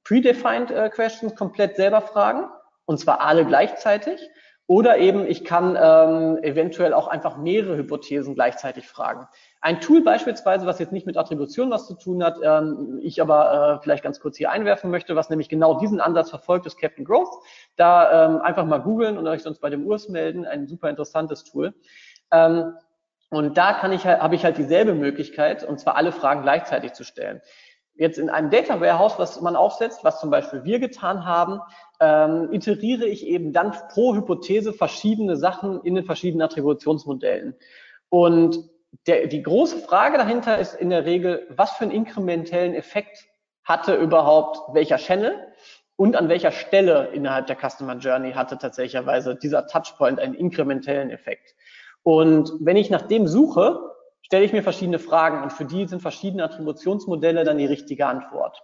predefined 0.03 0.69
äh, 0.69 0.91
Questions 0.91 1.35
komplett 1.35 1.75
selber 1.75 2.01
fragen, 2.01 2.45
und 2.85 2.99
zwar 2.99 3.21
alle 3.21 3.43
gleichzeitig, 3.43 4.21
oder 4.69 4.99
eben 4.99 5.25
ich 5.25 5.43
kann 5.43 5.75
ähm, 5.75 6.37
eventuell 6.43 6.93
auch 6.93 7.07
einfach 7.07 7.37
mehrere 7.37 7.77
Hypothesen 7.77 8.35
gleichzeitig 8.35 8.87
fragen. 8.87 9.27
Ein 9.61 9.81
Tool 9.81 10.01
beispielsweise, 10.01 10.65
was 10.65 10.79
jetzt 10.79 10.93
nicht 10.93 11.05
mit 11.05 11.17
Attribution 11.17 11.69
was 11.69 11.85
zu 11.85 11.95
tun 11.95 12.23
hat, 12.23 12.37
ähm, 12.41 12.99
ich 13.01 13.21
aber 13.21 13.75
äh, 13.75 13.83
vielleicht 13.83 14.03
ganz 14.03 14.21
kurz 14.21 14.37
hier 14.37 14.51
einwerfen 14.51 14.89
möchte, 14.89 15.17
was 15.17 15.29
nämlich 15.29 15.49
genau 15.49 15.79
diesen 15.79 15.99
Ansatz 15.99 16.29
verfolgt, 16.29 16.65
ist 16.65 16.79
Captain 16.79 17.03
Growth. 17.03 17.43
Da 17.75 18.27
ähm, 18.27 18.41
einfach 18.41 18.65
mal 18.65 18.77
googeln 18.77 19.17
und 19.17 19.27
euch 19.27 19.43
sonst 19.43 19.59
bei 19.59 19.69
dem 19.69 19.85
Urs 19.85 20.07
melden. 20.07 20.45
Ein 20.45 20.67
super 20.67 20.89
interessantes 20.89 21.43
Tool. 21.43 21.73
Ähm, 22.31 22.73
und 23.31 23.57
da 23.57 23.73
kann 23.73 23.91
ich, 23.91 24.05
habe 24.05 24.35
ich 24.35 24.45
halt 24.45 24.57
dieselbe 24.57 24.93
Möglichkeit, 24.93 25.63
und 25.63 25.79
zwar 25.79 25.95
alle 25.97 26.13
Fragen 26.13 26.41
gleichzeitig 26.41 26.93
zu 26.93 27.03
stellen. 27.03 27.41
Jetzt 27.95 28.17
in 28.17 28.29
einem 28.29 28.49
Data 28.49 28.79
Warehouse, 28.79 29.19
was 29.19 29.41
man 29.41 29.57
aufsetzt, 29.57 30.05
was 30.05 30.21
zum 30.21 30.29
Beispiel 30.29 30.63
wir 30.63 30.79
getan 30.79 31.25
haben, 31.25 31.59
ähm, 31.99 32.47
iteriere 32.53 33.05
ich 33.05 33.27
eben 33.27 33.51
dann 33.51 33.75
pro 33.89 34.15
Hypothese 34.15 34.71
verschiedene 34.71 35.35
Sachen 35.35 35.81
in 35.81 35.95
den 35.95 36.05
verschiedenen 36.05 36.43
Attributionsmodellen. 36.43 37.55
Und 38.07 38.69
der, 39.07 39.27
die 39.27 39.43
große 39.43 39.79
Frage 39.79 40.17
dahinter 40.17 40.57
ist 40.57 40.73
in 40.73 40.89
der 40.89 41.05
Regel, 41.05 41.47
was 41.49 41.71
für 41.71 41.83
einen 41.83 41.91
inkrementellen 41.91 42.73
Effekt 42.73 43.25
hatte 43.63 43.95
überhaupt 43.95 44.73
welcher 44.73 44.97
Channel 44.97 45.47
und 45.95 46.15
an 46.15 46.29
welcher 46.29 46.51
Stelle 46.51 47.09
innerhalb 47.13 47.47
der 47.47 47.57
Customer 47.57 47.97
Journey 47.97 48.31
hatte 48.31 48.57
tatsächlicherweise 48.57 49.35
dieser 49.35 49.67
Touchpoint 49.67 50.19
einen 50.19 50.33
inkrementellen 50.33 51.11
Effekt. 51.11 51.55
Und 52.03 52.51
wenn 52.61 52.77
ich 52.77 52.89
nach 52.89 53.03
dem 53.03 53.27
suche, 53.27 53.79
stelle 54.21 54.45
ich 54.45 54.53
mir 54.53 54.63
verschiedene 54.63 54.99
Fragen 54.99 55.43
und 55.43 55.53
für 55.53 55.65
die 55.65 55.87
sind 55.87 56.01
verschiedene 56.01 56.43
Attributionsmodelle 56.43 57.43
dann 57.43 57.57
die 57.57 57.65
richtige 57.65 58.07
Antwort. 58.07 58.63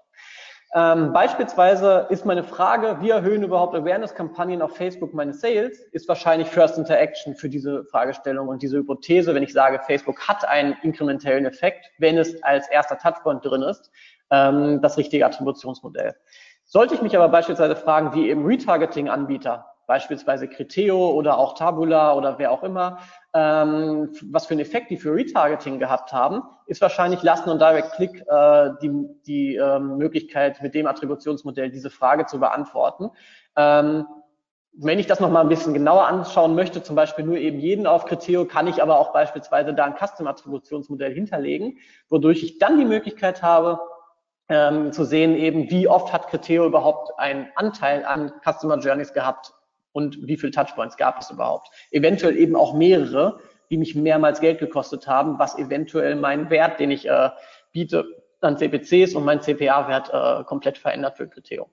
Ähm, 0.78 1.14
beispielsweise 1.14 2.06
ist 2.10 2.26
meine 2.26 2.44
Frage, 2.44 2.98
wie 3.00 3.10
erhöhen 3.10 3.44
überhaupt 3.44 3.74
Awareness-Kampagnen 3.76 4.62
auf 4.62 4.76
Facebook 4.76 5.14
meine 5.14 5.34
Sales, 5.34 5.80
ist 5.94 6.06
wahrscheinlich 6.10 6.50
First 6.50 6.78
Interaction 6.78 7.34
für 7.34 7.48
diese 7.48 7.86
Fragestellung 7.86 8.50
und 8.50 8.62
diese 8.62 8.80
Hypothese, 8.80 9.34
wenn 9.34 9.44
ich 9.44 9.54
sage, 9.54 9.80
Facebook 9.80 10.28
hat 10.28 10.46
einen 10.46 10.76
inkrementellen 10.84 11.46
Effekt, 11.46 11.90
wenn 11.98 12.18
es 12.18 12.44
als 12.44 12.68
erster 12.68 12.98
Touchpoint 12.98 13.46
drin 13.46 13.62
ist, 13.62 13.90
ähm, 14.32 14.82
das 14.82 14.98
richtige 14.98 15.26
Attributionsmodell. 15.26 16.14
Sollte 16.66 16.96
ich 16.96 17.02
mich 17.02 17.16
aber 17.16 17.30
beispielsweise 17.30 17.78
fragen, 17.78 18.14
wie 18.14 18.30
eben 18.30 18.46
Retargeting-Anbieter 18.46 19.66
beispielsweise 19.88 20.48
Criteo 20.50 21.12
oder 21.12 21.38
auch 21.38 21.54
Tabula 21.54 22.16
oder 22.16 22.38
wer 22.38 22.52
auch 22.52 22.64
immer, 22.64 23.00
ähm, 23.36 24.12
was 24.32 24.46
für 24.46 24.54
einen 24.54 24.62
Effekt 24.62 24.90
die 24.90 24.98
für 24.98 25.14
Retargeting 25.14 25.78
gehabt 25.78 26.14
haben, 26.14 26.42
ist 26.68 26.82
wahrscheinlich 26.82 27.22
Last 27.22 27.46
und 27.48 27.60
Direct 27.60 27.92
Click 27.92 28.24
äh, 28.28 28.70
die, 28.82 29.10
die 29.28 29.56
ähm, 29.56 29.98
Möglichkeit, 29.98 30.62
mit 30.62 30.74
dem 30.74 30.88
Attributionsmodell 30.88 31.70
diese 31.70 31.90
Frage 31.90 32.26
zu 32.26 32.40
beantworten. 32.40 33.12
Ähm, 33.58 34.06
wenn 34.78 35.00
ich 35.00 35.08
das 35.08 35.20
nochmal 35.20 35.44
ein 35.44 35.50
bisschen 35.50 35.74
genauer 35.74 36.08
anschauen 36.08 36.56
möchte, 36.56 36.82
zum 36.82 36.96
Beispiel 36.96 37.26
nur 37.26 37.36
eben 37.36 37.60
jeden 37.60 37.88
auf 37.88 38.06
Criteo, 38.06 38.46
kann 38.46 38.68
ich 38.68 38.82
aber 38.82 39.00
auch 39.00 39.12
beispielsweise 39.12 39.74
da 39.74 39.84
ein 39.84 39.96
Custom-Attributionsmodell 39.96 41.14
hinterlegen, 41.14 41.78
wodurch 42.08 42.42
ich 42.42 42.58
dann 42.58 42.78
die 42.78 42.86
Möglichkeit 42.86 43.42
habe, 43.42 43.82
ähm, 44.48 44.94
zu 44.94 45.04
sehen 45.04 45.36
eben, 45.36 45.70
wie 45.70 45.90
oft 45.90 46.14
hat 46.14 46.28
Criteo 46.28 46.66
überhaupt 46.66 47.20
einen 47.20 47.48
Anteil 47.56 48.06
an 48.06 48.32
Customer 48.44 48.78
Journeys 48.78 49.12
gehabt 49.12 49.55
und 49.96 50.28
wie 50.28 50.36
viele 50.36 50.52
Touchpoints 50.52 50.98
gab 50.98 51.22
es 51.22 51.32
überhaupt. 51.32 51.70
Eventuell 51.90 52.36
eben 52.36 52.58
auch 52.58 52.74
mehrere, 52.74 53.40
die 53.70 53.78
mich 53.78 53.96
mehrmals 53.96 54.42
Geld 54.42 54.60
gekostet 54.60 55.08
haben, 55.08 55.40
was 55.40 55.58
eventuell 55.58 56.18
meinen 56.18 56.50
Wert, 56.50 56.82
den 56.82 56.92
ich 56.92 57.08
äh, 57.08 57.30
biete 57.72 58.06
an 58.42 58.58
CPCs 58.58 59.16
und 59.16 59.24
meinen 59.24 59.42
CPA-Wert 59.42 60.12
äh, 60.14 60.44
komplett 60.44 60.78
verändert 60.78 61.16
für 61.16 61.30
Criteo. 61.30 61.70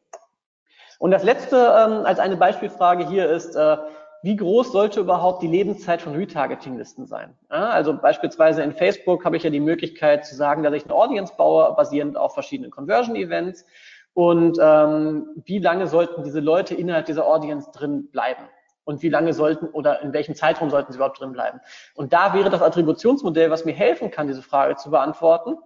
Und 1.01 1.11
das 1.11 1.25
letzte 1.25 1.57
ähm, 1.57 2.07
als 2.07 2.21
eine 2.21 2.37
Beispielfrage 2.37 3.09
hier 3.09 3.29
ist, 3.29 3.57
äh, 3.57 3.77
wie 4.23 4.37
groß 4.37 4.71
sollte 4.71 5.01
überhaupt 5.01 5.43
die 5.43 5.49
Lebenszeit 5.49 6.01
von 6.01 6.15
Retargeting-Listen 6.15 7.07
sein? 7.07 7.37
Ja, 7.51 7.71
also 7.71 7.99
beispielsweise 7.99 8.63
in 8.63 8.73
Facebook 8.73 9.25
habe 9.25 9.37
ich 9.37 9.43
ja 9.43 9.51
die 9.51 9.59
Möglichkeit 9.59 10.25
zu 10.25 10.37
sagen, 10.37 10.63
dass 10.63 10.75
ich 10.75 10.85
eine 10.85 10.95
Audience 10.95 11.35
baue, 11.37 11.75
basierend 11.75 12.17
auf 12.17 12.35
verschiedenen 12.35 12.71
Conversion-Events 12.71 13.67
und 14.15 14.59
ähm, 14.61 15.43
wie 15.45 15.59
lange 15.59 15.87
sollten 15.87 16.23
diese 16.23 16.41
Leute 16.41 16.75
innerhalb 16.75 17.07
dieser 17.07 17.27
Audience 17.27 17.71
drin 17.73 18.11
bleiben? 18.11 18.45
Und 18.85 19.03
wie 19.03 19.09
lange 19.09 19.33
sollten 19.33 19.67
oder 19.67 20.03
in 20.03 20.13
welchem 20.13 20.35
Zeitraum 20.35 20.69
sollten 20.69 20.93
sie 20.93 20.97
überhaupt 20.97 21.21
drin 21.21 21.33
bleiben? 21.33 21.61
Und 21.95 22.13
da 22.13 22.35
wäre 22.35 22.51
das 22.51 22.63
Attributionsmodell, 22.63 23.51
was 23.51 23.65
mir 23.65 23.73
helfen 23.73 24.11
kann, 24.11 24.27
diese 24.27 24.43
Frage 24.43 24.77
zu 24.77 24.91
beantworten, 24.91 25.57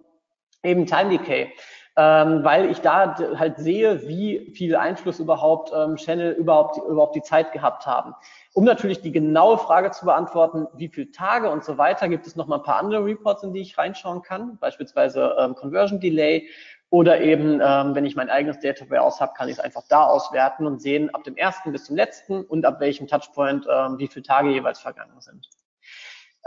eben 0.63 0.85
Time 0.85 1.09
Decay. 1.09 1.51
Ähm, 1.99 2.43
weil 2.43 2.69
ich 2.69 2.81
da 2.81 3.15
halt 3.39 3.57
sehe, 3.57 4.07
wie 4.07 4.51
viel 4.55 4.75
Einfluss 4.75 5.19
überhaupt 5.19 5.71
ähm, 5.75 5.95
Channel 5.95 6.33
überhaupt, 6.33 6.77
überhaupt 6.77 7.15
die 7.15 7.23
Zeit 7.23 7.53
gehabt 7.53 7.87
haben. 7.87 8.13
Um 8.53 8.65
natürlich 8.65 9.01
die 9.01 9.11
genaue 9.11 9.57
Frage 9.57 9.89
zu 9.89 10.05
beantworten, 10.05 10.67
wie 10.75 10.89
viele 10.89 11.09
Tage 11.09 11.49
und 11.49 11.63
so 11.63 11.79
weiter, 11.79 12.07
gibt 12.07 12.27
es 12.27 12.35
noch 12.35 12.45
mal 12.45 12.57
ein 12.57 12.63
paar 12.63 12.77
andere 12.77 13.03
Reports, 13.03 13.41
in 13.41 13.51
die 13.51 13.61
ich 13.61 13.79
reinschauen 13.79 14.21
kann, 14.21 14.59
beispielsweise 14.59 15.35
ähm, 15.39 15.55
Conversion 15.55 15.99
Delay 15.99 16.47
oder 16.89 17.19
eben, 17.19 17.59
ähm, 17.61 17.95
wenn 17.95 18.05
ich 18.05 18.15
mein 18.15 18.29
eigenes 18.29 18.59
Data 18.59 18.89
Warehouse 18.89 19.19
habe, 19.19 19.33
kann 19.35 19.49
ich 19.49 19.55
es 19.55 19.59
einfach 19.59 19.83
da 19.89 20.05
auswerten 20.05 20.65
und 20.65 20.81
sehen, 20.81 21.13
ab 21.13 21.23
dem 21.23 21.35
ersten 21.35 21.71
bis 21.71 21.85
zum 21.85 21.95
letzten 21.95 22.43
und 22.43 22.65
ab 22.65 22.79
welchem 22.79 23.07
Touchpoint 23.07 23.67
ähm, 23.69 23.97
wie 23.99 24.07
viele 24.07 24.23
Tage 24.23 24.49
jeweils 24.49 24.79
vergangen 24.79 25.19
sind. 25.19 25.49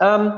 Ähm, 0.00 0.33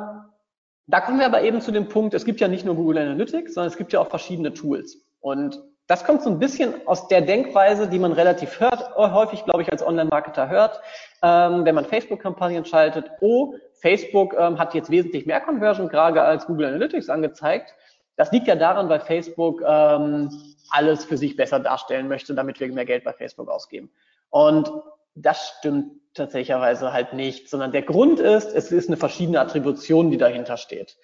da 0.89 1.01
kommen 1.01 1.21
wir 1.21 1.27
aber 1.27 1.43
eben 1.43 1.61
zu 1.61 1.71
dem 1.71 1.89
Punkt, 1.89 2.15
es 2.15 2.25
gibt 2.25 2.41
ja 2.41 2.49
nicht 2.49 2.65
nur 2.65 2.75
Google 2.75 2.99
Analytics, 2.99 3.55
sondern 3.55 3.71
es 3.71 3.79
gibt 3.79 3.93
ja 3.93 4.01
auch 4.01 4.09
verschiedene 4.09 4.53
Tools. 4.53 4.99
Und 5.21 5.63
das 5.87 6.05
kommt 6.05 6.23
so 6.23 6.31
ein 6.31 6.39
bisschen 6.39 6.75
aus 6.87 7.07
der 7.09 7.21
Denkweise, 7.21 7.89
die 7.89 7.99
man 7.99 8.13
relativ 8.13 8.59
hört, 8.61 8.97
häufig, 8.97 9.45
glaube 9.45 9.63
ich, 9.63 9.71
als 9.71 9.87
Online-Marketer 9.87 10.49
hört, 10.49 10.81
ähm, 11.23 11.65
wenn 11.65 11.75
man 11.75 11.85
Facebook-Kampagnen 11.85 12.65
schaltet. 12.65 13.11
Oh, 13.21 13.55
Facebook 13.75 14.35
ähm, 14.39 14.59
hat 14.59 14.75
jetzt 14.75 14.91
wesentlich 14.91 15.27
mehr 15.27 15.41
Conversion 15.41 15.89
gerade 15.89 16.23
als 16.23 16.47
Google 16.47 16.67
Analytics 16.67 17.09
angezeigt. 17.09 17.75
Das 18.17 18.31
liegt 18.33 18.47
ja 18.47 18.57
daran, 18.57 18.89
weil 18.89 19.01
Facebook 19.01 19.63
ähm, 19.67 20.31
alles 20.71 21.05
für 21.05 21.17
sich 21.17 21.37
besser 21.37 21.61
darstellen 21.61 22.09
möchte, 22.09 22.35
damit 22.35 22.61
wir 22.61 22.73
mehr 22.73 22.85
Geld 22.85 23.05
bei 23.05 23.13
Facebook 23.13 23.49
ausgeben. 23.49 23.91
Und 24.31 24.71
das 25.15 25.55
stimmt 25.59 25.93
tatsächlicherweise 26.15 26.93
halt 26.93 27.13
nicht, 27.13 27.49
sondern 27.49 27.73
der 27.73 27.83
Grund 27.83 28.21
ist, 28.21 28.55
es 28.55 28.71
ist 28.71 28.89
eine 28.89 28.97
verschiedene 28.97 29.41
Attribution, 29.41 30.11
die 30.11 30.19
dahinter 30.19 30.57
steht. 30.57 30.97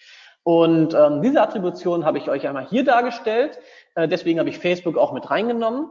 Und 0.43 0.95
ähm, 0.95 1.23
diese 1.23 1.43
Attribution 1.43 2.05
habe 2.05 2.19
ich 2.19 2.31
euch 2.31 2.47
einmal 2.47 2.67
hier 2.67 2.85
dargestellt. 2.85 3.59
Äh, 3.95 4.09
deswegen 4.09 4.39
habe 4.39 4.49
ich 4.49 4.59
Facebook 4.59 4.97
auch 4.97 5.13
mit 5.13 5.31
reingenommen. 5.31 5.91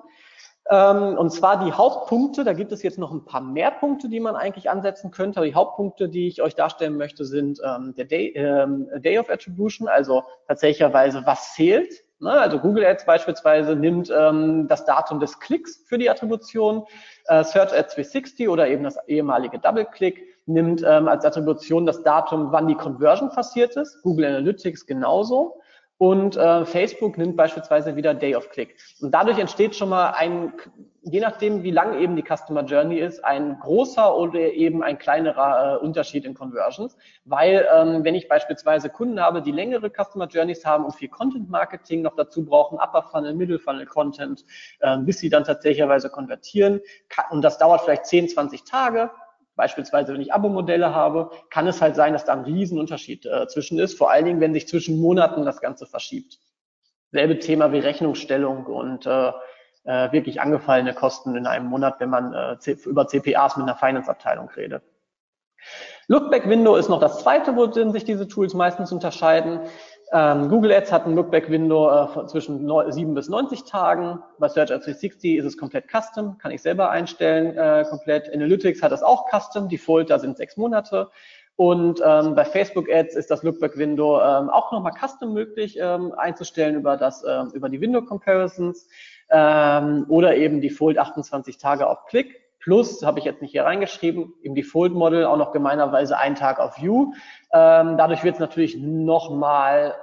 Ähm, 0.69 1.17
und 1.17 1.29
zwar 1.31 1.63
die 1.63 1.71
Hauptpunkte, 1.71 2.43
da 2.43 2.53
gibt 2.53 2.71
es 2.71 2.83
jetzt 2.83 2.97
noch 2.97 3.11
ein 3.11 3.23
paar 3.23 3.41
mehr 3.41 3.71
Punkte, 3.71 4.09
die 4.09 4.19
man 4.19 4.35
eigentlich 4.35 4.69
ansetzen 4.69 5.11
könnte. 5.11 5.39
Aber 5.39 5.45
die 5.45 5.55
Hauptpunkte, 5.55 6.09
die 6.09 6.27
ich 6.27 6.41
euch 6.41 6.55
darstellen 6.55 6.97
möchte, 6.97 7.25
sind 7.25 7.59
ähm, 7.63 7.93
der 7.95 8.05
Day, 8.05 8.33
ähm, 8.35 8.89
Day 8.97 9.17
of 9.17 9.29
Attribution, 9.29 9.87
also 9.87 10.23
tatsächlicherweise, 10.47 11.23
was 11.25 11.53
zählt. 11.53 12.03
Ne? 12.19 12.31
Also 12.31 12.59
Google 12.59 12.85
Ads 12.85 13.05
beispielsweise 13.05 13.75
nimmt 13.75 14.11
ähm, 14.15 14.67
das 14.67 14.83
Datum 14.85 15.19
des 15.19 15.39
Klicks 15.39 15.83
für 15.87 15.97
die 15.97 16.09
Attribution. 16.09 16.83
Äh, 17.25 17.43
Search 17.43 17.73
Ads 17.73 17.95
360 17.95 18.49
oder 18.49 18.67
eben 18.67 18.83
das 18.83 18.97
ehemalige 19.07 19.59
Double-Click 19.59 20.21
nimmt 20.47 20.83
ähm, 20.85 21.07
als 21.07 21.23
Attribution 21.25 21.85
das 21.85 22.03
Datum, 22.03 22.51
wann 22.51 22.67
die 22.67 22.75
Conversion 22.75 23.29
passiert 23.29 23.75
ist. 23.75 24.01
Google 24.01 24.25
Analytics 24.25 24.85
genauso. 24.85 25.59
Und 25.97 26.37
äh, 26.37 26.65
Facebook 26.65 27.17
nimmt 27.17 27.37
beispielsweise 27.37 27.95
wieder 27.95 28.13
Day 28.13 28.35
of 28.35 28.49
Click. 28.49 28.75
Und 29.01 29.11
dadurch 29.11 29.39
entsteht 29.39 29.75
schon 29.75 29.89
mal 29.89 30.11
ein, 30.11 30.53
je 31.01 31.19
nachdem, 31.19 31.63
wie 31.63 31.71
lang 31.71 31.99
eben 31.99 32.15
die 32.15 32.23
Customer 32.23 32.63
Journey 32.63 32.99
ist, 32.99 33.25
ein 33.25 33.57
großer 33.59 34.15
oder 34.15 34.39
eben 34.39 34.83
ein 34.83 34.99
kleinerer 34.99 35.73
äh, 35.73 35.77
Unterschied 35.83 36.25
in 36.25 36.35
Conversions. 36.35 36.95
Weil 37.25 37.67
ähm, 37.75 38.03
wenn 38.03 38.13
ich 38.13 38.27
beispielsweise 38.27 38.89
Kunden 38.89 39.19
habe, 39.19 39.41
die 39.41 39.51
längere 39.51 39.89
Customer 39.89 40.27
Journeys 40.27 40.63
haben 40.65 40.85
und 40.85 40.93
viel 40.93 41.09
Content 41.09 41.49
Marketing 41.49 42.03
noch 42.03 42.15
dazu 42.15 42.45
brauchen, 42.45 42.77
Upper 42.77 43.01
Funnel, 43.01 43.33
Middle 43.33 43.57
Funnel 43.57 43.87
Content, 43.87 44.45
äh, 44.81 44.97
bis 44.99 45.17
sie 45.17 45.29
dann 45.29 45.45
tatsächlicherweise 45.45 46.11
konvertieren, 46.11 46.79
kann, 47.09 47.25
und 47.31 47.41
das 47.41 47.57
dauert 47.57 47.81
vielleicht 47.81 48.05
10, 48.05 48.29
20 48.29 48.65
Tage, 48.65 49.09
Beispielsweise, 49.57 50.13
wenn 50.13 50.21
ich 50.21 50.31
Abo-Modelle 50.31 50.93
habe, 50.93 51.31
kann 51.49 51.67
es 51.67 51.81
halt 51.81 51.95
sein, 51.95 52.13
dass 52.13 52.23
da 52.23 52.33
ein 52.33 52.45
Riesenunterschied 52.45 53.25
äh, 53.25 53.47
zwischen 53.47 53.79
ist, 53.79 53.97
vor 53.97 54.11
allen 54.11 54.25
Dingen, 54.25 54.39
wenn 54.39 54.53
sich 54.53 54.67
zwischen 54.67 55.01
Monaten 55.01 55.43
das 55.43 55.59
Ganze 55.59 55.85
verschiebt. 55.85 56.37
Selbe 57.11 57.39
Thema 57.39 57.73
wie 57.73 57.79
Rechnungsstellung 57.79 58.67
und 58.67 59.05
äh, 59.05 59.31
äh, 59.83 60.11
wirklich 60.11 60.41
angefallene 60.41 60.93
Kosten 60.93 61.35
in 61.35 61.47
einem 61.47 61.65
Monat, 61.65 61.99
wenn 61.99 62.09
man 62.09 62.33
äh, 62.33 62.71
über 62.85 63.07
CPAs 63.07 63.57
mit 63.57 63.63
einer 63.63 63.75
Finance-Abteilung 63.75 64.49
redet. 64.49 64.83
Lookback-Window 66.07 66.75
ist 66.75 66.89
noch 66.89 66.99
das 66.99 67.19
zweite, 67.19 67.55
wo 67.55 67.69
sich 67.71 68.05
diese 68.05 68.27
Tools 68.27 68.53
meistens 68.53 68.91
unterscheiden. 68.91 69.61
Ähm, 70.13 70.47
Google 70.47 70.71
Ads 70.71 70.91
hat 70.91 71.05
ein 71.05 71.15
Lookback-Window 71.15 71.89
äh, 71.89 72.27
zwischen 72.27 72.59
7 72.91 73.13
bis 73.13 73.27
90 73.27 73.65
Tagen. 73.65 74.19
Bei 74.39 74.47
Search 74.47 74.71
Ads 74.71 74.85
360 74.85 75.35
ist 75.35 75.45
es 75.45 75.57
komplett 75.57 75.85
custom, 75.89 76.37
kann 76.37 76.51
ich 76.51 76.61
selber 76.61 76.89
einstellen 76.89 77.57
äh, 77.57 77.85
komplett. 77.89 78.33
Analytics 78.33 78.81
hat 78.81 78.93
es 78.93 79.03
auch 79.03 79.25
custom, 79.29 79.67
Default, 79.67 80.09
da 80.09 80.19
sind 80.19 80.37
sechs 80.37 80.55
Monate. 80.55 81.09
Und 81.57 82.01
ähm, 82.05 82.35
bei 82.35 82.45
Facebook 82.45 82.87
Ads 82.89 83.15
ist 83.15 83.31
das 83.31 83.43
Lookback-Window 83.43 84.21
ähm, 84.21 84.49
auch 84.49 84.71
nochmal 84.71 84.93
custom 84.93 85.33
möglich 85.33 85.77
ähm, 85.81 86.13
einzustellen 86.15 86.75
über, 86.75 86.95
das, 86.95 87.25
ähm, 87.27 87.49
über 87.53 87.67
die 87.67 87.81
Window 87.81 88.01
Comparisons 88.01 88.87
ähm, 89.29 90.05
oder 90.07 90.37
eben 90.37 90.61
Default 90.61 90.99
28 90.99 91.57
Tage 91.57 91.87
auf 91.87 92.05
Klick. 92.05 92.46
Plus, 92.67 93.01
habe 93.01 93.19
ich 93.19 93.23
jetzt 93.23 93.41
nicht 93.41 93.51
hier 93.51 93.63
reingeschrieben, 93.63 94.33
im 94.41 94.53
Default-Model 94.53 95.23
auch 95.23 95.37
noch 95.37 95.53
gemeinerweise 95.53 96.17
ein 96.17 96.35
Tag 96.35 96.59
auf 96.59 96.81
View. 96.81 97.13
Ähm, 97.53 97.95
dadurch 97.95 98.25
wird 98.25 98.33
es 98.33 98.41
natürlich 98.41 98.75
nochmal 98.77 99.95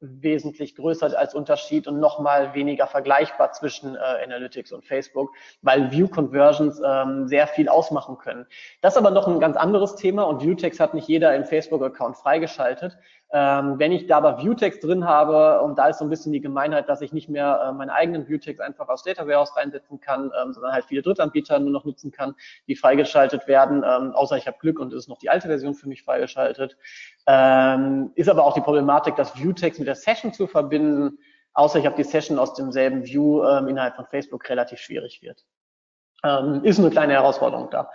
wesentlich 0.00 0.76
größer 0.76 1.18
als 1.18 1.34
Unterschied 1.34 1.88
und 1.88 1.98
nochmal 1.98 2.54
weniger 2.54 2.86
vergleichbar 2.86 3.52
zwischen 3.52 3.96
äh, 3.96 3.98
Analytics 4.24 4.72
und 4.72 4.84
Facebook, 4.84 5.34
weil 5.62 5.90
View 5.90 6.08
Conversions 6.08 6.80
ähm, 6.84 7.26
sehr 7.26 7.46
viel 7.46 7.68
ausmachen 7.68 8.18
können. 8.18 8.46
Das 8.80 8.94
ist 8.94 8.98
aber 8.98 9.10
noch 9.10 9.26
ein 9.26 9.40
ganz 9.40 9.56
anderes 9.56 9.96
Thema 9.96 10.22
und 10.24 10.42
Viewtext 10.42 10.80
hat 10.80 10.94
nicht 10.94 11.08
jeder 11.08 11.34
im 11.34 11.44
Facebook-Account 11.44 12.16
freigeschaltet. 12.16 12.96
Ähm, 13.30 13.78
wenn 13.78 13.92
ich 13.92 14.06
da 14.06 14.16
aber 14.18 14.38
Viewtext 14.38 14.82
drin 14.82 15.04
habe, 15.04 15.60
und 15.60 15.76
da 15.76 15.88
ist 15.88 15.98
so 15.98 16.04
ein 16.04 16.08
bisschen 16.08 16.32
die 16.32 16.40
Gemeinheit, 16.40 16.88
dass 16.88 17.02
ich 17.02 17.12
nicht 17.12 17.28
mehr 17.28 17.62
äh, 17.62 17.72
meine 17.72 17.92
eigenen 17.92 18.26
Viewtext 18.26 18.62
einfach 18.62 18.88
aus 18.88 19.02
Data 19.02 19.26
Warehouse 19.26 19.54
reinsetzen 19.54 20.00
kann, 20.00 20.30
ähm, 20.40 20.54
sondern 20.54 20.72
halt 20.72 20.86
viele 20.86 21.02
Drittanbieter 21.02 21.58
nur 21.58 21.70
noch 21.70 21.84
nutzen 21.84 22.10
kann, 22.10 22.34
die 22.68 22.74
freigeschaltet 22.74 23.46
werden, 23.46 23.84
ähm, 23.84 24.12
außer 24.12 24.38
ich 24.38 24.46
habe 24.46 24.56
Glück 24.58 24.78
und 24.80 24.94
es 24.94 25.00
ist 25.00 25.08
noch 25.08 25.18
die 25.18 25.28
alte 25.28 25.48
Version 25.48 25.74
für 25.74 25.88
mich 25.88 26.04
freigeschaltet. 26.04 26.78
Ähm, 27.30 28.10
ist 28.14 28.30
aber 28.30 28.44
auch 28.44 28.54
die 28.54 28.62
Problematik, 28.62 29.14
das 29.16 29.36
Viewtext 29.36 29.78
mit 29.78 29.86
der 29.86 29.94
Session 29.94 30.32
zu 30.32 30.46
verbinden, 30.46 31.18
außer 31.52 31.78
ich 31.78 31.84
habe 31.84 31.94
die 31.94 32.04
Session 32.04 32.38
aus 32.38 32.54
demselben 32.54 33.04
View 33.04 33.44
ähm, 33.44 33.68
innerhalb 33.68 33.96
von 33.96 34.06
Facebook 34.06 34.48
relativ 34.48 34.78
schwierig 34.78 35.20
wird. 35.20 35.44
Ähm, 36.24 36.64
ist 36.64 36.78
eine 36.78 36.88
kleine 36.88 37.12
Herausforderung 37.12 37.68
da. 37.70 37.90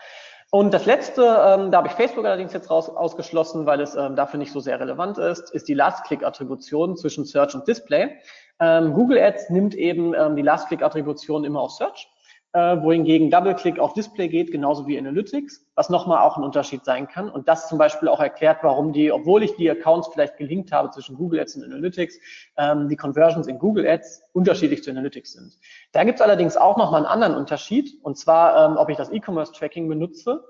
Und 0.52 0.72
das 0.72 0.86
letzte, 0.86 1.24
ähm, 1.24 1.72
da 1.72 1.80
habe 1.80 1.88
ich 1.88 1.94
Facebook 1.94 2.26
allerdings 2.26 2.54
jetzt 2.54 2.70
raus, 2.70 2.88
ausgeschlossen, 2.88 3.66
weil 3.66 3.82
es 3.82 3.96
ähm, 3.96 4.16
dafür 4.16 4.38
nicht 4.38 4.52
so 4.52 4.60
sehr 4.60 4.80
relevant 4.80 5.18
ist, 5.18 5.50
ist 5.50 5.68
die 5.68 5.74
Last-Click-Attribution 5.74 6.96
zwischen 6.96 7.26
Search 7.26 7.56
und 7.56 7.68
Display. 7.68 8.20
Ähm, 8.60 8.94
Google 8.94 9.18
Ads 9.18 9.50
nimmt 9.50 9.74
eben 9.74 10.14
ähm, 10.14 10.36
die 10.36 10.44
Last-Click-Attribution 10.44 11.44
immer 11.44 11.60
auf 11.60 11.72
Search 11.72 12.08
äh, 12.54 12.82
wohingegen 12.82 13.32
Double-Click 13.32 13.80
auf 13.80 13.94
Display 13.94 14.28
geht, 14.28 14.52
genauso 14.52 14.86
wie 14.86 14.98
Analytics, 14.98 15.66
was 15.74 15.90
nochmal 15.90 16.20
auch 16.20 16.38
ein 16.38 16.44
Unterschied 16.44 16.86
sein 16.86 17.08
kann. 17.08 17.30
Und 17.30 17.48
das 17.48 17.68
zum 17.68 17.80
Beispiel 17.80 18.08
auch 18.08 18.20
erklärt, 18.20 18.60
warum 18.62 18.94
die, 18.94 19.12
obwohl 19.12 19.42
ich 19.42 19.56
die 19.56 19.70
Accounts 19.70 20.10
vielleicht 20.14 20.38
gelinkt 20.38 20.72
habe 20.72 20.92
zwischen 20.92 21.18
Google 21.18 21.40
Ads 21.40 21.58
und 21.58 21.64
Analytics, 21.64 22.20
ähm, 22.58 22.90
die 22.90 22.96
Conversions 22.96 23.48
in 23.48 23.58
Google 23.58 23.88
Ads 23.88 24.22
unterschiedlich 24.34 24.84
zu 24.84 24.92
Analytics 24.92 25.34
sind. 25.34 25.58
Da 25.94 26.04
gibt 26.04 26.20
es 26.20 26.22
allerdings 26.22 26.56
auch 26.56 26.78
nochmal 26.78 27.04
einen 27.04 27.12
anderen 27.12 27.36
Unterschied, 27.36 28.00
und 28.04 28.18
zwar, 28.20 28.70
ähm, 28.70 28.78
ob 28.78 28.90
ich 28.90 28.98
das 28.98 29.12
E-Commerce-Tracking 29.12 29.90
benutze 29.90 30.44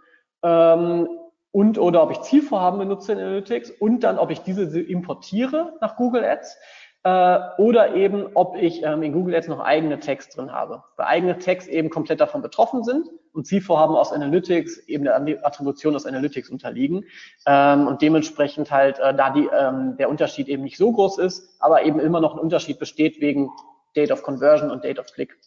ähm, 0.43 1.07
und 1.51 1.77
oder 1.77 2.03
ob 2.03 2.11
ich 2.11 2.21
Zielvorhaben 2.21 2.79
benutze 2.79 3.13
in 3.13 3.19
Analytics 3.19 3.71
und 3.71 4.01
dann, 4.01 4.19
ob 4.19 4.29
ich 4.29 4.41
diese 4.41 4.81
importiere 4.81 5.77
nach 5.79 5.95
Google 5.95 6.25
Ads 6.25 6.57
äh, 7.03 7.39
oder 7.57 7.95
eben, 7.95 8.27
ob 8.33 8.55
ich 8.55 8.81
ähm, 8.83 9.03
in 9.03 9.11
Google 9.11 9.35
Ads 9.35 9.49
noch 9.49 9.59
eigene 9.59 9.99
Tags 9.99 10.29
drin 10.29 10.51
habe. 10.51 10.83
Weil 10.95 11.07
eigene 11.07 11.37
Tags 11.37 11.67
eben 11.67 11.89
komplett 11.89 12.21
davon 12.21 12.41
betroffen 12.41 12.83
sind 12.83 13.09
und 13.33 13.45
Zielvorhaben 13.45 13.95
aus 13.95 14.13
Analytics 14.13 14.77
eben 14.87 15.03
der 15.03 15.45
Attribution 15.45 15.95
aus 15.95 16.05
Analytics 16.05 16.49
unterliegen 16.49 17.05
ähm, 17.45 17.87
und 17.87 18.01
dementsprechend 18.01 18.71
halt 18.71 18.99
äh, 18.99 19.13
da 19.13 19.31
die, 19.31 19.49
ähm, 19.53 19.97
der 19.97 20.09
Unterschied 20.09 20.47
eben 20.47 20.63
nicht 20.63 20.77
so 20.77 20.91
groß 20.91 21.17
ist, 21.17 21.57
aber 21.59 21.83
eben 21.83 21.99
immer 21.99 22.21
noch 22.21 22.35
ein 22.35 22.39
Unterschied 22.39 22.79
besteht 22.79 23.19
wegen 23.19 23.51
Date 23.95 24.11
of 24.11 24.23
Conversion 24.23 24.71
und 24.71 24.83
Date 24.83 24.99
of 24.99 25.07
Click. 25.07 25.37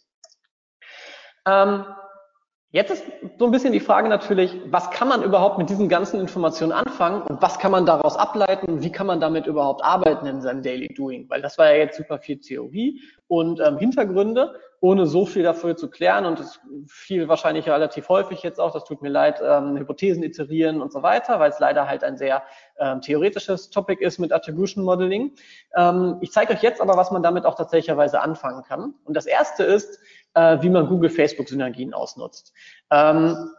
Ähm, 1.46 1.84
Jetzt 2.72 2.90
ist 2.90 3.04
so 3.38 3.44
ein 3.44 3.52
bisschen 3.52 3.72
die 3.72 3.80
Frage 3.80 4.08
natürlich, 4.08 4.52
was 4.66 4.90
kann 4.90 5.06
man 5.06 5.22
überhaupt 5.22 5.56
mit 5.56 5.70
diesen 5.70 5.88
ganzen 5.88 6.20
Informationen 6.20 6.72
anfangen 6.72 7.22
und 7.22 7.40
was 7.40 7.60
kann 7.60 7.70
man 7.70 7.86
daraus 7.86 8.16
ableiten, 8.16 8.82
wie 8.82 8.90
kann 8.90 9.06
man 9.06 9.20
damit 9.20 9.46
überhaupt 9.46 9.84
arbeiten 9.84 10.26
in 10.26 10.40
seinem 10.40 10.62
Daily 10.62 10.88
Doing? 10.88 11.30
Weil 11.30 11.42
das 11.42 11.58
war 11.58 11.70
ja 11.70 11.76
jetzt 11.76 11.96
super 11.96 12.18
viel 12.18 12.40
Theorie 12.40 13.00
und 13.28 13.60
ähm, 13.60 13.78
Hintergründe, 13.78 14.56
ohne 14.80 15.06
so 15.06 15.26
viel 15.26 15.44
dafür 15.44 15.76
zu 15.76 15.88
klären 15.88 16.26
und 16.26 16.40
es 16.40 16.60
fiel 16.88 17.28
wahrscheinlich 17.28 17.68
relativ 17.68 18.08
häufig 18.08 18.42
jetzt 18.42 18.60
auch, 18.60 18.72
das 18.72 18.84
tut 18.84 19.00
mir 19.00 19.08
leid, 19.08 19.40
ähm, 19.42 19.76
Hypothesen 19.76 20.24
iterieren 20.24 20.82
und 20.82 20.92
so 20.92 21.02
weiter, 21.02 21.38
weil 21.38 21.50
es 21.50 21.60
leider 21.60 21.88
halt 21.88 22.02
ein 22.02 22.16
sehr 22.16 22.42
ähm, 22.78 23.00
theoretisches 23.00 23.70
Topic 23.70 24.04
ist 24.04 24.18
mit 24.18 24.32
Attribution 24.32 24.84
Modeling. 24.84 25.32
Ähm, 25.76 26.18
ich 26.20 26.32
zeige 26.32 26.52
euch 26.52 26.62
jetzt 26.62 26.80
aber, 26.80 26.96
was 26.96 27.10
man 27.10 27.22
damit 27.22 27.46
auch 27.46 27.54
tatsächlicherweise 27.54 28.20
anfangen 28.20 28.64
kann. 28.64 28.94
Und 29.04 29.16
das 29.16 29.26
erste 29.26 29.62
ist, 29.62 29.98
äh, 30.36 30.62
wie 30.62 30.70
man 30.70 30.86
Google-Facebook-Synergien 30.86 31.92
ausnutzt. 31.92 32.52
Ähm, 32.92 33.50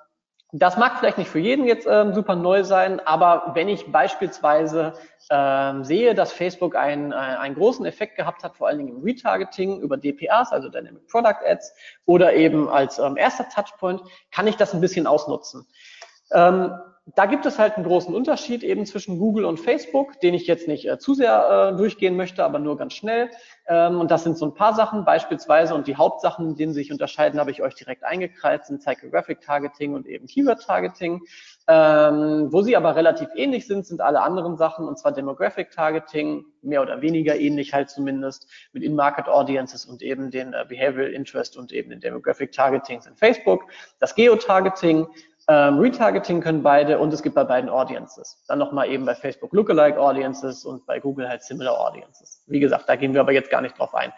Das 0.54 0.78
mag 0.78 0.98
vielleicht 0.98 1.18
nicht 1.18 1.30
für 1.30 1.40
jeden 1.40 1.66
jetzt 1.66 1.86
ähm, 1.92 2.14
super 2.14 2.36
neu 2.38 2.64
sein, 2.64 3.02
aber 3.06 3.52
wenn 3.54 3.68
ich 3.68 3.92
beispielsweise 3.92 4.94
ähm, 5.30 5.84
sehe, 5.84 6.16
dass 6.16 6.32
Facebook 6.32 6.74
einen, 6.78 7.12
äh, 7.12 7.16
einen 7.16 7.56
großen 7.56 7.86
Effekt 7.86 8.16
gehabt 8.16 8.44
hat, 8.44 8.56
vor 8.56 8.68
allen 8.68 8.78
Dingen 8.78 8.96
im 8.96 9.04
Retargeting 9.04 9.82
über 9.82 9.98
DPAs, 9.98 10.54
also 10.54 10.70
Dynamic 10.70 11.06
Product 11.10 11.44
Ads, 11.46 11.74
oder 12.06 12.34
eben 12.34 12.70
als 12.70 12.98
ähm, 12.98 13.18
erster 13.18 13.50
Touchpoint, 13.50 14.02
kann 14.32 14.48
ich 14.48 14.56
das 14.56 14.74
ein 14.74 14.80
bisschen 14.80 15.06
ausnutzen. 15.06 15.68
Ähm, 16.32 16.72
da 17.16 17.26
gibt 17.26 17.46
es 17.46 17.58
halt 17.58 17.76
einen 17.76 17.86
großen 17.86 18.14
Unterschied 18.14 18.64
eben 18.64 18.86
zwischen 18.86 19.18
Google 19.18 19.46
und 19.46 19.60
Facebook, 19.60 20.20
den 20.20 20.34
ich 20.34 20.46
jetzt 20.46 20.68
nicht 20.68 20.88
äh, 20.88 21.00
zu 21.00 21.14
sehr 21.14 21.72
äh, 21.72 21.78
durchgehen 21.78 22.18
möchte, 22.18 22.44
aber 22.44 22.60
nur 22.60 22.78
ganz 22.78 22.94
schnell. 22.94 23.30
Ähm, 23.68 24.00
und 24.02 24.12
das 24.12 24.24
sind 24.24 24.38
so 24.38 24.46
ein 24.46 24.54
paar 24.54 24.74
Sachen 24.74 25.06
beispielsweise 25.06 25.74
und 25.74 25.88
die 25.88 25.96
Hauptsachen, 25.96 26.50
in 26.50 26.56
denen 26.56 26.74
sich 26.74 26.92
unterscheiden, 26.92 27.40
habe 27.40 27.52
ich 27.52 27.62
euch 27.62 27.76
direkt 27.76 28.04
eingekreist, 28.04 28.66
sind 28.66 28.80
Psychographic 28.80 29.40
Targeting 29.40 29.94
und 29.94 30.06
eben 30.06 30.28
Keyword 30.28 30.62
Targeting. 30.62 31.22
Ähm, 31.70 32.48
wo 32.52 32.62
sie 32.62 32.78
aber 32.78 32.96
relativ 32.96 33.28
ähnlich 33.36 33.68
sind, 33.68 33.86
sind 33.86 34.00
alle 34.00 34.22
anderen 34.22 34.56
Sachen, 34.56 34.88
und 34.88 34.98
zwar 34.98 35.12
Demographic 35.12 35.72
Targeting, 35.72 36.46
mehr 36.62 36.82
oder 36.82 37.02
weniger 37.02 37.38
ähnlich 37.38 37.74
halt 37.74 37.90
zumindest, 37.90 38.48
mit 38.72 38.84
In-Market 38.84 39.28
Audiences 39.28 39.86
und 39.86 40.02
eben 40.02 40.32
den 40.32 40.54
äh, 40.54 40.66
Behavioral 40.68 41.12
Interest 41.12 41.58
und 41.58 41.74
eben 41.74 41.90
den 41.90 42.00
Demographic 42.00 42.54
Targetings 42.54 43.06
in 43.06 43.16
Facebook. 43.16 43.66
Das 44.00 44.16
Geo-Targeting, 44.16 45.08
ähm, 45.50 45.80
Retargeting 45.80 46.42
können 46.42 46.62
beide 46.62 47.00
und 47.00 47.14
es 47.14 47.24
gibt 47.24 47.36
bei 47.36 47.44
beiden 47.44 47.70
Audiences. 47.70 48.44
Dann 48.48 48.60
nochmal 48.60 48.90
eben 48.90 49.06
bei 49.06 49.16
Facebook 49.16 49.54
Lookalike 49.54 50.00
Audiences 50.00 50.66
und 50.66 50.86
bei 50.86 51.00
Google 51.00 51.30
halt 51.30 51.42
Similar 51.42 51.80
Audiences. 51.80 52.44
Wie 52.48 52.60
gesagt, 52.60 52.90
da 52.90 52.96
gehen 52.96 53.14
wir 53.14 53.22
aber 53.22 53.32
jetzt 53.32 53.50
gar 53.50 53.62
nicht 53.62 53.80
drauf 53.80 53.96
ein. 53.96 54.12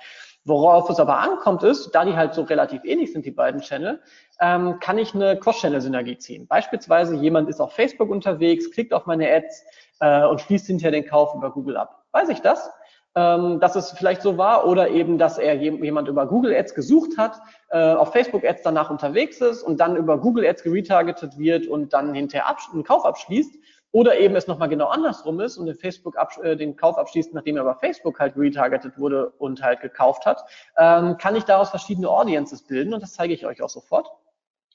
Worauf 0.46 0.90
es 0.90 1.00
aber 1.00 1.20
ankommt 1.20 1.64
ist, 1.64 1.92
da 1.92 2.06
die 2.06 2.16
halt 2.16 2.34
so 2.34 2.44
relativ 2.44 2.84
ähnlich 2.84 3.12
sind, 3.12 3.26
die 3.26 3.32
beiden 3.32 3.62
Channel, 3.62 4.02
ähm, 4.40 4.80
kann 4.80 4.98
ich 4.98 5.14
eine 5.14 5.38
Cross-Channel-Synergie 5.38 6.18
ziehen. 6.18 6.48
Beispielsweise 6.48 7.16
jemand 7.16 7.50
ist 7.50 7.60
auf 7.60 7.74
Facebook 7.74 8.10
unterwegs, 8.10 8.72
klickt 8.72 8.94
auf 8.94 9.06
meine 9.06 9.30
Ads 9.32 9.64
äh, 10.00 10.26
und 10.26 10.42
schließt 10.42 10.66
hinterher 10.66 10.92
den 10.92 11.06
Kauf 11.06 11.36
über 11.36 11.52
Google 11.52 11.78
ab. 11.78 12.06
Weiß 12.12 12.30
ich 12.30 12.42
das? 12.42 12.72
Ähm, 13.16 13.60
dass 13.60 13.76
es 13.76 13.92
vielleicht 13.92 14.22
so 14.22 14.38
war 14.38 14.68
oder 14.68 14.90
eben, 14.90 15.18
dass 15.18 15.38
er 15.38 15.56
jemand 15.56 16.08
über 16.08 16.28
Google 16.28 16.56
Ads 16.56 16.76
gesucht 16.76 17.18
hat, 17.18 17.40
äh, 17.70 17.94
auf 17.94 18.12
Facebook 18.12 18.46
Ads 18.46 18.62
danach 18.64 18.90
unterwegs 18.90 19.42
ist 19.42 19.64
und 19.64 19.80
dann 19.80 19.96
über 19.96 20.20
Google 20.20 20.46
Ads 20.46 20.64
geretargetet 20.64 21.38
wird 21.38 21.68
und 21.68 21.94
dann 21.94 22.14
hinterher 22.14 22.56
einen 22.72 22.84
Kauf 22.84 23.06
abschließt 23.06 23.56
oder 23.92 24.20
eben 24.20 24.36
es 24.36 24.48
nochmal 24.48 24.70
genau 24.70 24.88
andersrum 24.88 25.40
ist 25.40 25.58
und 25.58 25.66
den 25.66 25.76
Facebook 25.76 26.16
äh, 26.44 26.56
den 26.56 26.76
Kauf 26.76 26.98
abschließt, 26.98 27.34
nachdem 27.34 27.58
er 27.58 27.64
über 27.64 27.76
Facebook 27.76 28.20
halt 28.20 28.38
retargetet 28.38 28.98
wurde 29.00 29.30
und 29.40 29.64
halt 29.64 29.82
gekauft 29.82 30.26
hat, 30.26 30.44
ähm, 30.78 31.18
kann 31.18 31.36
ich 31.36 31.46
daraus 31.46 31.70
verschiedene 31.70 32.10
Audiences 32.10 32.62
bilden 32.64 32.94
und 32.94 33.02
das 33.02 33.14
zeige 33.14 33.34
ich 33.34 33.46
euch 33.46 33.62
auch 33.62 33.70
sofort. 33.70 34.08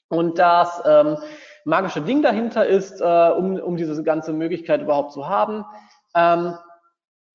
Und 0.09 0.37
das 0.37 0.81
ähm, 0.85 1.17
magische 1.63 2.01
Ding 2.01 2.21
dahinter 2.21 2.65
ist, 2.67 3.01
äh, 3.01 3.29
um, 3.31 3.59
um 3.59 3.77
diese 3.77 4.03
ganze 4.03 4.33
Möglichkeit 4.33 4.81
überhaupt 4.81 5.13
zu 5.13 5.27
haben, 5.27 5.65
ähm, 6.13 6.55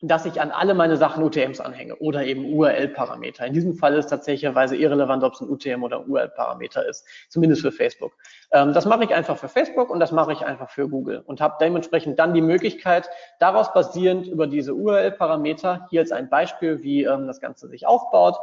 dass 0.03 0.25
ich 0.25 0.41
an 0.41 0.51
alle 0.51 0.75
meine 0.75 0.97
Sachen 0.97 1.23
UTMs 1.23 1.61
anhänge 1.61 1.97
oder 1.97 2.25
eben 2.25 2.55
URL-Parameter. 2.55 3.47
In 3.47 3.53
diesem 3.53 3.75
Fall 3.75 3.95
ist 3.95 4.07
tatsächlich 4.07 4.45
irrelevant, 4.45 5.23
ob 5.23 5.35
es 5.35 5.41
ein 5.41 5.51
UTM 5.51 5.83
oder 5.83 6.07
URL-Parameter 6.07 6.89
ist, 6.89 7.07
zumindest 7.29 7.61
für 7.61 7.73
Facebook. 7.73 8.13
Ähm, 8.51 8.73
das 8.73 8.87
mache 8.87 9.05
ich 9.05 9.15
einfach 9.15 9.37
für 9.37 9.49
Facebook 9.49 9.91
und 9.91 10.01
das 10.01 10.11
mache 10.11 10.33
ich 10.33 10.45
einfach 10.45 10.71
für 10.71 10.89
Google 10.89 11.23
und 11.27 11.41
habe 11.41 11.57
dementsprechend 11.61 12.19
dann 12.19 12.33
die 12.33 12.41
Möglichkeit, 12.41 13.11
daraus 13.39 13.73
basierend 13.75 14.27
über 14.27 14.47
diese 14.47 14.75
URL-Parameter, 14.75 15.87
hier 15.91 16.01
als 16.01 16.13
ein 16.13 16.31
Beispiel, 16.31 16.83
wie 16.83 17.05
ähm, 17.05 17.27
das 17.27 17.41
Ganze 17.41 17.69
sich 17.69 17.87
aufbaut, 17.87 18.37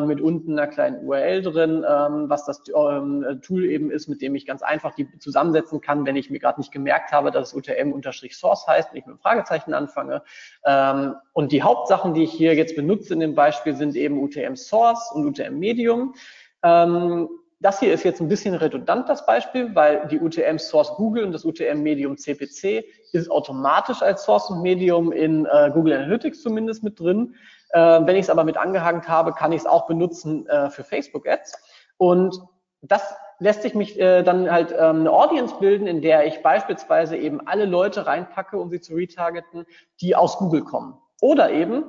mit 0.00 0.20
unten 0.20 0.58
einer 0.58 0.66
kleinen 0.68 1.06
URL 1.06 1.42
drin, 1.42 1.84
ähm, 1.88 2.28
was 2.28 2.44
das 2.44 2.62
ähm, 2.68 3.40
Tool 3.42 3.64
eben 3.64 3.90
ist, 3.90 4.08
mit 4.08 4.20
dem 4.20 4.34
ich 4.34 4.46
ganz 4.46 4.62
einfach 4.62 4.94
die 4.94 5.08
zusammensetzen 5.18 5.80
kann, 5.80 6.04
wenn 6.06 6.16
ich 6.16 6.30
mir 6.30 6.38
gerade 6.38 6.60
nicht 6.60 6.72
gemerkt 6.72 7.12
habe, 7.12 7.30
dass 7.30 7.48
es 7.48 7.54
UTM-Source 7.54 8.66
heißt, 8.66 8.90
wenn 8.92 8.98
ich 8.98 9.06
mit 9.06 9.14
einem 9.14 9.20
Fragezeichen 9.20 9.74
anfange. 9.74 10.22
Ähm, 10.64 11.14
und 11.32 11.52
die 11.52 11.62
Hauptsachen, 11.62 12.14
die 12.14 12.24
ich 12.24 12.32
hier 12.32 12.54
jetzt 12.54 12.76
benutze 12.76 13.14
in 13.14 13.20
dem 13.20 13.34
Beispiel, 13.34 13.74
sind 13.74 13.96
eben 13.96 14.22
UTM-Source 14.22 15.12
und 15.12 15.26
UTM-Medium. 15.26 16.14
Ähm, 16.62 17.28
das 17.60 17.78
hier 17.78 17.92
ist 17.92 18.04
jetzt 18.04 18.20
ein 18.20 18.28
bisschen 18.28 18.54
redundant, 18.54 19.08
das 19.08 19.26
Beispiel, 19.26 19.74
weil 19.74 20.08
die 20.08 20.18
UTM 20.18 20.58
Source 20.58 20.94
Google 20.96 21.24
und 21.24 21.32
das 21.32 21.44
UTM 21.44 21.82
Medium 21.82 22.16
CPC 22.16 22.84
ist 23.12 23.30
automatisch 23.30 24.00
als 24.00 24.24
Source 24.24 24.48
und 24.48 24.62
Medium 24.62 25.12
in 25.12 25.44
äh, 25.44 25.70
Google 25.72 25.92
Analytics 25.92 26.40
zumindest 26.40 26.82
mit 26.82 26.98
drin. 26.98 27.34
Äh, 27.72 28.00
wenn 28.04 28.16
ich 28.16 28.22
es 28.22 28.30
aber 28.30 28.44
mit 28.44 28.56
angehangen 28.56 29.06
habe, 29.06 29.32
kann 29.32 29.52
ich 29.52 29.60
es 29.60 29.66
auch 29.66 29.86
benutzen 29.86 30.46
äh, 30.48 30.70
für 30.70 30.84
Facebook 30.84 31.28
Ads. 31.28 31.56
Und 31.96 32.40
das 32.82 33.14
lässt 33.38 33.62
sich 33.62 33.74
mich 33.74 33.98
äh, 33.98 34.22
dann 34.22 34.50
halt 34.50 34.72
ähm, 34.72 35.00
eine 35.00 35.10
Audience 35.10 35.54
bilden, 35.58 35.86
in 35.86 36.02
der 36.02 36.26
ich 36.26 36.42
beispielsweise 36.42 37.16
eben 37.16 37.46
alle 37.46 37.64
Leute 37.64 38.06
reinpacke, 38.06 38.58
um 38.58 38.70
sie 38.70 38.80
zu 38.80 38.94
retargeten, 38.94 39.66
die 40.00 40.14
aus 40.14 40.38
Google 40.38 40.62
kommen. 40.62 40.98
Oder 41.20 41.50
eben 41.50 41.84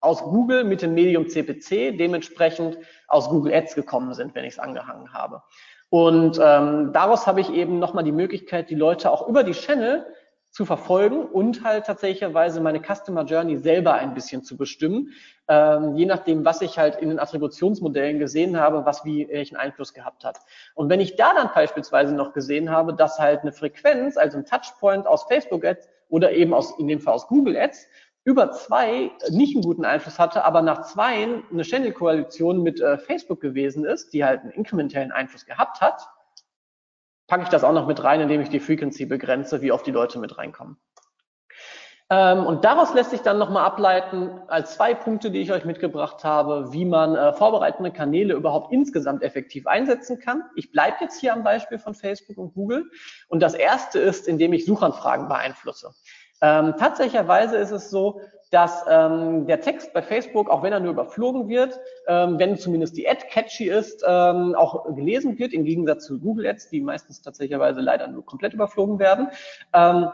aus 0.00 0.22
Google 0.22 0.64
mit 0.64 0.82
dem 0.82 0.94
Medium 0.94 1.28
CPC 1.28 1.96
dementsprechend 1.96 2.78
aus 3.06 3.28
Google 3.28 3.54
Ads 3.54 3.74
gekommen 3.74 4.14
sind, 4.14 4.34
wenn 4.34 4.44
ich 4.44 4.54
es 4.54 4.58
angehangen 4.58 5.12
habe. 5.12 5.42
Und 5.90 6.40
ähm, 6.42 6.92
daraus 6.92 7.26
habe 7.26 7.40
ich 7.40 7.52
eben 7.52 7.78
nochmal 7.78 8.04
die 8.04 8.12
Möglichkeit, 8.12 8.70
die 8.70 8.74
Leute 8.74 9.10
auch 9.10 9.28
über 9.28 9.44
die 9.44 9.52
Channel 9.52 10.06
zu 10.52 10.66
verfolgen 10.66 11.24
und 11.24 11.64
halt 11.64 11.86
tatsächlicherweise 11.86 12.60
meine 12.60 12.80
Customer 12.80 13.24
Journey 13.24 13.56
selber 13.56 13.94
ein 13.94 14.12
bisschen 14.12 14.44
zu 14.44 14.58
bestimmen, 14.58 15.12
ähm, 15.48 15.96
je 15.96 16.04
nachdem, 16.04 16.44
was 16.44 16.60
ich 16.60 16.78
halt 16.78 16.96
in 16.96 17.08
den 17.08 17.18
Attributionsmodellen 17.18 18.18
gesehen 18.18 18.58
habe, 18.58 18.84
was 18.84 19.02
wie 19.06 19.26
welchen 19.30 19.56
Einfluss 19.56 19.94
gehabt 19.94 20.24
hat. 20.24 20.38
Und 20.74 20.90
wenn 20.90 21.00
ich 21.00 21.16
da 21.16 21.32
dann 21.32 21.50
beispielsweise 21.54 22.14
noch 22.14 22.34
gesehen 22.34 22.70
habe, 22.70 22.94
dass 22.94 23.18
halt 23.18 23.40
eine 23.40 23.52
Frequenz, 23.52 24.18
also 24.18 24.36
ein 24.36 24.44
Touchpoint 24.44 25.06
aus 25.06 25.24
Facebook 25.24 25.64
Ads 25.64 25.88
oder 26.10 26.32
eben 26.32 26.52
aus, 26.52 26.78
in 26.78 26.86
dem 26.86 27.00
Fall 27.00 27.14
aus 27.14 27.26
Google 27.28 27.56
Ads, 27.56 27.88
über 28.24 28.52
zwei 28.52 29.10
nicht 29.30 29.56
einen 29.56 29.64
guten 29.64 29.86
Einfluss 29.86 30.18
hatte, 30.18 30.44
aber 30.44 30.60
nach 30.60 30.82
zwei 30.82 31.42
eine 31.50 31.62
Channel-Koalition 31.62 32.62
mit 32.62 32.78
äh, 32.78 32.98
Facebook 32.98 33.40
gewesen 33.40 33.86
ist, 33.86 34.12
die 34.12 34.22
halt 34.22 34.42
einen 34.42 34.52
inkrementellen 34.52 35.12
Einfluss 35.12 35.46
gehabt 35.46 35.80
hat, 35.80 36.06
packe 37.32 37.44
ich 37.44 37.48
das 37.48 37.64
auch 37.64 37.72
noch 37.72 37.86
mit 37.86 38.04
rein, 38.04 38.20
indem 38.20 38.42
ich 38.42 38.50
die 38.50 38.60
Frequency 38.60 39.06
begrenze, 39.06 39.62
wie 39.62 39.72
oft 39.72 39.86
die 39.86 39.90
Leute 39.90 40.18
mit 40.18 40.36
reinkommen. 40.36 40.76
Ähm, 42.10 42.44
und 42.44 42.62
daraus 42.62 42.92
lässt 42.92 43.08
sich 43.08 43.22
dann 43.22 43.38
nochmal 43.38 43.64
ableiten, 43.64 44.42
als 44.48 44.74
zwei 44.74 44.92
Punkte, 44.92 45.30
die 45.30 45.40
ich 45.40 45.50
euch 45.50 45.64
mitgebracht 45.64 46.24
habe, 46.24 46.74
wie 46.74 46.84
man 46.84 47.16
äh, 47.16 47.32
vorbereitende 47.32 47.90
Kanäle 47.90 48.34
überhaupt 48.34 48.70
insgesamt 48.70 49.22
effektiv 49.22 49.66
einsetzen 49.66 50.18
kann. 50.18 50.42
Ich 50.56 50.72
bleibe 50.72 50.98
jetzt 51.00 51.20
hier 51.20 51.32
am 51.32 51.42
Beispiel 51.42 51.78
von 51.78 51.94
Facebook 51.94 52.36
und 52.36 52.52
Google. 52.52 52.90
Und 53.28 53.40
das 53.40 53.54
erste 53.54 53.98
ist, 53.98 54.28
indem 54.28 54.52
ich 54.52 54.66
Suchanfragen 54.66 55.26
beeinflusse. 55.28 55.94
Ähm, 56.42 56.74
tatsächlicherweise 56.78 57.56
ist 57.56 57.70
es 57.70 57.90
so, 57.90 58.20
dass 58.50 58.84
ähm, 58.86 59.46
der 59.46 59.62
Text 59.62 59.94
bei 59.94 60.02
Facebook, 60.02 60.50
auch 60.50 60.62
wenn 60.62 60.74
er 60.74 60.80
nur 60.80 60.92
überflogen 60.92 61.48
wird, 61.48 61.80
ähm, 62.06 62.38
wenn 62.38 62.58
zumindest 62.58 62.96
die 62.98 63.08
Ad 63.08 63.24
catchy 63.30 63.70
ist, 63.70 64.04
ähm, 64.06 64.54
auch 64.54 64.94
gelesen 64.94 65.38
wird, 65.38 65.54
im 65.54 65.64
Gegensatz 65.64 66.04
zu 66.04 66.20
Google 66.20 66.46
Ads, 66.46 66.68
die 66.68 66.82
meistens 66.82 67.22
tatsächlicherweise 67.22 67.80
leider 67.80 68.08
nur 68.08 68.26
komplett 68.26 68.52
überflogen 68.52 68.98
werden. 68.98 69.28
Ähm, 69.72 70.08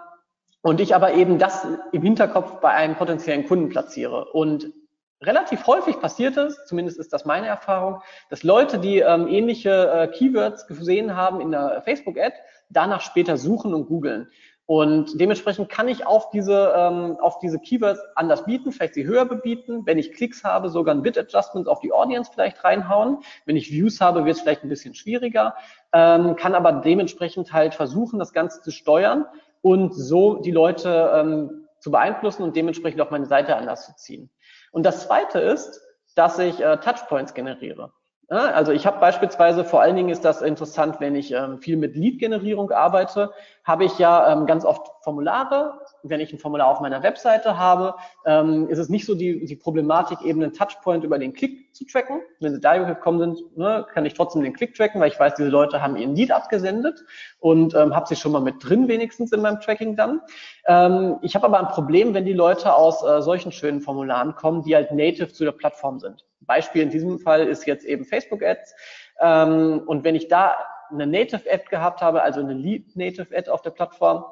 und 0.63 0.81
ich 0.81 0.95
aber 0.95 1.15
eben 1.15 1.39
das 1.39 1.67
im 1.93 2.03
Hinterkopf 2.03 2.61
bei 2.61 2.71
einem 2.71 2.95
potenziellen 2.95 3.47
Kunden 3.47 3.71
platziere. 3.71 4.27
Und 4.27 4.73
relativ 5.21 5.67
häufig 5.67 5.99
passiert 6.01 6.37
es, 6.37 6.65
zumindest 6.67 6.99
ist 6.99 7.13
das 7.13 7.25
meine 7.25 7.47
Erfahrung, 7.49 8.03
dass 8.31 8.45
Leute, 8.45 8.79
die 8.79 8.99
ähm, 8.99 9.27
ähnliche 9.27 9.91
äh, 9.91 10.09
Keywords 10.09 10.67
gesehen 10.67 11.17
haben 11.17 11.41
in 11.41 11.51
der 11.51 11.83
Facebook-Ad, 11.85 12.35
danach 12.71 13.01
später 13.01 13.37
suchen 13.37 13.75
und 13.75 13.87
googeln. 13.87 14.29
Und 14.69 15.19
dementsprechend 15.19 15.71
kann 15.71 15.89
ich 15.89 16.07
auf 16.07 16.29
diese, 16.29 16.75
ähm, 16.77 17.17
auf 17.23 17.39
diese 17.39 17.59
Keywords 17.59 18.01
anders 18.15 18.45
bieten, 18.45 18.71
vielleicht 18.71 18.93
sie 18.93 19.07
höher 19.07 19.25
bebieten. 19.25 19.87
Wenn 19.87 19.97
ich 19.97 20.13
Klicks 20.13 20.45
habe, 20.45 20.69
sogar 20.69 20.95
ein 20.95 21.01
Bit-Adjustment 21.01 21.69
auf 21.69 21.81
die 21.81 21.91
Audience 21.91 22.31
vielleicht 22.31 22.63
reinhauen. 22.63 23.21
Wenn 23.47 23.57
ich 23.57 23.73
Views 23.73 24.03
habe, 24.03 24.27
wird 24.27 24.37
es 24.37 24.43
vielleicht 24.43 24.65
ein 24.65 24.69
bisschen 24.69 24.95
schwieriger. 24.95 25.55
Ähm, 25.95 26.37
kann 26.37 26.55
aber 26.55 26.71
dementsprechend 26.73 27.55
halt 27.55 27.75
versuchen, 27.75 28.19
das 28.19 28.35
Ganze 28.35 28.61
zu 28.61 28.71
steuern 28.71 29.25
und 29.63 29.95
so 29.95 30.35
die 30.35 30.51
Leute 30.51 31.13
ähm, 31.15 31.67
zu 31.81 31.91
beeinflussen 31.91 32.43
und 32.43 32.55
dementsprechend 32.55 33.01
auch 33.01 33.11
meine 33.11 33.25
Seite 33.25 33.57
anders 33.57 33.87
zu 33.87 33.97
ziehen. 33.97 34.29
Und 34.71 34.85
das 34.85 35.07
Zweite 35.07 35.39
ist, 35.41 35.81
dass 36.15 36.39
ich 36.39 36.61
äh, 36.61 36.77
Touchpoints 36.77 37.33
generiere. 37.33 37.91
Also 38.31 38.73
ich 38.73 38.87
habe 38.87 39.01
beispielsweise, 39.01 39.65
vor 39.65 39.81
allen 39.81 39.97
Dingen 39.97 40.11
ist 40.11 40.23
das 40.23 40.43
interessant, 40.43 41.01
wenn 41.01 41.17
ich 41.17 41.33
ähm, 41.33 41.61
viel 41.61 41.79
mit 41.79 41.97
Lead-Generierung 41.97 42.71
arbeite, 42.71 43.33
habe 43.69 43.85
ich 43.85 43.99
ja 43.99 44.33
ähm, 44.33 44.47
ganz 44.47 44.65
oft 44.65 44.91
Formulare. 45.03 45.75
Wenn 46.03 46.21
ich 46.21 46.33
ein 46.33 46.39
Formular 46.39 46.69
auf 46.69 46.81
meiner 46.81 47.03
Webseite 47.03 47.59
habe, 47.59 47.95
ähm, 48.25 48.67
ist 48.71 48.79
es 48.79 48.89
nicht 48.89 49.05
so 49.05 49.15
die, 49.15 49.45
die 49.45 49.57
Problematik, 49.57 50.23
eben 50.23 50.43
einen 50.43 50.55
Touchpoint 50.55 51.05
über 51.05 51.19
den 51.19 51.35
Klick 51.35 51.75
zu 51.75 51.85
tracken. 51.85 52.23
Wenn 52.41 52.55
sie 52.55 52.61
da 52.61 52.79
gekommen 52.79 53.19
sind, 53.19 53.59
ne, 53.59 53.87
kann 53.93 54.07
ich 54.07 54.15
trotzdem 54.15 54.43
den 54.43 54.55
Klick 54.55 54.75
tracken, 54.75 55.03
weil 55.03 55.09
ich 55.09 55.21
weiß, 55.21 55.35
diese 55.35 55.51
Leute 55.51 55.83
haben 55.83 55.97
ihren 55.97 56.17
Lead 56.17 56.33
abgesendet 56.33 57.05
und 57.41 57.75
ähm, 57.75 57.95
habe 57.95 58.09
sie 58.09 58.17
schon 58.17 58.33
mal 58.33 58.41
mit 58.41 58.57
drin 58.61 58.89
wenigstens 58.89 59.33
in 59.33 59.43
meinem 59.43 59.61
Tracking 59.61 59.97
dann. 59.97 60.23
Ähm, 60.67 61.19
ich 61.21 61.35
habe 61.35 61.47
aber 61.47 61.61
ein 61.61 61.69
Problem, 61.69 62.15
wenn 62.15 62.25
die 62.25 62.33
Leute 62.33 62.75
aus 62.75 63.05
äh, 63.05 63.21
solchen 63.21 63.53
schönen 63.53 63.83
Formularen 63.83 64.35
kommen, 64.35 64.63
die 64.63 64.75
halt 64.75 64.93
native 64.93 65.31
zu 65.31 65.45
der 65.45 65.53
Plattform 65.53 66.01
sind. 66.01 66.25
Beispiel 66.41 66.81
in 66.81 66.91
diesem 66.91 67.19
Fall 67.19 67.47
ist 67.47 67.67
jetzt 67.67 67.85
eben 67.85 68.07
Facebook 68.07 68.43
Ads. 68.43 68.75
Ähm, 69.21 69.83
und 69.87 70.05
wenn 70.05 70.15
ich 70.15 70.29
da 70.29 70.57
eine 70.91 71.07
Native 71.07 71.43
Ad 71.51 71.65
gehabt 71.71 72.01
habe, 72.01 72.23
also 72.23 72.41
eine 72.41 72.55
Lead 72.55 72.97
Native 72.97 73.37
Ad 73.37 73.51
auf 73.51 73.63
der 73.63 73.71
Plattform, 73.71 74.25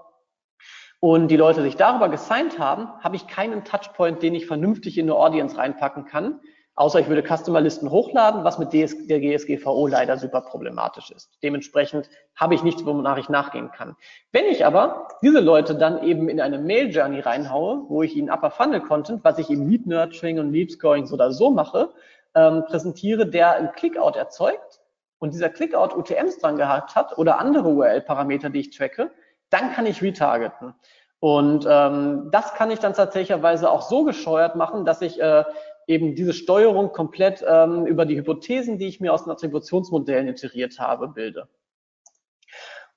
und 1.00 1.28
die 1.28 1.36
Leute 1.36 1.62
sich 1.62 1.76
darüber 1.76 2.08
gesigned 2.08 2.58
haben, 2.58 2.88
habe 3.02 3.16
ich 3.16 3.26
keinen 3.26 3.64
Touchpoint, 3.64 4.22
den 4.22 4.34
ich 4.34 4.46
vernünftig 4.46 4.96
in 4.98 5.06
eine 5.06 5.14
Audience 5.14 5.56
reinpacken 5.56 6.06
kann, 6.06 6.40
außer 6.74 7.00
ich 7.00 7.08
würde 7.08 7.22
Customer-Listen 7.22 7.90
hochladen, 7.90 8.44
was 8.44 8.58
mit 8.58 8.72
DS 8.72 9.06
der 9.06 9.20
GSGVO 9.20 9.86
leider 9.86 10.16
super 10.18 10.40
problematisch 10.40 11.10
ist. 11.10 11.30
Dementsprechend 11.42 12.08
habe 12.34 12.54
ich 12.54 12.62
nichts, 12.62 12.84
wonach 12.84 13.18
ich 13.18 13.28
nachgehen 13.28 13.70
kann. 13.72 13.94
Wenn 14.32 14.46
ich 14.46 14.64
aber 14.64 15.08
diese 15.22 15.40
Leute 15.40 15.74
dann 15.74 16.02
eben 16.02 16.28
in 16.28 16.40
eine 16.40 16.58
Mail-Journey 16.58 17.20
reinhaue, 17.20 17.84
wo 17.88 18.02
ich 18.02 18.16
ihnen 18.16 18.30
Upper 18.30 18.50
Funnel 18.50 18.80
Content, 18.80 19.22
was 19.22 19.38
ich 19.38 19.50
im 19.50 19.68
Lead 19.68 19.86
Nurturing 19.86 20.38
und 20.38 20.52
Lead 20.52 20.72
Scoring 20.72 21.06
so 21.06 21.14
oder 21.14 21.30
so 21.30 21.50
mache, 21.50 21.92
ähm, 22.34 22.64
präsentiere, 22.66 23.26
der 23.26 23.52
ein 23.56 23.72
Clickout 23.72 24.16
erzeugt 24.16 24.80
und 25.18 25.34
dieser 25.34 25.48
Clickout 25.48 25.96
UTMs 25.96 26.38
dran 26.38 26.56
gehabt 26.56 26.94
hat 26.94 27.16
oder 27.18 27.38
andere 27.38 27.68
URL-Parameter, 27.68 28.50
die 28.50 28.60
ich 28.60 28.76
tracke, 28.76 29.10
dann 29.50 29.72
kann 29.72 29.86
ich 29.86 30.02
retargeten. 30.02 30.74
Und 31.20 31.66
ähm, 31.68 32.28
das 32.30 32.54
kann 32.54 32.70
ich 32.70 32.78
dann 32.78 32.94
tatsächlicherweise 32.94 33.70
auch 33.70 33.82
so 33.82 34.04
gescheuert 34.04 34.56
machen, 34.56 34.84
dass 34.84 35.00
ich 35.00 35.20
äh, 35.20 35.44
eben 35.86 36.14
diese 36.14 36.32
Steuerung 36.32 36.92
komplett 36.92 37.44
ähm, 37.48 37.86
über 37.86 38.04
die 38.04 38.16
Hypothesen, 38.16 38.78
die 38.78 38.88
ich 38.88 39.00
mir 39.00 39.12
aus 39.12 39.24
den 39.24 39.32
Attributionsmodellen 39.32 40.28
iteriert 40.28 40.78
habe, 40.78 41.08
bilde. 41.08 41.48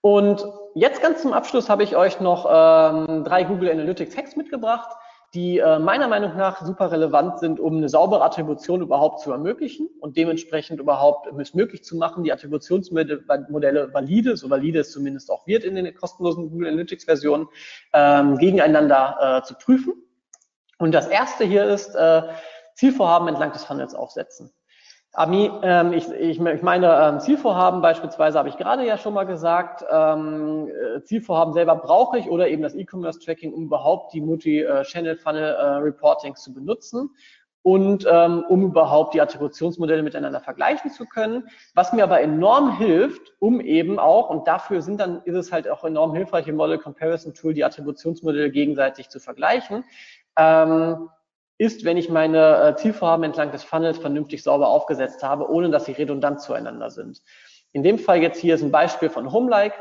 Und 0.01 0.45
jetzt 0.75 1.01
ganz 1.01 1.21
zum 1.21 1.33
Abschluss 1.33 1.69
habe 1.69 1.83
ich 1.83 1.95
euch 1.95 2.19
noch 2.19 2.45
ähm, 2.45 3.23
drei 3.23 3.43
Google 3.43 3.69
Analytics 3.69 4.17
Hacks 4.17 4.35
mitgebracht, 4.35 4.95
die 5.33 5.59
äh, 5.59 5.77
meiner 5.77 6.07
Meinung 6.07 6.35
nach 6.35 6.65
super 6.65 6.91
relevant 6.91 7.39
sind, 7.39 7.59
um 7.59 7.77
eine 7.77 7.89
saubere 7.89 8.23
Attribution 8.23 8.81
überhaupt 8.81 9.19
zu 9.19 9.31
ermöglichen 9.31 9.87
und 9.99 10.17
dementsprechend 10.17 10.79
überhaupt 10.79 11.27
es 11.39 11.53
möglich 11.53 11.83
zu 11.83 11.97
machen, 11.97 12.23
die 12.23 12.33
Attributionsmodelle 12.33 13.93
valide, 13.93 14.37
so 14.37 14.49
valide 14.49 14.79
es 14.79 14.91
zumindest 14.91 15.29
auch 15.29 15.45
wird 15.45 15.63
in 15.63 15.75
den 15.75 15.93
kostenlosen 15.93 16.49
Google 16.49 16.69
Analytics 16.69 17.05
Versionen, 17.05 17.47
ähm, 17.93 18.37
gegeneinander 18.37 19.41
äh, 19.41 19.45
zu 19.45 19.53
prüfen. 19.53 19.93
Und 20.79 20.93
das 20.93 21.07
erste 21.07 21.43
hier 21.45 21.65
ist 21.65 21.93
äh, 21.93 22.23
Zielvorhaben 22.75 23.27
entlang 23.27 23.51
des 23.51 23.65
Funnels 23.65 23.93
aufsetzen. 23.93 24.51
Ami, 25.13 25.49
ähm, 25.63 25.91
ich, 25.91 26.07
ich, 26.11 26.39
ich 26.39 26.61
meine, 26.61 26.95
ähm, 27.01 27.19
Zielvorhaben 27.19 27.81
beispielsweise 27.81 28.37
habe 28.37 28.49
ich 28.49 28.57
gerade 28.57 28.85
ja 28.85 28.95
schon 28.97 29.15
mal 29.15 29.25
gesagt. 29.25 29.83
Ähm, 29.89 30.67
äh, 30.67 31.01
Zielvorhaben 31.03 31.53
selber 31.53 31.75
brauche 31.75 32.19
ich 32.19 32.29
oder 32.29 32.47
eben 32.47 32.61
das 32.61 32.75
E-Commerce-Tracking, 32.75 33.51
um 33.51 33.63
überhaupt 33.63 34.13
die 34.13 34.21
Multi-Channel-Funnel-Reportings 34.21 36.43
zu 36.43 36.53
benutzen 36.53 37.09
und 37.63 38.05
ähm, 38.09 38.45
um 38.47 38.63
überhaupt 38.63 39.13
die 39.13 39.21
Attributionsmodelle 39.21 40.03
miteinander 40.03 40.41
vergleichen 40.41 40.91
zu 40.91 41.05
können. 41.05 41.49
Was 41.73 41.91
mir 41.91 42.03
aber 42.03 42.21
enorm 42.21 42.77
hilft, 42.77 43.33
um 43.39 43.61
eben 43.61 43.99
auch, 43.99 44.29
und 44.29 44.47
dafür 44.47 44.81
sind 44.81 44.99
dann, 44.99 45.21
ist 45.23 45.35
es 45.35 45.51
halt 45.51 45.69
auch 45.69 45.83
enorm 45.83 46.13
hilfreich 46.13 46.47
im 46.47 46.55
Model 46.55 46.77
Comparison 46.77 47.33
Tool, 47.33 47.53
die 47.53 47.65
Attributionsmodelle 47.65 48.51
gegenseitig 48.51 49.09
zu 49.09 49.19
vergleichen. 49.19 49.83
Ähm, 50.37 51.09
ist, 51.59 51.83
wenn 51.83 51.97
ich 51.97 52.09
meine 52.09 52.69
äh, 52.69 52.75
Zielvorhaben 52.75 53.25
entlang 53.25 53.51
des 53.51 53.63
Funnels 53.63 53.99
vernünftig 53.99 54.41
sauber 54.41 54.69
aufgesetzt 54.69 55.21
habe, 55.23 55.51
ohne 55.51 55.69
dass 55.69 55.85
sie 55.85 55.91
redundant 55.91 56.41
zueinander 56.41 56.89
sind. 56.89 57.21
In 57.73 57.83
dem 57.83 57.99
Fall 57.99 58.21
jetzt 58.21 58.39
hier 58.39 58.55
ist 58.55 58.63
ein 58.63 58.71
Beispiel 58.71 59.09
von 59.09 59.31
Homelike. 59.31 59.75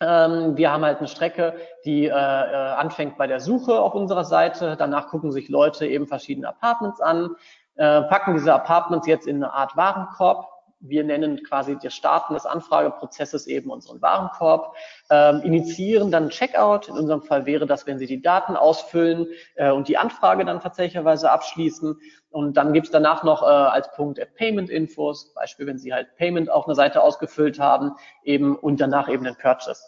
Ähm, 0.00 0.56
wir 0.56 0.72
haben 0.72 0.84
halt 0.84 0.98
eine 0.98 1.06
Strecke, 1.06 1.54
die 1.84 2.06
äh, 2.06 2.10
äh, 2.10 2.12
anfängt 2.12 3.16
bei 3.16 3.28
der 3.28 3.38
Suche 3.38 3.80
auf 3.80 3.94
unserer 3.94 4.24
Seite. 4.24 4.76
Danach 4.76 5.08
gucken 5.08 5.30
sich 5.30 5.48
Leute 5.48 5.86
eben 5.86 6.08
verschiedene 6.08 6.48
Apartments 6.48 7.00
an, 7.00 7.36
äh, 7.76 8.02
packen 8.02 8.34
diese 8.34 8.52
Apartments 8.52 9.06
jetzt 9.06 9.28
in 9.28 9.36
eine 9.36 9.54
Art 9.54 9.76
Warenkorb 9.76 10.55
wir 10.88 11.04
nennen 11.04 11.42
quasi 11.42 11.76
das 11.82 11.94
Starten 11.94 12.34
des 12.34 12.46
Anfrageprozesses 12.46 13.46
eben 13.46 13.70
unseren 13.70 14.00
Warenkorb, 14.02 14.74
ähm, 15.10 15.42
initiieren 15.42 16.10
dann 16.10 16.30
Checkout. 16.30 16.88
In 16.88 16.94
unserem 16.94 17.22
Fall 17.22 17.46
wäre 17.46 17.66
das, 17.66 17.86
wenn 17.86 17.98
Sie 17.98 18.06
die 18.06 18.22
Daten 18.22 18.56
ausfüllen 18.56 19.26
äh, 19.54 19.70
und 19.70 19.88
die 19.88 19.98
Anfrage 19.98 20.44
dann 20.44 20.60
tatsächlicherweise 20.60 21.30
abschließen. 21.30 21.98
Und 22.30 22.56
dann 22.56 22.72
gibt 22.72 22.86
es 22.86 22.92
danach 22.92 23.22
noch 23.22 23.42
äh, 23.42 23.46
als 23.46 23.90
Punkt 23.92 24.20
Payment 24.36 24.68
Infos, 24.68 25.32
Beispiel, 25.34 25.66
wenn 25.66 25.78
Sie 25.78 25.92
halt 25.92 26.14
Payment 26.16 26.50
auf 26.50 26.66
einer 26.66 26.74
Seite 26.74 27.02
ausgefüllt 27.02 27.58
haben, 27.58 27.92
eben 28.22 28.56
und 28.56 28.80
danach 28.80 29.08
eben 29.08 29.24
den 29.24 29.36
Purchase, 29.36 29.82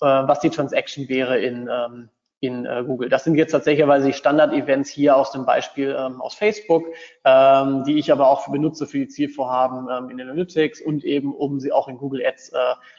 äh, 0.00 0.06
was 0.06 0.40
die 0.40 0.50
Transaction 0.50 1.08
wäre 1.08 1.38
in 1.38 1.68
ähm, 1.70 2.10
in 2.44 2.66
äh, 2.66 2.82
Google. 2.86 3.08
Das 3.08 3.24
sind 3.24 3.36
jetzt 3.36 3.52
tatsächlich 3.52 3.86
die 4.04 4.12
Standard-Events 4.12 4.90
hier 4.90 5.16
aus 5.16 5.32
dem 5.32 5.46
Beispiel 5.46 5.96
ähm, 5.98 6.20
aus 6.20 6.34
Facebook, 6.34 6.84
ähm, 7.24 7.84
die 7.84 7.98
ich 7.98 8.12
aber 8.12 8.28
auch 8.28 8.48
benutze 8.48 8.86
für 8.86 8.98
die 8.98 9.08
Zielvorhaben 9.08 9.88
ähm, 9.90 10.10
in 10.10 10.20
Analytics 10.20 10.80
und 10.80 11.04
eben, 11.04 11.34
um 11.34 11.60
sie 11.60 11.72
auch 11.72 11.88
in 11.88 11.98
Google 11.98 12.24
Ads 12.24 12.50
äh, 12.50 12.58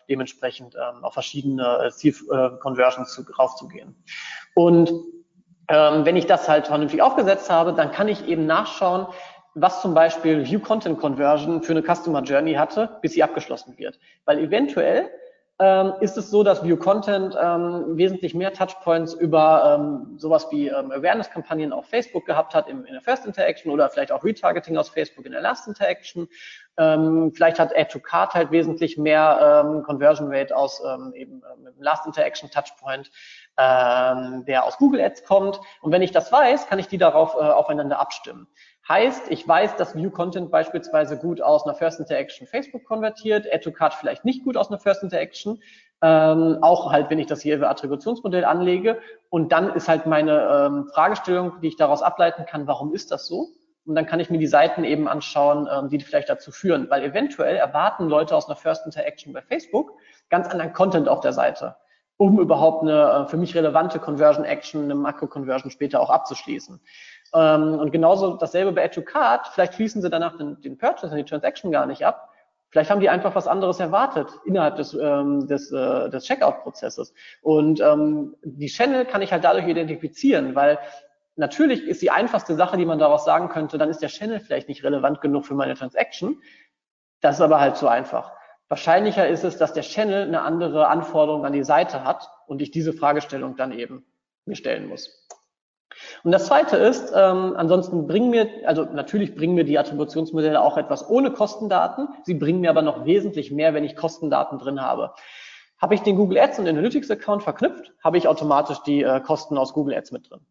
dementsprechend 0.10 0.76
ähm, 0.76 1.04
auf 1.04 1.14
verschiedene 1.14 1.86
äh, 1.86 1.92
Ziel-Conversions 1.92 3.18
äh, 3.18 3.34
raufzugehen. 3.34 3.96
Und 4.54 4.92
ähm, 5.68 6.06
wenn 6.06 6.16
ich 6.16 6.28
das 6.28 6.48
halt 6.48 6.68
vernünftig 6.68 7.02
aufgesetzt 7.02 7.50
habe, 7.50 7.74
dann 7.74 7.92
kann 7.92 8.08
ich 8.08 8.28
eben 8.28 8.46
nachschauen, 8.46 9.08
was 9.56 9.82
zum 9.82 9.94
Beispiel 9.94 10.46
View 10.46 10.60
Content 10.60 11.00
Conversion 11.00 11.64
für 11.64 11.72
eine 11.72 11.82
Customer 11.82 12.22
Journey 12.22 12.54
hatte, 12.54 13.00
bis 13.02 13.14
sie 13.14 13.24
abgeschlossen 13.24 13.78
wird. 13.78 13.98
Weil 14.26 14.40
eventuell 14.40 15.10
ähm, 15.58 15.94
ist 16.02 16.18
es 16.18 16.30
so, 16.30 16.44
dass 16.44 16.64
View 16.66 16.76
Content 16.76 17.34
ähm, 17.42 17.96
wesentlich 17.96 18.34
mehr 18.34 18.52
Touchpoints 18.52 19.14
über 19.14 19.78
ähm, 19.80 20.20
sowas 20.20 20.48
wie 20.52 20.68
ähm, 20.68 20.92
Awareness-Kampagnen 20.92 21.72
auf 21.72 21.86
Facebook 21.86 22.26
gehabt 22.26 22.54
hat 22.54 22.68
im, 22.68 22.84
in 22.84 22.92
der 22.92 23.02
First 23.02 23.26
Interaction 23.26 23.72
oder 23.72 23.90
vielleicht 23.90 24.12
auch 24.12 24.26
Retargeting 24.26 24.76
aus 24.76 24.90
Facebook 24.90 25.26
in 25.26 25.32
der 25.32 25.40
Last 25.40 25.66
Interaction. 25.68 26.28
Ähm, 26.78 27.32
vielleicht 27.34 27.58
hat 27.58 27.74
Add 27.74 27.90
to 27.90 28.00
Card 28.00 28.34
halt 28.34 28.52
wesentlich 28.52 28.98
mehr 28.98 29.64
ähm, 29.66 29.84
Conversion 29.84 30.28
Rate 30.30 30.56
aus 30.56 30.84
ähm, 30.86 31.14
eben 31.16 31.36
ähm, 31.36 31.70
Last 31.80 32.06
Interaction 32.06 32.52
Touchpoint, 32.52 33.10
ähm, 33.58 34.44
der 34.46 34.66
aus 34.66 34.78
Google 34.78 35.00
Ads 35.00 35.24
kommt. 35.24 35.62
Und 35.82 35.94
wenn 35.94 36.02
ich 36.02 36.12
das 36.12 36.34
weiß, 36.34 36.68
kann 36.68 36.80
ich 36.80 36.90
die 36.90 36.98
darauf 36.98 37.36
äh, 37.36 37.38
aufeinander 37.38 38.02
abstimmen. 38.02 38.48
Heißt, 38.88 39.32
ich 39.32 39.48
weiß, 39.48 39.78
dass 39.78 39.96
View 39.96 40.12
Content 40.12 40.52
beispielsweise 40.52 41.18
gut 41.18 41.42
aus 41.42 41.66
einer 41.66 41.74
First 41.74 42.00
Interaction 42.00 42.46
Facebook 42.46 42.86
konvertiert, 42.86 43.48
Add 43.52 43.72
vielleicht 44.00 44.26
nicht 44.26 44.44
gut 44.44 44.58
aus 44.58 44.70
einer 44.70 44.78
First 44.78 45.02
Interaction, 45.02 45.60
ähm, 46.04 46.60
auch 46.62 46.92
halt, 46.92 47.10
wenn 47.10 47.18
ich 47.18 47.26
das 47.26 47.42
hier 47.42 47.56
über 47.56 47.70
Attributionsmodell 47.70 48.46
anlege. 48.46 49.00
Und 49.30 49.52
dann 49.52 49.74
ist 49.74 49.88
halt 49.88 50.06
meine 50.06 50.68
ähm, 50.68 50.88
Fragestellung, 50.94 51.54
die 51.62 51.70
ich 51.70 51.78
daraus 51.78 52.04
ableiten 52.04 52.46
kann, 52.46 52.68
warum 52.68 52.94
ist 52.94 53.12
das 53.12 53.26
so? 53.26 53.48
Und 53.86 53.96
dann 53.96 54.06
kann 54.06 54.20
ich 54.20 54.30
mir 54.30 54.38
die 54.38 54.48
Seiten 54.48 54.84
eben 54.84 55.08
anschauen, 55.08 55.68
ähm, 55.72 55.90
die 55.90 56.00
vielleicht 56.00 56.30
dazu 56.30 56.52
führen, 56.52 56.88
weil 56.90 57.04
eventuell 57.04 57.56
erwarten 57.56 58.08
Leute 58.08 58.36
aus 58.36 58.48
einer 58.48 58.56
First 58.56 58.86
Interaction 58.86 59.34
bei 59.34 59.42
Facebook 59.42 59.94
ganz 60.30 60.48
anderen 60.48 60.74
Content 60.74 61.08
auf 61.08 61.22
der 61.22 61.34
Seite, 61.34 61.76
um 62.18 62.40
überhaupt 62.40 62.84
eine 62.84 63.26
äh, 63.26 63.28
für 63.30 63.38
mich 63.38 63.56
relevante 63.56 63.98
Conversion 64.00 64.46
Action, 64.46 64.84
eine 64.84 64.96
Makro-Conversion 64.96 65.72
später 65.72 66.02
auch 66.02 66.10
abzuschließen. 66.12 66.82
Ähm, 67.36 67.78
und 67.80 67.92
genauso 67.92 68.36
dasselbe 68.38 68.72
bei 68.72 68.86
Add 68.86 68.96
to 68.96 69.02
Card. 69.02 69.48
Vielleicht 69.50 69.74
schließen 69.74 70.02
sie 70.02 70.10
danach 70.10 70.38
den, 70.38 70.62
den 70.62 70.78
Purchase 70.78 71.12
und 71.12 71.18
die 71.18 71.26
Transaction 71.26 71.72
gar 71.72 71.86
nicht 71.86 72.06
ab. 72.06 72.30
Vielleicht 72.70 72.90
haben 72.90 73.02
die 73.02 73.10
einfach 73.10 73.36
was 73.36 73.48
anderes 73.48 73.80
erwartet 73.80 74.30
innerhalb 74.46 74.78
des, 74.78 74.94
ähm, 74.94 75.48
des, 75.48 75.72
äh, 75.72 76.10
des 76.10 76.26
Checkout-Prozesses. 76.26 77.14
Und 77.42 77.82
ähm, 77.82 78.36
die 78.44 78.68
Channel 78.68 79.06
kann 79.06 79.22
ich 79.22 79.32
halt 79.32 79.44
dadurch 79.44 79.68
identifizieren, 79.68 80.56
weil 80.56 80.80
natürlich 81.36 81.86
ist 81.86 82.02
die 82.02 82.12
einfachste 82.12 82.56
Sache, 82.56 82.78
die 82.78 82.86
man 82.86 83.00
daraus 83.00 83.26
sagen 83.26 83.50
könnte, 83.50 83.78
dann 83.78 83.90
ist 83.90 84.02
der 84.02 84.10
Channel 84.10 84.40
vielleicht 84.40 84.70
nicht 84.70 84.84
relevant 84.84 85.22
genug 85.22 85.46
für 85.46 85.56
meine 85.56 85.76
Transaction. 85.76 86.42
Das 87.22 87.36
ist 87.36 87.42
aber 87.42 87.60
halt 87.60 87.76
zu 87.78 87.88
einfach. 87.88 88.32
Wahrscheinlicher 88.68 89.28
ist 89.28 89.44
es, 89.44 89.58
dass 89.58 89.74
der 89.74 89.84
Channel 89.84 90.28
eine 90.28 90.42
andere 90.42 90.88
Anforderung 90.88 91.46
an 91.46 91.54
die 91.54 91.64
Seite 91.64 92.04
hat 92.04 92.30
und 92.48 92.62
ich 92.62 92.72
diese 92.72 92.94
Fragestellung 92.94 93.56
dann 93.56 93.72
eben 93.72 94.06
mir 94.46 94.56
stellen 94.56 94.88
muss. 94.88 95.25
Und 96.24 96.32
das 96.32 96.48
Zweite 96.48 96.78
ist, 96.78 97.12
ähm, 97.16 97.54
ansonsten 97.56 98.08
bringen 98.08 98.30
mir, 98.30 98.50
also 98.66 98.84
natürlich 98.84 99.36
bringen 99.36 99.56
mir 99.56 99.64
die 99.64 99.78
Attributionsmodelle 99.78 100.62
auch 100.62 100.78
etwas 100.78 101.10
ohne 101.10 101.32
Kostendaten. 101.32 102.10
Sie 102.24 102.34
bringen 102.34 102.62
mir 102.62 102.70
aber 102.70 102.82
noch 102.82 103.06
wesentlich 103.06 103.52
mehr, 103.52 103.74
wenn 103.74 103.84
ich 103.84 103.96
Kostendaten 103.96 104.60
drin 104.60 104.82
habe. 104.82 105.14
Habe 105.78 105.96
ich 105.96 106.02
den 106.02 106.16
Google 106.16 106.38
Ads 106.38 106.60
und 106.60 106.68
Analytics 106.68 107.12
Account 107.12 107.44
verknüpft, 107.44 107.94
habe 108.04 108.18
ich 108.18 108.28
automatisch 108.28 108.80
die 108.84 109.04
äh, 109.04 109.20
Kosten 109.20 109.58
aus 109.58 109.74
Google 109.74 109.96
Ads 109.96 110.12
mit 110.12 110.30
drin. 110.30 110.42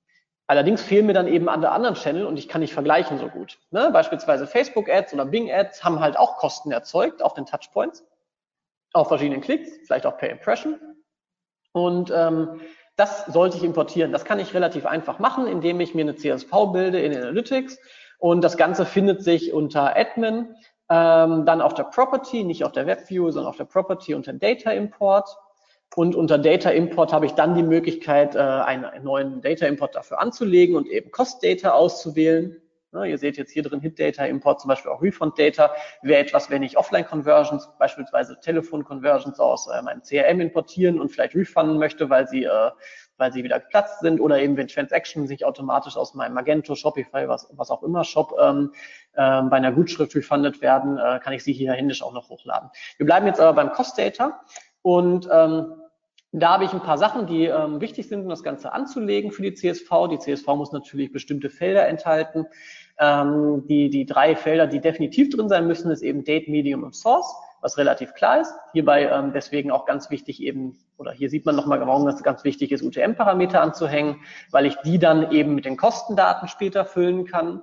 Allerdings 0.46 0.82
fehlen 0.82 1.06
mir 1.06 1.14
dann 1.14 1.26
eben 1.26 1.46
der 1.46 1.72
anderen 1.72 1.94
Channel 1.94 2.26
und 2.26 2.38
ich 2.38 2.48
kann 2.48 2.60
nicht 2.60 2.74
vergleichen 2.74 3.18
so 3.18 3.28
gut. 3.28 3.58
Ne? 3.70 3.88
Beispielsweise 3.92 4.46
Facebook 4.46 4.90
Ads 4.90 5.14
oder 5.14 5.24
Bing 5.24 5.50
Ads 5.50 5.82
haben 5.82 6.00
halt 6.00 6.18
auch 6.18 6.36
Kosten 6.36 6.70
erzeugt 6.70 7.22
auf 7.22 7.32
den 7.32 7.46
Touchpoints, 7.46 8.04
auf 8.92 9.08
verschiedenen 9.08 9.40
Klicks, 9.40 9.70
vielleicht 9.86 10.04
auch 10.04 10.18
per 10.18 10.28
Impression. 10.28 10.78
Und 11.72 12.12
ähm, 12.14 12.60
das 12.96 13.26
sollte 13.26 13.56
ich 13.56 13.64
importieren. 13.64 14.12
Das 14.12 14.24
kann 14.24 14.38
ich 14.38 14.54
relativ 14.54 14.86
einfach 14.86 15.18
machen, 15.18 15.46
indem 15.46 15.80
ich 15.80 15.94
mir 15.94 16.02
eine 16.02 16.16
CSV 16.16 16.50
bilde 16.72 17.00
in 17.00 17.16
Analytics 17.16 17.78
und 18.18 18.42
das 18.42 18.56
Ganze 18.56 18.86
findet 18.86 19.22
sich 19.22 19.52
unter 19.52 19.96
Admin, 19.96 20.54
ähm, 20.88 21.44
dann 21.44 21.60
auf 21.60 21.74
der 21.74 21.84
Property, 21.84 22.44
nicht 22.44 22.64
auf 22.64 22.72
der 22.72 22.86
WebView, 22.86 23.30
sondern 23.30 23.50
auf 23.50 23.56
der 23.56 23.64
Property 23.64 24.14
unter 24.14 24.32
Data 24.32 24.70
Import. 24.70 25.28
Und 25.94 26.16
unter 26.16 26.38
Data 26.38 26.70
Import 26.70 27.12
habe 27.12 27.26
ich 27.26 27.32
dann 27.32 27.54
die 27.54 27.62
Möglichkeit, 27.62 28.34
äh, 28.34 28.38
einen 28.38 28.86
neuen 29.02 29.40
Data 29.42 29.66
Import 29.66 29.94
dafür 29.94 30.20
anzulegen 30.20 30.74
und 30.74 30.86
eben 30.86 31.10
Cost 31.10 31.44
Data 31.44 31.72
auszuwählen. 31.72 32.60
Ne, 32.94 33.08
ihr 33.08 33.18
seht 33.18 33.36
jetzt 33.36 33.50
hier 33.50 33.64
drin 33.64 33.80
Hit 33.80 33.98
Data 33.98 34.24
Import, 34.24 34.60
zum 34.60 34.68
Beispiel 34.68 34.92
auch 34.92 35.02
Refund 35.02 35.36
Data, 35.36 35.72
wäre 36.02 36.20
etwas, 36.20 36.48
wenn 36.48 36.62
ich 36.62 36.78
Offline 36.78 37.04
Conversions, 37.04 37.68
beispielsweise 37.78 38.38
Telefon 38.40 38.84
Conversions 38.84 39.40
aus 39.40 39.66
äh, 39.66 39.82
meinem 39.82 40.02
CRM 40.02 40.40
importieren 40.40 41.00
und 41.00 41.10
vielleicht 41.10 41.34
refunden 41.34 41.78
möchte, 41.78 42.08
weil 42.08 42.28
sie 42.28 42.44
äh, 42.44 42.70
weil 43.16 43.32
sie 43.32 43.44
wieder 43.44 43.60
geplatzt 43.60 44.00
sind 44.00 44.20
oder 44.20 44.40
eben 44.40 44.56
wenn 44.56 44.68
Transactions 44.68 45.28
sich 45.28 45.44
automatisch 45.44 45.96
aus 45.96 46.14
meinem 46.14 46.34
Magento, 46.34 46.74
Shopify, 46.74 47.28
was, 47.28 47.48
was 47.52 47.70
auch 47.70 47.82
immer 47.82 48.04
Shop 48.04 48.34
ähm, 48.40 48.72
äh, 49.12 49.42
bei 49.42 49.56
einer 49.56 49.72
Gutschrift 49.72 50.14
refundet 50.14 50.60
werden, 50.60 50.98
äh, 50.98 51.20
kann 51.20 51.32
ich 51.32 51.44
sie 51.44 51.52
hier 51.52 51.72
händisch 51.72 52.02
auch 52.02 52.12
noch 52.12 52.28
hochladen. 52.28 52.70
Wir 52.96 53.06
bleiben 53.06 53.26
jetzt 53.26 53.40
aber 53.40 53.52
beim 53.52 53.72
Cost 53.72 53.98
Data 53.98 54.40
und 54.82 55.28
ähm, 55.30 55.74
da 56.36 56.54
habe 56.54 56.64
ich 56.64 56.72
ein 56.72 56.82
paar 56.82 56.98
Sachen, 56.98 57.28
die 57.28 57.44
ähm, 57.44 57.80
wichtig 57.80 58.08
sind, 58.08 58.22
um 58.22 58.28
das 58.28 58.42
Ganze 58.42 58.72
anzulegen 58.72 59.30
für 59.30 59.42
die 59.42 59.54
CSV. 59.54 60.08
Die 60.10 60.18
CSV 60.18 60.48
muss 60.48 60.72
natürlich 60.72 61.12
bestimmte 61.12 61.48
Felder 61.48 61.86
enthalten. 61.86 62.46
Ähm, 62.98 63.64
die, 63.66 63.90
die 63.90 64.06
drei 64.06 64.36
Felder, 64.36 64.66
die 64.66 64.80
definitiv 64.80 65.30
drin 65.30 65.48
sein 65.48 65.66
müssen, 65.66 65.90
ist 65.90 66.02
eben 66.02 66.24
Date, 66.24 66.48
Medium 66.48 66.84
und 66.84 66.94
Source 66.94 67.34
was 67.64 67.78
relativ 67.78 68.12
klar 68.12 68.42
ist. 68.42 68.54
Hierbei 68.72 69.08
ähm, 69.08 69.32
deswegen 69.32 69.70
auch 69.70 69.86
ganz 69.86 70.10
wichtig 70.10 70.42
eben, 70.42 70.78
oder 70.98 71.12
hier 71.12 71.30
sieht 71.30 71.46
man 71.46 71.56
nochmal, 71.56 71.80
warum 71.80 72.04
das 72.04 72.22
ganz 72.22 72.44
wichtig 72.44 72.70
ist, 72.70 72.82
UTM-Parameter 72.82 73.62
anzuhängen, 73.62 74.20
weil 74.50 74.66
ich 74.66 74.76
die 74.84 74.98
dann 74.98 75.32
eben 75.32 75.54
mit 75.54 75.64
den 75.64 75.78
Kostendaten 75.78 76.46
später 76.46 76.84
füllen 76.84 77.24
kann. 77.24 77.62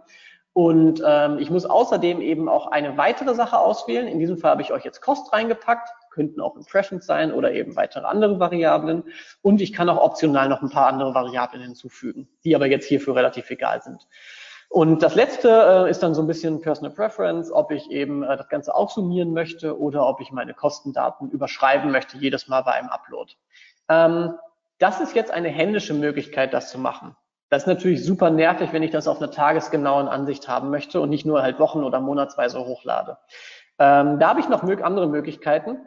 Und 0.53 1.03
ähm, 1.05 1.37
ich 1.37 1.51
muss 1.51 1.65
außerdem 1.65 2.19
eben 2.19 2.49
auch 2.49 2.71
eine 2.71 2.97
weitere 2.97 3.35
Sache 3.35 3.59
auswählen. 3.59 4.07
In 4.07 4.17
diesem 4.17 4.39
Fall 4.39 4.51
habe 4.51 4.63
ich 4.63 4.73
euch 4.73 4.83
jetzt 4.83 5.01
Kost 5.01 5.31
reingepackt, 5.31 5.87
könnten 6.09 6.41
auch 6.41 6.57
Impressions 6.57 7.05
sein 7.05 7.31
oder 7.31 7.53
eben 7.53 7.75
weitere 7.75 8.05
andere 8.05 8.39
Variablen. 8.39 9.03
Und 9.43 9.61
ich 9.61 9.71
kann 9.71 9.87
auch 9.87 10.01
optional 10.01 10.49
noch 10.49 10.63
ein 10.63 10.71
paar 10.71 10.87
andere 10.87 11.13
Variablen 11.13 11.61
hinzufügen, 11.61 12.27
die 12.43 12.55
aber 12.55 12.65
jetzt 12.65 12.87
hierfür 12.87 13.15
relativ 13.15 13.51
egal 13.51 13.83
sind. 13.83 14.07
Und 14.71 15.03
das 15.03 15.15
letzte 15.15 15.49
äh, 15.49 15.89
ist 15.89 16.01
dann 16.01 16.15
so 16.15 16.21
ein 16.21 16.27
bisschen 16.27 16.61
Personal 16.61 16.93
Preference, 16.93 17.51
ob 17.51 17.71
ich 17.71 17.91
eben 17.91 18.23
äh, 18.23 18.37
das 18.37 18.47
Ganze 18.47 18.73
aufsummieren 18.73 19.33
möchte 19.33 19.77
oder 19.77 20.07
ob 20.07 20.21
ich 20.21 20.31
meine 20.31 20.53
Kostendaten 20.53 21.29
überschreiben 21.29 21.91
möchte 21.91 22.17
jedes 22.17 22.47
Mal 22.47 22.61
bei 22.61 22.71
einem 22.71 22.87
Upload. 22.87 23.33
Ähm, 23.89 24.33
das 24.79 25.01
ist 25.01 25.13
jetzt 25.13 25.29
eine 25.29 25.49
händische 25.49 25.93
Möglichkeit, 25.93 26.53
das 26.53 26.71
zu 26.71 26.79
machen. 26.79 27.17
Das 27.49 27.63
ist 27.63 27.67
natürlich 27.67 28.05
super 28.05 28.29
nervig, 28.29 28.71
wenn 28.71 28.81
ich 28.81 28.91
das 28.91 29.09
auf 29.09 29.17
einer 29.17 29.29
tagesgenauen 29.29 30.07
Ansicht 30.07 30.47
haben 30.47 30.69
möchte 30.69 31.01
und 31.01 31.09
nicht 31.09 31.25
nur 31.25 31.41
halt 31.41 31.59
wochen- 31.59 31.83
oder 31.83 31.99
monatsweise 31.99 32.65
hochlade. 32.65 33.17
Ähm, 33.77 34.19
da 34.19 34.29
habe 34.29 34.39
ich 34.39 34.47
noch 34.47 34.63
andere 34.63 35.07
Möglichkeiten. 35.07 35.79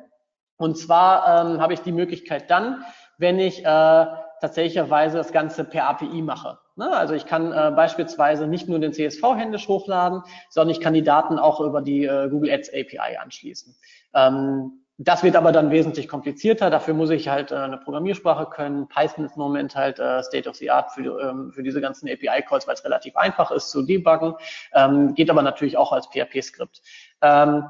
Und 0.58 0.76
zwar 0.76 1.46
ähm, 1.46 1.58
habe 1.62 1.72
ich 1.72 1.80
die 1.80 1.90
Möglichkeit 1.90 2.50
dann, 2.50 2.84
wenn 3.16 3.38
ich 3.38 3.60
äh, 3.60 4.06
tatsächlicherweise 4.42 5.16
das 5.16 5.32
Ganze 5.32 5.64
per 5.64 5.88
API 5.88 6.20
mache. 6.20 6.58
Ne? 6.76 6.90
Also 6.90 7.14
ich 7.14 7.26
kann 7.26 7.52
äh, 7.52 7.72
beispielsweise 7.74 8.46
nicht 8.46 8.68
nur 8.68 8.78
den 8.78 8.92
CSV 8.92 9.22
händisch 9.36 9.68
hochladen, 9.68 10.22
sondern 10.50 10.70
ich 10.70 10.80
kann 10.80 10.94
die 10.94 11.02
Daten 11.02 11.38
auch 11.38 11.60
über 11.60 11.82
die 11.82 12.04
äh, 12.04 12.28
Google 12.28 12.50
Ads 12.50 12.70
API 12.70 13.16
anschließen. 13.20 13.74
Ähm, 14.14 14.84
das 14.96 15.24
wird 15.24 15.34
aber 15.34 15.50
dann 15.50 15.72
wesentlich 15.72 16.08
komplizierter. 16.08 16.70
Dafür 16.70 16.94
muss 16.94 17.10
ich 17.10 17.28
halt 17.28 17.50
äh, 17.50 17.56
eine 17.56 17.78
Programmiersprache 17.78 18.46
können. 18.46 18.86
Python 18.88 19.24
ist 19.24 19.34
im 19.34 19.42
Moment 19.42 19.74
halt 19.74 19.98
äh, 19.98 20.22
State 20.22 20.48
of 20.48 20.54
the 20.56 20.70
Art 20.70 20.92
für, 20.92 21.20
ähm, 21.20 21.52
für 21.52 21.64
diese 21.64 21.80
ganzen 21.80 22.08
API-Calls, 22.08 22.68
weil 22.68 22.74
es 22.74 22.84
relativ 22.84 23.16
einfach 23.16 23.50
ist 23.50 23.70
zu 23.70 23.82
debuggen. 23.82 24.34
Ähm, 24.72 25.14
geht 25.14 25.30
aber 25.30 25.42
natürlich 25.42 25.76
auch 25.76 25.92
als 25.92 26.06
PHP-Skript. 26.06 26.80
Ähm, 27.22 27.64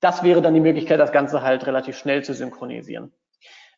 das 0.00 0.22
wäre 0.22 0.40
dann 0.40 0.54
die 0.54 0.60
Möglichkeit, 0.60 1.00
das 1.00 1.10
Ganze 1.10 1.42
halt 1.42 1.66
relativ 1.66 1.98
schnell 1.98 2.22
zu 2.22 2.34
synchronisieren. 2.34 3.12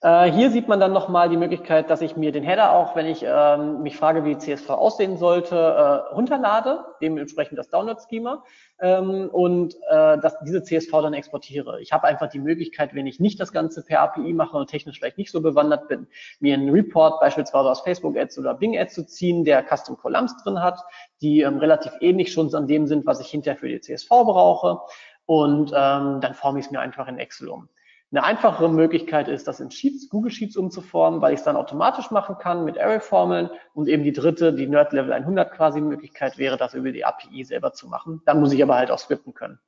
Äh, 0.03 0.33
hier 0.33 0.51
sieht 0.51 0.67
man 0.67 0.81
dann 0.81 0.95
nochmal 0.95 1.29
die 1.29 1.37
Möglichkeit, 1.37 1.91
dass 1.91 2.01
ich 2.01 2.17
mir 2.17 2.33
den 2.33 2.43
Header 2.43 2.73
auch, 2.73 2.97
wenn 2.97 3.05
ich 3.05 3.23
ähm, 3.23 3.83
mich 3.83 3.99
frage, 3.99 4.25
wie 4.25 4.39
CSV 4.39 4.71
aussehen 4.71 5.19
sollte, 5.19 5.57
äh, 5.57 6.15
runterlade, 6.15 6.87
dementsprechend 7.03 7.59
das 7.59 7.69
Download-Schema 7.69 8.43
ähm, 8.81 9.29
und 9.31 9.75
äh, 9.91 10.17
dass 10.19 10.39
diese 10.41 10.63
CSV 10.63 10.91
dann 10.91 11.13
exportiere. 11.13 11.83
Ich 11.83 11.93
habe 11.93 12.05
einfach 12.07 12.31
die 12.31 12.39
Möglichkeit, 12.39 12.95
wenn 12.95 13.07
ich 13.07 13.21
nicht 13.21 13.39
das 13.41 13.53
Ganze 13.53 13.85
per 13.85 14.01
API 14.01 14.33
mache 14.33 14.57
und 14.57 14.71
technisch 14.71 14.99
vielleicht 14.99 15.19
nicht 15.19 15.33
so 15.33 15.43
bewandert 15.43 15.89
bin, 15.89 16.07
mir 16.39 16.55
einen 16.55 16.71
Report 16.71 17.21
beispielsweise 17.21 17.69
aus 17.69 17.83
Facebook 17.83 18.17
Ads 18.17 18.39
oder 18.39 18.55
Bing 18.55 18.79
Ads 18.79 18.95
zu 18.95 19.07
ziehen, 19.07 19.45
der 19.45 19.63
Custom 19.63 19.99
Columns 19.99 20.35
drin 20.43 20.63
hat, 20.63 20.81
die 21.21 21.43
ähm, 21.43 21.59
relativ 21.59 21.93
ähnlich 22.01 22.33
schon 22.33 22.55
an 22.55 22.67
dem 22.67 22.87
sind, 22.87 23.05
was 23.05 23.21
ich 23.21 23.27
hinterher 23.27 23.59
für 23.59 23.69
die 23.69 23.81
CSV 23.83 24.09
brauche 24.09 24.81
und 25.27 25.73
ähm, 25.77 26.23
dann 26.23 26.33
forme 26.33 26.59
ich 26.59 26.65
es 26.65 26.71
mir 26.71 26.81
einfach 26.81 27.07
in 27.07 27.19
Excel 27.19 27.51
um. 27.51 27.69
Eine 28.13 28.25
einfachere 28.25 28.69
Möglichkeit 28.69 29.29
ist, 29.29 29.47
das 29.47 29.61
in 29.61 29.71
Sheets, 29.71 30.09
Google 30.09 30.33
Sheets 30.33 30.57
umzuformen, 30.57 31.21
weil 31.21 31.33
ich 31.33 31.39
es 31.39 31.45
dann 31.45 31.57
automatisch 31.57 32.11
machen 32.11 32.39
kann 32.39 32.65
mit 32.65 32.77
Array-Formeln. 32.79 33.51
Und 33.73 33.89
eben 33.89 34.03
die 34.03 34.13
dritte, 34.13 34.53
die 34.53 34.67
Nerd 34.67 34.93
Level 34.93 35.13
100 35.13 35.53
quasi 35.53 35.81
Möglichkeit 35.81 36.37
wäre, 36.37 36.57
das 36.57 36.75
über 36.75 36.91
die 36.91 37.05
API 37.05 37.45
selber 37.45 37.73
zu 37.73 37.87
machen. 37.87 38.21
Dann 38.27 38.41
muss 38.41 38.53
ich 38.53 38.63
aber 38.63 38.75
halt 38.75 38.91
auch 38.91 38.99
scripten 38.99 39.33
können 39.33 39.61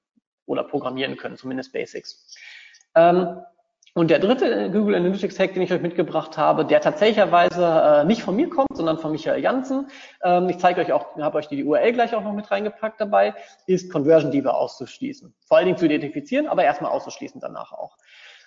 oder 0.47 0.65
programmieren 0.65 1.17
können, 1.17 1.37
zumindest 1.37 1.73
Basics. 1.73 2.37
Ähm, 2.97 3.43
und 3.95 4.11
der 4.11 4.21
dritte 4.21 4.71
Google 4.71 4.95
Analytics 4.95 5.39
Hack, 5.39 5.53
den 5.53 5.63
ich 5.63 5.73
euch 5.73 5.83
mitgebracht 5.83 6.39
habe, 6.39 6.65
der 6.65 6.81
tatsächlicherweise 6.81 8.01
äh, 8.01 8.05
nicht 8.05 8.23
von 8.23 8.35
mir 8.35 8.49
kommt, 8.49 8.75
sondern 8.75 8.99
von 8.99 9.13
Michael 9.13 9.43
Janssen. 9.43 9.89
Ähm, 10.23 10.49
ich 10.49 10.59
zeige 10.59 10.81
euch 10.81 10.93
auch, 10.93 11.15
habe 11.19 11.37
euch 11.37 11.49
die 11.49 11.63
URL 11.63 11.93
gleich 11.93 12.15
auch 12.15 12.23
noch 12.23 12.33
mit 12.33 12.51
reingepackt 12.51 13.01
dabei, 13.01 13.35
ist 13.67 13.93
Conversion 13.93 14.31
Diebe 14.31 14.55
auszuschließen. 14.55 15.35
Vor 15.47 15.59
allen 15.59 15.67
Dingen 15.67 15.77
zu 15.77 15.85
identifizieren, 15.85 16.47
aber 16.47 16.65
erstmal 16.65 16.91
auszuschließen 16.91 17.39
danach 17.39 17.73
auch. 17.73 17.99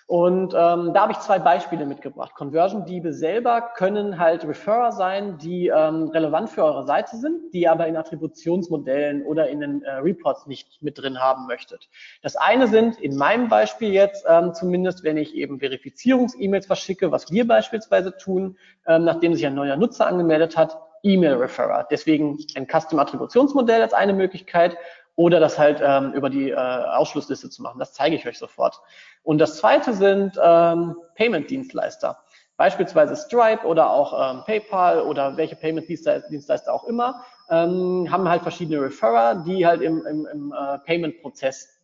Und 0.08 0.54
ähm, 0.54 0.92
da 0.94 1.02
habe 1.02 1.12
ich 1.12 1.18
zwei 1.18 1.40
Beispiele 1.40 1.84
mitgebracht. 1.84 2.32
Conversion-Diebe 2.36 3.12
selber 3.12 3.72
können 3.74 4.20
halt 4.20 4.46
Referrer 4.46 4.92
sein, 4.92 5.36
die 5.38 5.66
ähm, 5.66 6.10
relevant 6.10 6.48
für 6.48 6.62
eure 6.62 6.86
Seite 6.86 7.16
sind, 7.16 7.52
die 7.52 7.66
aber 7.66 7.88
in 7.88 7.96
Attributionsmodellen 7.96 9.24
oder 9.24 9.48
in 9.48 9.58
den 9.58 9.82
äh, 9.82 9.94
Reports 9.94 10.46
nicht 10.46 10.80
mit 10.80 10.96
drin 10.98 11.18
haben 11.18 11.48
möchtet. 11.48 11.88
Das 12.22 12.36
eine 12.36 12.68
sind 12.68 13.00
in 13.00 13.16
meinem 13.16 13.48
Beispiel 13.48 13.92
jetzt 13.92 14.24
ähm, 14.28 14.54
zumindest, 14.54 15.02
wenn 15.02 15.16
ich 15.16 15.34
eben 15.34 15.58
Verifizierungs-E-Mails 15.58 16.66
verschicke, 16.66 17.10
was 17.10 17.32
wir 17.32 17.44
beispielsweise 17.44 18.16
tun, 18.16 18.56
ähm, 18.86 19.04
nachdem 19.04 19.34
sich 19.34 19.44
ein 19.44 19.56
neuer 19.56 19.76
Nutzer 19.76 20.06
angemeldet 20.06 20.56
hat, 20.56 20.78
E-Mail-Referrer. 21.02 21.88
Deswegen 21.90 22.38
ein 22.54 22.68
Custom-Attributionsmodell 22.68 23.82
als 23.82 23.92
eine 23.92 24.12
Möglichkeit 24.12 24.76
oder 25.16 25.40
das 25.40 25.58
halt 25.58 25.80
ähm, 25.82 26.12
über 26.12 26.30
die 26.30 26.50
äh, 26.50 26.54
Ausschlussliste 26.54 27.50
zu 27.50 27.62
machen. 27.62 27.78
Das 27.78 27.92
zeige 27.92 28.14
ich 28.14 28.26
euch 28.26 28.38
sofort. 28.38 28.80
Und 29.22 29.38
das 29.38 29.56
zweite 29.56 29.92
sind 29.94 30.38
ähm, 30.40 30.96
Payment-Dienstleister. 31.16 32.18
Beispielsweise 32.58 33.16
Stripe 33.16 33.66
oder 33.66 33.90
auch 33.90 34.36
ähm, 34.36 34.44
PayPal 34.44 35.02
oder 35.02 35.36
welche 35.36 35.56
Payment-Dienstleister 35.56 36.72
auch 36.72 36.84
immer, 36.84 37.22
ähm, 37.50 38.08
haben 38.10 38.28
halt 38.28 38.42
verschiedene 38.42 38.80
Referrer, 38.80 39.42
die 39.44 39.66
halt 39.66 39.82
im, 39.82 40.06
im, 40.06 40.26
im 40.26 40.52
äh, 40.52 40.78
Payment-Prozess, 40.78 41.76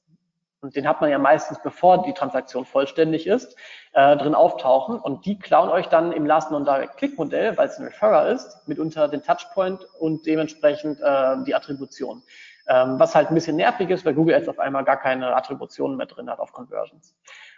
und 0.63 0.77
den 0.77 0.87
hat 0.87 1.01
man 1.01 1.11
ja 1.11 1.19
meistens, 1.19 1.59
bevor 1.61 2.05
die 2.05 2.13
Transaktion 2.13 2.65
vollständig 2.65 3.27
ist, 3.27 3.57
äh, 3.95 4.17
drin 4.17 4.37
auftauchen. 4.37 4.97
Und 4.97 5.27
die 5.27 5.37
klauen 5.37 5.69
euch 5.69 5.89
dann 5.89 6.13
im 6.13 6.25
Last 6.25 6.53
Non-Direct-Click-Modell, 6.53 7.57
weil 7.57 7.67
es 7.67 7.79
ein 7.79 7.87
Referrer 7.87 8.29
ist, 8.29 8.69
mitunter 8.69 9.09
den 9.09 9.25
Touchpoint 9.25 9.85
und 9.99 10.25
dementsprechend 10.25 11.01
äh, 11.01 11.43
die 11.45 11.57
Attribution. 11.57 12.23
Ähm, 12.69 12.99
was 12.99 13.15
halt 13.15 13.29
ein 13.29 13.35
bisschen 13.35 13.57
nervig 13.57 13.91
ist, 13.91 14.05
weil 14.05 14.15
Google 14.15 14.37
Ads 14.37 14.49
auf 14.49 14.59
einmal 14.59 14.85
gar 14.85 14.97
keine 14.97 15.35
Attributionen 15.35 15.97
mehr 15.97 16.07
drin 16.07 16.31
hat 16.31 16.39
auf 16.39 16.53
Conversions. 16.53 17.17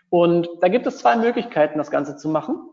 Und 0.08 0.48
da 0.60 0.68
gibt 0.68 0.86
es 0.86 0.98
zwei 0.98 1.16
Möglichkeiten, 1.16 1.78
das 1.78 1.90
Ganze 1.90 2.16
zu 2.16 2.28
machen. 2.28 2.70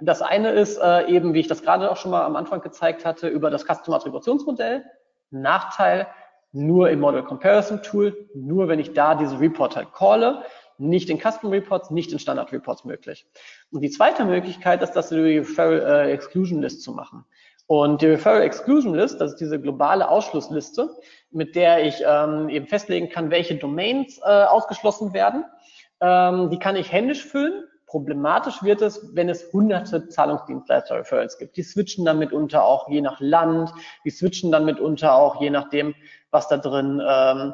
Das 0.00 0.22
eine 0.22 0.52
ist 0.52 0.78
äh, 0.78 1.06
eben, 1.08 1.34
wie 1.34 1.40
ich 1.40 1.48
das 1.48 1.62
gerade 1.62 1.90
auch 1.90 1.96
schon 1.96 2.10
mal 2.10 2.24
am 2.24 2.36
Anfang 2.36 2.60
gezeigt 2.60 3.04
hatte, 3.04 3.28
über 3.28 3.50
das 3.50 3.64
Custom 3.64 3.94
Attributionsmodell. 3.94 4.84
Nachteil, 5.30 6.06
nur 6.52 6.88
im 6.88 7.00
Model 7.00 7.22
Comparison 7.22 7.82
Tool, 7.82 8.28
nur 8.34 8.68
wenn 8.68 8.78
ich 8.78 8.94
da 8.94 9.14
diese 9.14 9.38
Report 9.38 9.76
halt 9.76 9.92
calle, 9.92 10.44
nicht 10.78 11.10
in 11.10 11.18
Custom 11.18 11.50
Reports, 11.50 11.90
nicht 11.90 12.12
in 12.12 12.18
Standard 12.18 12.52
Reports 12.52 12.84
möglich. 12.84 13.26
Und 13.72 13.80
die 13.80 13.90
zweite 13.90 14.24
Möglichkeit 14.24 14.82
ist, 14.82 14.92
das 14.92 15.10
über 15.10 15.26
die 15.26 15.38
Referral 15.38 16.06
äh, 16.06 16.12
Exclusion 16.12 16.62
List 16.62 16.82
zu 16.82 16.92
machen. 16.92 17.24
Und 17.68 18.00
die 18.00 18.06
Referral 18.06 18.40
Exclusion 18.40 18.94
List, 18.94 19.20
das 19.20 19.32
ist 19.32 19.40
diese 19.40 19.60
globale 19.60 20.08
Ausschlussliste, 20.08 20.88
mit 21.30 21.54
der 21.54 21.84
ich 21.84 22.02
ähm, 22.04 22.48
eben 22.48 22.66
festlegen 22.66 23.10
kann, 23.10 23.30
welche 23.30 23.56
Domains 23.56 24.18
äh, 24.24 24.44
ausgeschlossen 24.44 25.12
werden. 25.12 25.44
Ähm, 26.00 26.48
die 26.48 26.58
kann 26.58 26.76
ich 26.76 26.90
händisch 26.90 27.26
füllen. 27.26 27.64
Problematisch 27.84 28.62
wird 28.62 28.80
es, 28.80 29.14
wenn 29.14 29.28
es 29.28 29.52
hunderte 29.52 30.08
Zahlungsdienstleister-Referrals 30.08 31.36
gibt. 31.36 31.58
Die 31.58 31.62
switchen 31.62 32.06
dann 32.06 32.18
mitunter 32.18 32.64
auch 32.64 32.88
je 32.88 33.02
nach 33.02 33.20
Land, 33.20 33.70
die 34.02 34.10
switchen 34.10 34.50
dann 34.50 34.64
mitunter 34.64 35.14
auch 35.14 35.38
je 35.38 35.50
nachdem, 35.50 35.94
was 36.30 36.48
da 36.48 36.56
drin 36.56 37.02
ähm, 37.06 37.52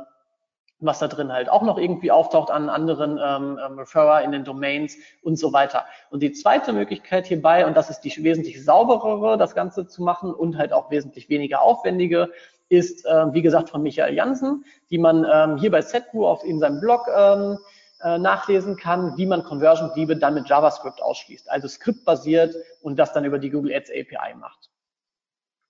was 0.87 0.99
da 0.99 1.09
drin 1.09 1.32
halt 1.32 1.49
auch 1.49 1.62
noch 1.62 1.78
irgendwie 1.78 2.11
auftaucht 2.11 2.51
an 2.51 2.68
anderen 2.68 3.18
ähm, 3.22 3.59
ähm, 3.64 3.78
Referrer 3.78 4.22
in 4.22 4.32
den 4.32 4.45
Domains 4.45 4.97
und 5.22 5.39
so 5.39 5.53
weiter. 5.53 5.85
Und 6.11 6.22
die 6.22 6.32
zweite 6.32 6.72
Möglichkeit 6.72 7.26
hierbei, 7.26 7.66
und 7.66 7.76
das 7.76 7.91
ist 7.91 8.01
die 8.01 8.22
wesentlich 8.22 8.64
sauberere, 8.64 9.39
das 9.39 9.55
Ganze 9.55 9.87
zu 9.87 10.03
machen 10.03 10.32
und 10.35 10.59
halt 10.59 10.72
auch 10.72 10.91
wesentlich 10.91 11.28
weniger 11.28 11.62
aufwendige, 11.62 12.30
ist, 12.68 13.05
äh, 13.07 13.32
wie 13.32 13.43
gesagt, 13.43 13.70
von 13.70 13.82
Michael 13.82 14.14
Jansen, 14.14 14.64
die 14.91 14.99
man 14.99 15.26
ähm, 15.30 15.59
hier 15.59 15.70
bei 15.70 15.82
Setgu 15.82 16.26
auf 16.26 16.45
in 16.45 16.59
seinem 16.59 16.80
Blog 16.80 17.07
ähm, 17.14 17.59
äh, 18.03 18.18
nachlesen 18.18 18.76
kann, 18.76 19.16
wie 19.16 19.26
man 19.26 19.45
Conversion-Diebe 19.45 20.16
dann 20.16 20.35
mit 20.35 20.49
JavaScript 20.49 21.03
ausschließt, 21.03 21.51
also 21.51 21.68
skriptbasiert 21.68 22.55
und 22.82 22.99
das 22.99 23.12
dann 23.12 23.24
über 23.24 23.39
die 23.39 23.51
Google 23.51 23.74
Ads 23.74 23.91
API 23.91 24.35
macht. 24.39 24.70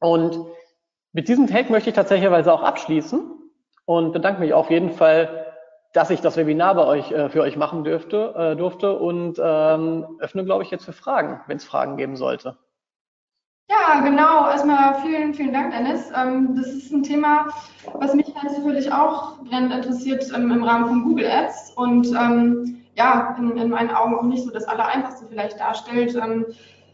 Und 0.00 0.38
Mit 1.16 1.28
diesem 1.28 1.46
Take 1.46 1.70
möchte 1.70 1.90
ich 1.90 1.96
tatsächlich 1.96 2.28
auch 2.28 2.62
abschließen 2.62 3.43
und 3.86 4.12
bedanke 4.12 4.40
mich 4.40 4.54
auf 4.54 4.70
jeden 4.70 4.90
Fall, 4.90 5.46
dass 5.92 6.10
ich 6.10 6.20
das 6.20 6.36
Webinar 6.36 6.74
bei 6.74 6.86
euch 6.86 7.12
äh, 7.12 7.28
für 7.28 7.42
euch 7.42 7.56
machen 7.56 7.84
dürfte, 7.84 8.34
äh, 8.36 8.56
durfte 8.56 8.98
und 8.98 9.40
ähm, 9.42 10.06
öffne, 10.18 10.44
glaube 10.44 10.64
ich, 10.64 10.70
jetzt 10.70 10.84
für 10.84 10.92
Fragen, 10.92 11.40
wenn 11.46 11.56
es 11.56 11.64
Fragen 11.64 11.96
geben 11.96 12.16
sollte. 12.16 12.56
Ja, 13.70 14.00
genau. 14.00 14.50
Erstmal 14.50 14.96
vielen, 14.96 15.32
vielen 15.32 15.52
Dank, 15.52 15.72
Dennis. 15.72 16.10
Ähm, 16.14 16.54
das 16.56 16.66
ist 16.66 16.92
ein 16.92 17.02
Thema, 17.02 17.46
was 17.94 18.14
mich 18.14 18.32
natürlich 18.42 18.92
auch 18.92 19.38
brennend 19.44 19.72
interessiert 19.72 20.30
ähm, 20.34 20.50
im 20.50 20.64
Rahmen 20.64 20.86
von 20.86 21.04
Google 21.04 21.30
Ads 21.30 21.72
und 21.76 22.08
ähm, 22.08 22.82
ja, 22.96 23.34
in, 23.38 23.56
in, 23.56 23.70
meinen 23.70 23.90
Augen 23.90 24.16
auch 24.16 24.22
nicht 24.22 24.44
so 24.44 24.50
das 24.50 24.64
Allereinfachste 24.64 25.26
vielleicht 25.28 25.58
darstellt, 25.58 26.14
ähm, 26.16 26.46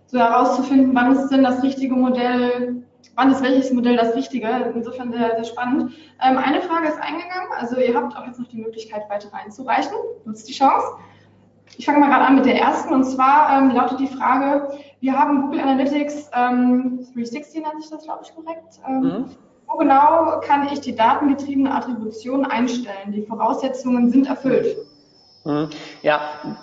so 0.07 0.19
herauszufinden, 0.19 0.95
wann 0.95 1.13
ist 1.13 1.29
denn 1.29 1.43
das 1.43 1.63
richtige 1.63 1.95
Modell, 1.95 2.83
wann 3.17 3.31
ist 3.31 3.43
welches 3.43 3.73
Modell 3.73 3.97
das 3.97 4.15
richtige. 4.15 4.73
Insofern 4.75 5.13
sehr, 5.13 5.31
sehr 5.37 5.45
spannend. 5.45 5.93
Ähm, 6.23 6.39
eine 6.39 6.61
Frage 6.63 6.89
ist 6.89 7.01
eingegangen, 7.01 7.51
also 7.59 7.77
ihr 7.77 7.95
habt 7.95 8.17
auch 8.17 8.27
jetzt 8.27 8.39
noch 8.39 8.49
die 8.49 8.59
Möglichkeit, 8.59 9.03
weitere 9.09 9.37
einzureichen. 9.37 9.95
Nutzt 10.25 10.49
die 10.49 10.53
Chance. 10.53 10.87
Ich 11.77 11.87
fange 11.87 12.01
mal 12.01 12.09
gerade 12.09 12.25
an 12.25 12.35
mit 12.35 12.47
der 12.47 12.59
ersten 12.59 12.93
und 12.93 13.05
zwar 13.05 13.57
ähm, 13.57 13.71
lautet 13.71 14.01
die 14.01 14.09
Frage, 14.09 14.77
wir 15.01 15.19
haben 15.19 15.43
Google 15.43 15.61
Analytics 15.61 16.31
ähm, 16.35 17.07
360 17.15 17.63
nennt 17.63 17.83
sich 17.83 17.91
das, 17.91 18.05
glaube 18.05 18.21
ich, 18.25 18.35
korrekt. 18.35 18.81
Ähm, 18.87 19.01
mhm. 19.01 19.25
Wo 19.67 19.79
genau 19.79 20.41
kann 20.41 20.69
ich 20.73 20.81
die 20.81 20.95
datengetriebene 20.95 21.73
Attribution 21.73 22.45
einstellen? 22.45 23.13
Die 23.13 23.23
Voraussetzungen 23.23 24.11
sind 24.11 24.27
erfüllt. 24.27 24.77
Mhm. 25.45 25.71
Ja, 26.03 26.21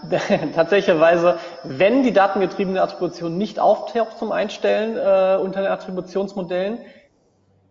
tatsächlicherweise, 0.55 1.39
wenn 1.63 2.03
die 2.03 2.13
datengetriebene 2.13 2.81
Attribution 2.81 3.37
nicht 3.37 3.59
auftaucht 3.59 4.17
zum 4.19 4.31
Einstellen 4.31 4.97
äh, 4.97 5.41
unter 5.41 5.61
den 5.61 5.71
Attributionsmodellen 5.71 6.79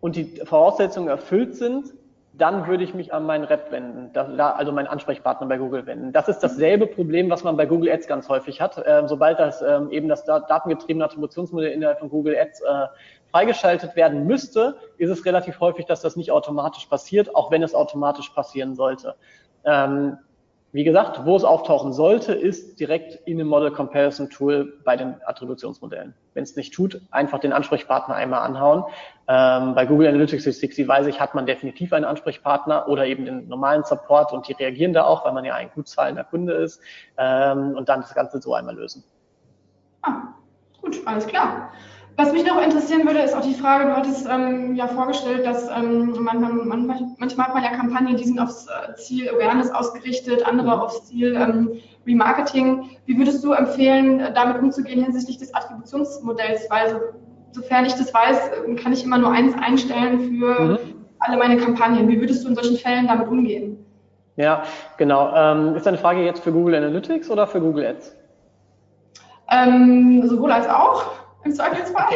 und 0.01 0.15
die 0.15 0.41
Voraussetzungen 0.43 1.07
erfüllt 1.07 1.55
sind, 1.55 1.93
dann 2.33 2.67
würde 2.67 2.83
ich 2.83 2.93
mich 2.93 3.13
an 3.13 3.25
meinen 3.25 3.45
Rep 3.45 3.71
wenden, 3.71 4.11
da, 4.13 4.51
also 4.51 4.71
meinen 4.71 4.87
Ansprechpartner 4.87 5.47
bei 5.47 5.57
Google 5.57 5.85
wenden. 5.87 6.11
Das 6.11 6.27
ist 6.27 6.39
dasselbe 6.39 6.85
Problem, 6.85 7.29
was 7.31 7.43
man 7.43 7.57
bei 7.57 7.65
Google 7.65 7.91
Ads 7.91 8.05
ganz 8.07 8.29
häufig 8.29 8.61
hat. 8.61 8.83
Ähm, 8.85 9.07
sobald 9.07 9.39
das 9.39 9.61
ähm, 9.61 9.89
eben 9.89 10.07
das 10.07 10.23
datengetriebene 10.23 11.05
Attributionsmodell 11.05 11.71
innerhalb 11.71 11.99
von 11.99 12.09
Google 12.09 12.37
Ads 12.37 12.61
äh, 12.61 12.87
freigeschaltet 13.31 13.95
werden 13.95 14.27
müsste, 14.27 14.77
ist 14.97 15.09
es 15.09 15.25
relativ 15.25 15.59
häufig, 15.59 15.85
dass 15.85 16.01
das 16.01 16.15
nicht 16.15 16.31
automatisch 16.31 16.85
passiert, 16.85 17.35
auch 17.35 17.49
wenn 17.49 17.63
es 17.63 17.73
automatisch 17.73 18.29
passieren 18.29 18.75
sollte. 18.75 19.15
Ähm, 19.65 20.17
wie 20.73 20.83
gesagt, 20.83 21.25
wo 21.25 21.35
es 21.35 21.45
auftauchen 21.45 21.93
sollte, 21.93 22.33
ist 22.33 22.79
direkt 22.79 23.15
in 23.25 23.37
dem 23.37 23.47
Model 23.47 23.71
Comparison 23.71 24.29
Tool 24.29 24.79
bei 24.83 24.97
den 24.97 25.15
Attributionsmodellen. 25.25 26.13
Wenn 26.33 26.43
es 26.43 26.55
nicht 26.57 26.73
tut, 26.73 27.01
einfach 27.09 27.39
den 27.39 27.53
Ansprechpartner 27.53 28.15
einmal 28.15 28.41
anhauen. 28.41 28.83
Ähm, 29.29 29.75
bei 29.75 29.85
Google 29.85 30.07
Analytics 30.07 30.43
360 30.43 30.87
weiß 30.87 31.07
ich, 31.07 31.21
hat 31.21 31.35
man 31.35 31.45
definitiv 31.45 31.93
einen 31.93 32.05
Ansprechpartner 32.05 32.89
oder 32.89 33.05
eben 33.05 33.23
den 33.25 33.47
normalen 33.47 33.83
Support 33.85 34.33
und 34.33 34.47
die 34.47 34.53
reagieren 34.53 34.91
da 34.91 35.05
auch, 35.05 35.25
weil 35.25 35.33
man 35.33 35.45
ja 35.45 35.55
ein 35.55 35.71
gut 35.73 35.87
zahlender 35.87 36.25
Kunde 36.25 36.53
ist 36.53 36.81
ähm, 37.17 37.73
und 37.77 37.87
dann 37.87 38.01
das 38.01 38.13
Ganze 38.13 38.41
so 38.41 38.53
einmal 38.53 38.75
lösen. 38.75 39.05
Ah, 40.01 40.33
gut, 40.81 40.97
alles 41.05 41.27
klar. 41.27 41.71
Was 42.19 42.33
mich 42.33 42.43
noch 42.47 42.59
interessieren 42.59 43.05
würde, 43.05 43.19
ist 43.19 43.35
auch 43.35 43.41
die 43.41 43.53
Frage, 43.53 43.85
du 43.85 43.95
hattest 43.95 44.27
ähm, 44.27 44.75
ja 44.75 44.87
vorgestellt, 44.87 45.45
dass 45.45 45.69
ähm, 45.69 46.13
man, 46.19 46.41
man, 46.41 46.67
man, 46.67 47.15
manchmal 47.19 47.45
hat 47.45 47.53
man 47.53 47.63
ja 47.63 47.69
Kampagnen, 47.69 48.17
die 48.17 48.23
sind 48.23 48.39
aufs 48.39 48.65
äh, 48.65 48.95
Ziel 48.95 49.29
Awareness 49.29 49.69
ausgerichtet, 49.69 50.43
andere 50.43 50.75
mhm. 50.75 50.81
aufs 50.81 51.05
Ziel 51.05 51.35
ähm, 51.35 51.73
Remarketing. 52.07 52.89
Wie 53.05 53.19
würdest 53.19 53.43
du 53.43 53.51
empfehlen, 53.51 54.33
damit 54.33 54.57
umzugehen 54.57 55.03
hinsichtlich 55.03 55.37
des 55.37 55.53
Attributionsmodells? 55.53 56.67
Weil 56.71 56.89
so, 56.89 56.97
sofern 57.51 57.85
ich 57.85 57.93
das 57.93 58.11
weiß, 58.11 58.49
kann 58.81 58.93
ich 58.93 59.03
immer 59.03 59.19
nur 59.19 59.31
eins 59.31 59.53
einstellen 59.53 60.39
für 60.39 60.59
mhm. 60.59 60.79
alle 61.19 61.37
meine 61.37 61.57
Kampagnen. 61.57 62.07
Wie 62.07 62.19
würdest 62.19 62.43
du 62.43 62.49
in 62.49 62.55
solchen 62.55 62.77
Fällen 62.77 63.05
damit 63.07 63.27
umgehen? 63.27 63.77
Ja, 64.37 64.63
genau. 64.97 65.35
Ähm, 65.35 65.75
ist 65.75 65.85
deine 65.85 65.99
Frage 65.99 66.25
jetzt 66.25 66.43
für 66.43 66.51
Google 66.51 66.73
Analytics 66.73 67.29
oder 67.29 67.45
für 67.45 67.61
Google 67.61 67.85
Ads? 67.85 68.15
Ähm, 69.51 70.27
sowohl 70.27 70.51
als 70.51 70.67
auch 70.67 71.26
im 71.47 71.53
Zweifelsfall. 71.53 72.15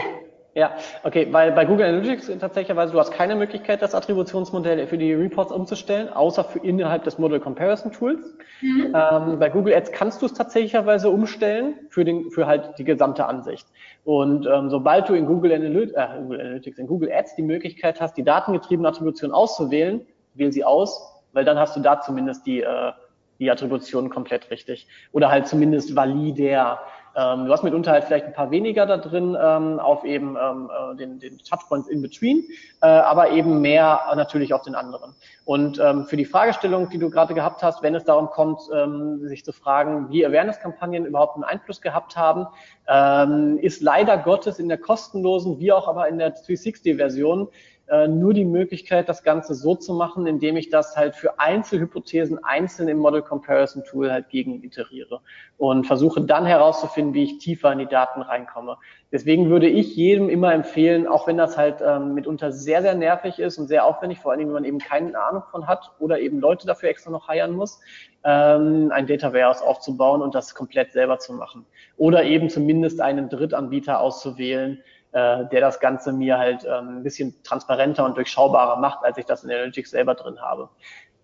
Ja, 0.53 0.71
okay, 1.03 1.27
weil 1.31 1.53
bei 1.53 1.63
Google 1.63 1.85
Analytics 1.85 2.29
tatsächlich, 2.39 2.75
du 2.75 2.99
hast 2.99 3.13
keine 3.13 3.37
Möglichkeit, 3.37 3.81
das 3.81 3.95
Attributionsmodell 3.95 4.85
für 4.85 4.97
die 4.97 5.13
Reports 5.13 5.53
umzustellen, 5.53 6.09
außer 6.09 6.43
für 6.43 6.59
innerhalb 6.59 7.05
des 7.05 7.17
Model 7.17 7.39
Comparison 7.39 7.93
Tools. 7.93 8.35
Mhm. 8.61 8.93
Ähm, 8.93 9.39
bei 9.39 9.49
Google 9.49 9.73
Ads 9.73 9.93
kannst 9.93 10.21
du 10.21 10.25
es 10.25 10.33
tatsächlicherweise 10.33 11.09
umstellen 11.09 11.75
für 11.89 12.03
den, 12.03 12.31
für 12.31 12.47
halt 12.47 12.77
die 12.77 12.83
gesamte 12.83 13.25
Ansicht. 13.27 13.65
Und 14.03 14.45
ähm, 14.45 14.69
sobald 14.69 15.07
du 15.07 15.13
in 15.13 15.25
Google, 15.25 15.53
Analytics, 15.53 15.93
äh, 15.93 16.07
Google 16.21 16.41
Analytics, 16.41 16.77
in 16.79 16.87
Google 16.87 17.11
Ads 17.13 17.35
die 17.35 17.43
Möglichkeit 17.43 18.01
hast, 18.01 18.17
die 18.17 18.23
datengetriebene 18.23 18.89
Attribution 18.89 19.31
auszuwählen, 19.31 20.05
wähl 20.33 20.51
sie 20.51 20.65
aus, 20.65 21.23
weil 21.31 21.45
dann 21.45 21.57
hast 21.57 21.77
du 21.77 21.79
da 21.79 22.01
zumindest 22.01 22.45
die, 22.45 22.61
äh, 22.61 22.91
die 23.39 23.49
Attribution 23.49 24.09
komplett 24.09 24.51
richtig. 24.51 24.85
Oder 25.13 25.31
halt 25.31 25.47
zumindest 25.47 25.95
valider. 25.95 26.81
Ähm, 27.15 27.45
du 27.45 27.51
hast 27.51 27.63
mitunter 27.63 27.91
halt 27.91 28.05
vielleicht 28.05 28.25
ein 28.25 28.33
paar 28.33 28.51
weniger 28.51 28.85
da 28.85 28.97
drin 28.97 29.37
ähm, 29.39 29.79
auf 29.79 30.03
eben 30.03 30.37
ähm, 30.41 30.69
äh, 30.69 30.95
den, 30.95 31.19
den 31.19 31.37
Touchpoints 31.39 31.87
in 31.89 32.01
between, 32.01 32.45
äh, 32.81 32.87
aber 32.87 33.31
eben 33.31 33.61
mehr 33.61 33.99
natürlich 34.15 34.53
auf 34.53 34.61
den 34.61 34.75
anderen. 34.75 35.13
Und 35.43 35.79
ähm, 35.79 36.05
für 36.05 36.17
die 36.17 36.25
Fragestellung, 36.25 36.89
die 36.89 36.97
du 36.97 37.09
gerade 37.09 37.33
gehabt 37.33 37.63
hast, 37.63 37.83
wenn 37.83 37.95
es 37.95 38.05
darum 38.05 38.27
kommt, 38.27 38.61
ähm, 38.73 39.27
sich 39.27 39.43
zu 39.43 39.51
fragen, 39.51 40.09
wie 40.09 40.25
Awareness-Kampagnen 40.25 41.05
überhaupt 41.05 41.35
einen 41.35 41.43
Einfluss 41.43 41.81
gehabt 41.81 42.15
haben, 42.15 42.47
ähm, 42.87 43.57
ist 43.59 43.81
leider 43.81 44.17
Gottes 44.17 44.59
in 44.59 44.69
der 44.69 44.77
kostenlosen 44.77 45.59
wie 45.59 45.71
auch 45.71 45.87
aber 45.87 46.07
in 46.07 46.17
der 46.17 46.35
360-Version 46.35 47.49
äh, 47.91 48.07
nur 48.07 48.33
die 48.33 48.45
Möglichkeit, 48.45 49.09
das 49.09 49.21
Ganze 49.21 49.53
so 49.53 49.75
zu 49.75 49.93
machen, 49.93 50.25
indem 50.25 50.55
ich 50.55 50.69
das 50.69 50.95
halt 50.95 51.13
für 51.13 51.39
Einzelhypothesen 51.39 52.41
einzeln 52.41 52.87
im 52.87 52.99
Model 52.99 53.21
Comparison 53.21 53.83
Tool 53.83 54.09
halt 54.09 54.29
gegen 54.29 54.63
iteriere 54.63 55.19
und 55.57 55.85
versuche 55.85 56.21
dann 56.21 56.45
herauszufinden, 56.45 57.13
wie 57.13 57.23
ich 57.23 57.39
tiefer 57.39 57.69
in 57.73 57.79
die 57.79 57.87
Daten 57.87 58.21
reinkomme. 58.21 58.77
Deswegen 59.11 59.49
würde 59.49 59.67
ich 59.67 59.93
jedem 59.93 60.29
immer 60.29 60.53
empfehlen, 60.53 61.05
auch 61.05 61.27
wenn 61.27 61.35
das 61.35 61.57
halt 61.57 61.83
ähm, 61.85 62.13
mitunter 62.13 62.53
sehr, 62.53 62.81
sehr 62.81 62.95
nervig 62.95 63.39
ist 63.39 63.57
und 63.57 63.67
sehr 63.67 63.85
aufwendig, 63.85 64.19
vor 64.19 64.31
allen 64.31 64.39
Dingen, 64.39 64.51
wenn 64.51 64.61
man 64.61 64.65
eben 64.65 64.79
keine 64.79 65.21
Ahnung 65.21 65.43
von 65.51 65.67
hat 65.67 65.91
oder 65.99 66.17
eben 66.21 66.39
Leute 66.39 66.65
dafür 66.65 66.87
extra 66.87 67.11
noch 67.11 67.27
heiern 67.27 67.51
muss, 67.51 67.81
ähm, 68.23 68.89
ein 68.93 69.05
Data 69.05 69.33
Warehouse 69.33 69.61
aufzubauen 69.61 70.21
und 70.21 70.33
das 70.33 70.55
komplett 70.55 70.93
selber 70.93 71.19
zu 71.19 71.33
machen. 71.33 71.65
Oder 71.97 72.23
eben 72.23 72.49
zumindest 72.49 73.01
einen 73.01 73.27
Drittanbieter 73.27 73.99
auszuwählen, 73.99 74.81
äh, 75.11 75.45
der 75.45 75.61
das 75.61 75.79
Ganze 75.79 76.13
mir 76.13 76.37
halt 76.37 76.63
ähm, 76.65 76.97
ein 76.99 77.03
bisschen 77.03 77.35
transparenter 77.43 78.05
und 78.05 78.17
durchschaubarer 78.17 78.77
macht, 78.77 79.03
als 79.03 79.17
ich 79.17 79.25
das 79.25 79.43
in 79.43 79.51
Analytics 79.51 79.91
selber 79.91 80.15
drin 80.15 80.41
habe. 80.41 80.69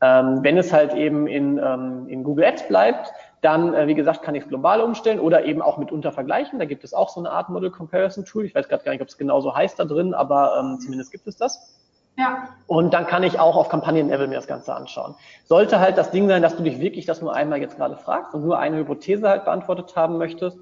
Ähm, 0.01 0.43
wenn 0.43 0.57
es 0.57 0.71
halt 0.73 0.93
eben 0.93 1.27
in, 1.27 1.57
ähm, 1.57 2.07
in 2.07 2.23
Google 2.23 2.45
Ads 2.45 2.67
bleibt, 2.67 3.11
dann, 3.41 3.73
äh, 3.73 3.87
wie 3.87 3.95
gesagt, 3.95 4.21
kann 4.21 4.35
ich 4.35 4.43
es 4.43 4.49
global 4.49 4.81
umstellen 4.81 5.19
oder 5.19 5.45
eben 5.45 5.61
auch 5.61 5.77
mitunter 5.77 6.11
vergleichen. 6.11 6.59
Da 6.59 6.65
gibt 6.65 6.83
es 6.83 6.93
auch 6.93 7.09
so 7.09 7.19
eine 7.19 7.31
Art 7.31 7.49
Model 7.49 7.71
Comparison 7.71 8.25
Tool. 8.25 8.45
Ich 8.45 8.53
weiß 8.53 8.67
gerade 8.67 8.83
gar 8.83 8.91
nicht, 8.91 9.01
ob 9.01 9.07
es 9.07 9.17
genauso 9.17 9.55
heißt 9.55 9.79
da 9.79 9.85
drin, 9.85 10.13
aber 10.13 10.57
ähm, 10.59 10.79
zumindest 10.79 11.11
gibt 11.11 11.27
es 11.27 11.37
das. 11.37 11.77
Ja. 12.17 12.49
Und 12.65 12.93
dann 12.93 13.05
kann 13.05 13.21
ich 13.21 13.39
auch 13.39 13.55
auf 13.55 13.69
Kampagnenlevel 13.69 14.27
mir 14.27 14.35
das 14.35 14.47
Ganze 14.47 14.73
anschauen. 14.73 15.15
Sollte 15.45 15.79
halt 15.79 15.99
das 15.99 16.09
Ding 16.09 16.27
sein, 16.27 16.41
dass 16.41 16.57
du 16.57 16.63
dich 16.63 16.79
wirklich 16.79 17.05
das 17.05 17.21
nur 17.21 17.35
einmal 17.35 17.59
jetzt 17.59 17.77
gerade 17.77 17.95
fragst 17.95 18.33
und 18.33 18.43
nur 18.43 18.57
eine 18.57 18.77
Hypothese 18.77 19.29
halt 19.29 19.45
beantwortet 19.45 19.95
haben 19.95 20.17
möchtest, 20.17 20.57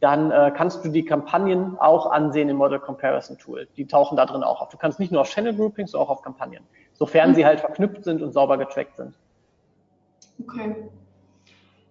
dann 0.00 0.30
äh, 0.30 0.52
kannst 0.56 0.84
du 0.84 0.88
die 0.88 1.04
Kampagnen 1.04 1.78
auch 1.78 2.10
ansehen 2.10 2.48
im 2.48 2.56
Model 2.56 2.78
Comparison 2.78 3.38
Tool. 3.38 3.68
Die 3.76 3.86
tauchen 3.86 4.16
da 4.16 4.26
drin 4.26 4.42
auch 4.42 4.60
auf. 4.62 4.68
Du 4.70 4.78
kannst 4.78 4.98
nicht 4.98 5.12
nur 5.12 5.20
auf 5.20 5.28
Channel 5.28 5.54
Groupings, 5.54 5.92
sondern 5.92 6.08
auch 6.08 6.12
auf 6.12 6.22
Kampagnen, 6.22 6.64
sofern 6.94 7.30
mhm. 7.30 7.34
sie 7.34 7.46
halt 7.46 7.60
verknüpft 7.60 8.04
sind 8.04 8.22
und 8.22 8.32
sauber 8.32 8.58
getrackt 8.58 8.96
sind. 8.96 9.14
Okay. 10.42 10.76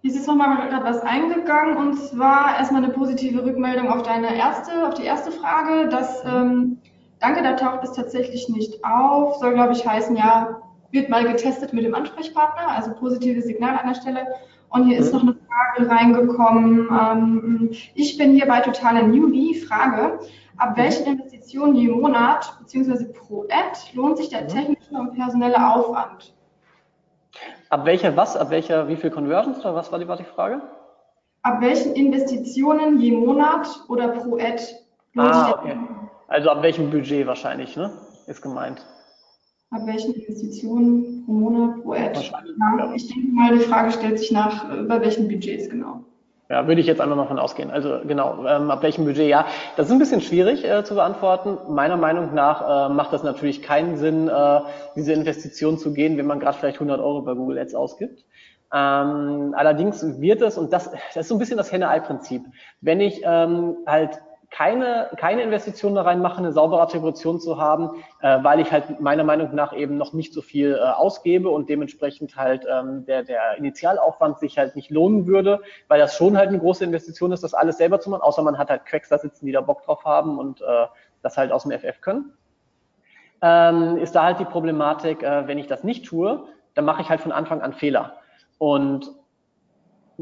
Hier 0.02 0.10
ist 0.10 0.16
jetzt 0.16 0.26
nochmal 0.26 0.68
gerade 0.68 0.84
was 0.84 1.02
eingegangen 1.02 1.76
und 1.76 1.94
zwar 1.94 2.56
erstmal 2.56 2.82
eine 2.82 2.92
positive 2.92 3.44
Rückmeldung 3.44 3.90
auf 3.90 4.02
deine 4.02 4.34
erste, 4.34 4.88
auf 4.88 4.94
die 4.94 5.04
erste 5.04 5.30
Frage. 5.30 5.88
dass 5.88 6.24
ähm, 6.24 6.78
Danke, 7.20 7.42
da 7.42 7.52
taucht 7.52 7.84
es 7.84 7.92
tatsächlich 7.92 8.48
nicht 8.48 8.82
auf. 8.82 9.36
Soll, 9.36 9.52
glaube 9.52 9.74
ich, 9.74 9.86
heißen, 9.86 10.16
ja, 10.16 10.62
wird 10.90 11.10
mal 11.10 11.24
getestet 11.24 11.72
mit 11.74 11.84
dem 11.84 11.94
Ansprechpartner, 11.94 12.68
also 12.68 12.94
positives 12.94 13.44
Signal 13.44 13.78
an 13.78 13.88
der 13.88 14.00
Stelle. 14.00 14.26
Und 14.70 14.86
hier 14.86 14.98
ist 14.98 15.12
mhm. 15.12 15.18
noch 15.18 15.22
eine 15.22 15.36
Frage 15.46 15.90
reingekommen. 15.90 16.88
Ähm, 16.90 17.70
ich 17.94 18.16
bin 18.16 18.32
hier 18.32 18.46
bei 18.46 18.60
totaler 18.60 19.02
Newbie. 19.02 19.60
Frage, 19.60 20.20
ab 20.56 20.70
mhm. 20.70 20.82
welchen 20.82 21.06
Investitionen 21.06 21.74
je 21.74 21.88
Monat 21.88 22.52
bzw. 22.60 23.04
pro 23.06 23.42
Ad 23.50 23.78
lohnt 23.94 24.18
sich 24.18 24.28
der 24.28 24.42
mhm. 24.42 24.48
technische 24.48 24.94
und 24.94 25.14
personelle 25.14 25.74
Aufwand? 25.74 26.34
Ab 27.68 27.84
welcher 27.84 28.16
was? 28.16 28.36
Ab 28.36 28.50
welcher, 28.50 28.88
wie 28.88 28.96
viel 28.96 29.10
Conversions 29.10 29.58
oder 29.60 29.74
was 29.74 29.92
war 29.92 29.98
die, 29.98 30.08
war 30.08 30.16
die 30.16 30.24
Frage? 30.24 30.60
Ab 31.42 31.60
welchen 31.60 31.94
Investitionen 31.94 33.00
je 33.00 33.12
Monat 33.12 33.68
oder 33.88 34.08
pro 34.08 34.36
Ad 34.36 34.62
lohnt 35.14 35.30
ah, 35.30 35.44
sich 35.44 35.54
der 35.54 35.58
okay. 35.58 35.78
Also 36.28 36.50
ab 36.50 36.62
welchem 36.62 36.90
Budget 36.90 37.26
wahrscheinlich, 37.26 37.76
ne? 37.76 37.90
Ist 38.26 38.42
gemeint. 38.42 38.84
Ab 39.70 39.82
welchen 39.86 40.14
Investitionen 40.14 41.22
pro 41.24 41.32
Monat, 41.32 41.82
pro 41.82 41.92
Ad? 41.92 42.20
Ja, 42.20 42.92
ich 42.94 43.06
denke 43.06 43.28
mal, 43.32 43.56
die 43.56 43.64
Frage 43.64 43.92
stellt 43.92 44.18
sich 44.18 44.32
nach, 44.32 44.68
äh, 44.68 44.82
bei 44.82 45.00
welchen 45.00 45.28
Budgets 45.28 45.70
genau. 45.70 46.00
Ja, 46.48 46.66
würde 46.66 46.80
ich 46.80 46.88
jetzt 46.88 47.00
einfach 47.00 47.14
mal 47.14 47.28
von 47.28 47.38
ausgehen. 47.38 47.70
Also 47.70 48.00
genau, 48.04 48.44
ähm, 48.44 48.72
ab 48.72 48.82
welchem 48.82 49.04
Budget, 49.04 49.28
ja. 49.28 49.46
Das 49.76 49.86
ist 49.86 49.92
ein 49.92 50.00
bisschen 50.00 50.20
schwierig 50.20 50.64
äh, 50.64 50.82
zu 50.82 50.96
beantworten. 50.96 51.56
Meiner 51.72 51.96
Meinung 51.96 52.34
nach 52.34 52.88
äh, 52.90 52.92
macht 52.92 53.12
das 53.12 53.22
natürlich 53.22 53.62
keinen 53.62 53.96
Sinn, 53.96 54.26
äh, 54.26 54.60
diese 54.96 55.12
Investition 55.12 55.78
zu 55.78 55.92
gehen, 55.92 56.18
wenn 56.18 56.26
man 56.26 56.40
gerade 56.40 56.58
vielleicht 56.58 56.78
100 56.78 56.98
Euro 56.98 57.22
bei 57.22 57.34
Google 57.34 57.56
Ads 57.56 57.76
ausgibt. 57.76 58.24
Ähm, 58.74 59.54
allerdings 59.56 60.20
wird 60.20 60.42
es, 60.42 60.58
und 60.58 60.72
das, 60.72 60.90
das 60.90 61.16
ist 61.16 61.28
so 61.28 61.36
ein 61.36 61.38
bisschen 61.38 61.56
das 61.56 61.70
Henne-Ei-Prinzip, 61.70 62.42
wenn 62.80 63.00
ich 63.00 63.22
ähm, 63.24 63.76
halt 63.86 64.20
keine, 64.50 65.10
keine 65.16 65.42
Investition 65.42 65.94
da 65.94 66.02
rein 66.02 66.20
mache, 66.20 66.38
eine 66.38 66.52
saubere 66.52 66.82
Attribution 66.82 67.40
zu 67.40 67.58
haben, 67.58 68.02
äh, 68.20 68.42
weil 68.42 68.60
ich 68.60 68.72
halt 68.72 69.00
meiner 69.00 69.22
Meinung 69.22 69.54
nach 69.54 69.72
eben 69.72 69.96
noch 69.96 70.12
nicht 70.12 70.32
so 70.32 70.42
viel 70.42 70.74
äh, 70.74 70.80
ausgebe 70.80 71.48
und 71.48 71.68
dementsprechend 71.68 72.36
halt 72.36 72.66
ähm, 72.68 73.04
der, 73.06 73.22
der 73.22 73.56
Initialaufwand 73.58 74.38
sich 74.40 74.58
halt 74.58 74.74
nicht 74.74 74.90
lohnen 74.90 75.26
würde, 75.26 75.60
weil 75.88 76.00
das 76.00 76.16
schon 76.16 76.36
halt 76.36 76.48
eine 76.48 76.58
große 76.58 76.84
Investition 76.84 77.30
ist, 77.32 77.44
das 77.44 77.54
alles 77.54 77.78
selber 77.78 78.00
zu 78.00 78.10
machen, 78.10 78.22
außer 78.22 78.42
man 78.42 78.58
hat 78.58 78.70
halt 78.70 78.86
Cracks 78.86 79.08
da 79.08 79.18
sitzen, 79.18 79.46
die 79.46 79.52
da 79.52 79.60
Bock 79.60 79.84
drauf 79.84 80.04
haben 80.04 80.38
und 80.38 80.60
äh, 80.60 80.86
das 81.22 81.36
halt 81.36 81.52
aus 81.52 81.62
dem 81.62 81.72
FF 81.72 82.00
können. 82.00 82.32
Ähm, 83.42 83.96
ist 83.98 84.14
da 84.14 84.24
halt 84.24 84.40
die 84.40 84.44
Problematik, 84.44 85.22
äh, 85.22 85.46
wenn 85.46 85.58
ich 85.58 85.68
das 85.68 85.84
nicht 85.84 86.04
tue, 86.06 86.44
dann 86.74 86.84
mache 86.84 87.02
ich 87.02 87.08
halt 87.08 87.20
von 87.20 87.32
Anfang 87.32 87.62
an 87.62 87.72
Fehler. 87.72 88.16
Und 88.58 89.12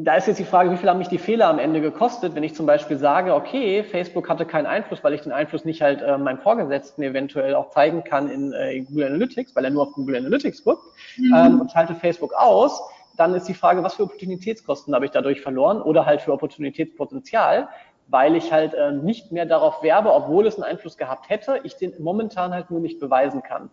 da 0.04 0.14
ist 0.14 0.28
jetzt 0.28 0.38
die 0.38 0.44
Frage, 0.44 0.70
wie 0.70 0.76
viel 0.76 0.88
haben 0.88 0.98
mich 0.98 1.08
die 1.08 1.18
Fehler 1.18 1.48
am 1.48 1.58
Ende 1.58 1.80
gekostet, 1.80 2.34
wenn 2.34 2.42
ich 2.42 2.54
zum 2.54 2.66
Beispiel 2.66 2.98
sage, 2.98 3.34
okay, 3.34 3.82
Facebook 3.82 4.28
hatte 4.28 4.44
keinen 4.44 4.66
Einfluss, 4.66 5.02
weil 5.02 5.14
ich 5.14 5.22
den 5.22 5.32
Einfluss 5.32 5.64
nicht 5.64 5.82
halt 5.82 6.02
äh, 6.02 6.16
meinem 6.18 6.38
Vorgesetzten 6.38 7.02
eventuell 7.02 7.54
auch 7.54 7.70
zeigen 7.70 8.04
kann 8.04 8.30
in, 8.30 8.52
äh, 8.52 8.80
Google 8.80 9.06
Analytics, 9.06 9.56
weil 9.56 9.64
er 9.64 9.70
nur 9.70 9.82
auf 9.82 9.92
Google 9.94 10.16
Analytics 10.16 10.62
guckt 10.62 10.84
mhm. 11.16 11.34
ähm, 11.34 11.60
und 11.60 11.72
schalte 11.72 11.94
Facebook 11.94 12.32
aus, 12.34 12.80
dann 13.16 13.34
ist 13.34 13.48
die 13.48 13.54
Frage, 13.54 13.82
was 13.82 13.94
für 13.94 14.04
Opportunitätskosten 14.04 14.94
habe 14.94 15.04
ich 15.04 15.10
dadurch 15.10 15.40
verloren 15.40 15.82
oder 15.82 16.06
halt 16.06 16.20
für 16.20 16.32
Opportunitätspotenzial, 16.32 17.68
weil 18.06 18.36
ich 18.36 18.52
halt 18.52 18.74
äh, 18.74 18.92
nicht 18.92 19.32
mehr 19.32 19.46
darauf 19.46 19.82
werbe, 19.82 20.14
obwohl 20.14 20.46
es 20.46 20.54
einen 20.54 20.64
Einfluss 20.64 20.96
gehabt 20.96 21.28
hätte, 21.28 21.60
ich 21.64 21.76
den 21.76 21.92
momentan 21.98 22.54
halt 22.54 22.70
nur 22.70 22.80
nicht 22.80 23.00
beweisen 23.00 23.42
kann. 23.42 23.70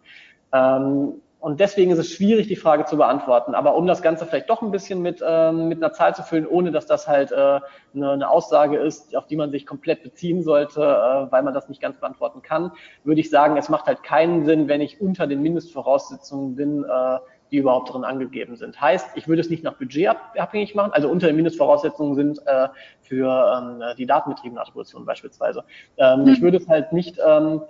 Ähm, 0.52 1.22
und 1.46 1.60
deswegen 1.60 1.92
ist 1.92 2.00
es 2.00 2.10
schwierig, 2.12 2.48
die 2.48 2.56
Frage 2.56 2.86
zu 2.86 2.98
beantworten. 2.98 3.54
Aber 3.54 3.76
um 3.76 3.86
das 3.86 4.02
Ganze 4.02 4.26
vielleicht 4.26 4.50
doch 4.50 4.64
ein 4.64 4.72
bisschen 4.72 5.04
mit, 5.04 5.24
ähm, 5.24 5.68
mit 5.68 5.78
einer 5.78 5.94
Zahl 5.94 6.16
zu 6.16 6.24
füllen, 6.24 6.48
ohne 6.48 6.72
dass 6.72 6.88
das 6.88 7.08
halt 7.08 7.32
äh, 7.32 7.36
eine, 7.36 7.62
eine 7.94 8.28
Aussage 8.32 8.80
ist, 8.80 9.16
auf 9.16 9.28
die 9.28 9.36
man 9.36 9.52
sich 9.52 9.68
komplett 9.68 10.02
beziehen 10.02 10.42
sollte, 10.42 10.82
äh, 10.82 11.32
weil 11.32 11.44
man 11.44 11.54
das 11.54 11.70
nicht 11.70 11.80
ganz 11.80 12.00
beantworten 12.00 12.42
kann, 12.42 12.72
würde 13.04 13.22
ich 13.22 13.30
sagen, 13.30 13.58
es 13.58 13.70
macht 13.70 13.86
halt 13.86 14.02
keinen 14.02 14.44
Sinn, 14.44 14.68
wenn 14.68 14.82
ich 14.82 15.00
unter 15.00 15.28
den 15.28 15.44
Mindestvoraussetzungen 15.44 16.56
bin, 16.56 16.84
äh, 16.84 17.20
die 17.52 17.58
überhaupt 17.58 17.94
drin 17.94 18.06
angegeben 18.06 18.56
sind. 18.56 18.82
Heißt, 18.82 19.10
ich 19.14 19.28
würde 19.28 19.42
es 19.42 19.52
nicht 19.52 19.64
nach 19.64 19.76
Budget 19.76 20.16
abhängig 20.36 20.74
machen, 20.74 20.94
also 20.94 21.10
unter 21.10 21.28
den 21.28 21.36
Mindestvoraussetzungen 21.36 22.16
sind 22.16 22.40
äh, 22.48 22.70
für 23.02 23.56
ähm, 23.56 23.84
die 24.00 24.08
datenbetriebene 24.08 24.60
Attribution 24.60 25.06
beispielsweise. 25.06 25.64
Ähm, 25.98 26.24
mhm. 26.24 26.28
Ich 26.30 26.42
würde 26.42 26.58
es 26.58 26.68
halt 26.68 26.92
nicht 26.92 27.20
ähm, 27.24 27.62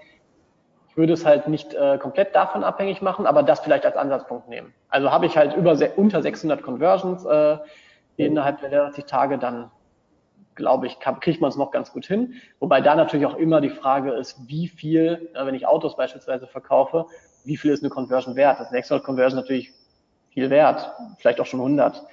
würde 0.96 1.14
es 1.14 1.26
halt 1.26 1.48
nicht 1.48 1.74
äh, 1.74 1.98
komplett 1.98 2.36
davon 2.36 2.64
abhängig 2.64 3.02
machen, 3.02 3.26
aber 3.28 3.44
das 3.44 3.60
vielleicht 3.60 3.86
als 3.86 3.98
Ansatzpunkt 3.98 4.48
nehmen. 4.48 4.74
Also 4.90 5.12
habe 5.12 5.26
ich 5.26 5.38
halt 5.38 5.56
über 5.56 5.78
unter 5.98 6.22
600 6.22 6.62
Conversions 6.62 7.26
äh, 7.26 7.58
innerhalb 8.18 8.62
der 8.62 8.70
30 8.70 9.06
Tage, 9.06 9.38
dann 9.38 9.72
glaube 10.56 10.88
ich, 10.88 11.00
kriegt 11.00 11.42
man 11.42 11.50
es 11.50 11.58
noch 11.58 11.72
ganz 11.72 11.92
gut 11.92 12.06
hin. 12.06 12.36
Wobei 12.60 12.80
da 12.80 12.96
natürlich 12.96 13.26
auch 13.26 13.36
immer 13.36 13.60
die 13.60 13.70
Frage 13.70 14.12
ist, 14.14 14.48
wie 14.48 14.70
viel, 14.70 15.30
äh, 15.34 15.46
wenn 15.46 15.56
ich 15.56 15.68
Autos 15.68 15.96
beispielsweise 15.96 16.48
verkaufe, 16.48 17.06
wie 17.44 17.58
viel 17.58 17.72
ist 17.72 17.84
eine 17.84 17.90
Conversion 17.90 18.36
wert? 18.36 18.60
Das 18.60 18.70
600 18.70 19.06
Conversion 19.06 19.40
natürlich 19.40 19.74
viel 20.30 20.50
wert, 20.50 20.92
vielleicht 21.20 21.40
auch 21.40 21.46
schon 21.46 21.60
100. 21.60 22.04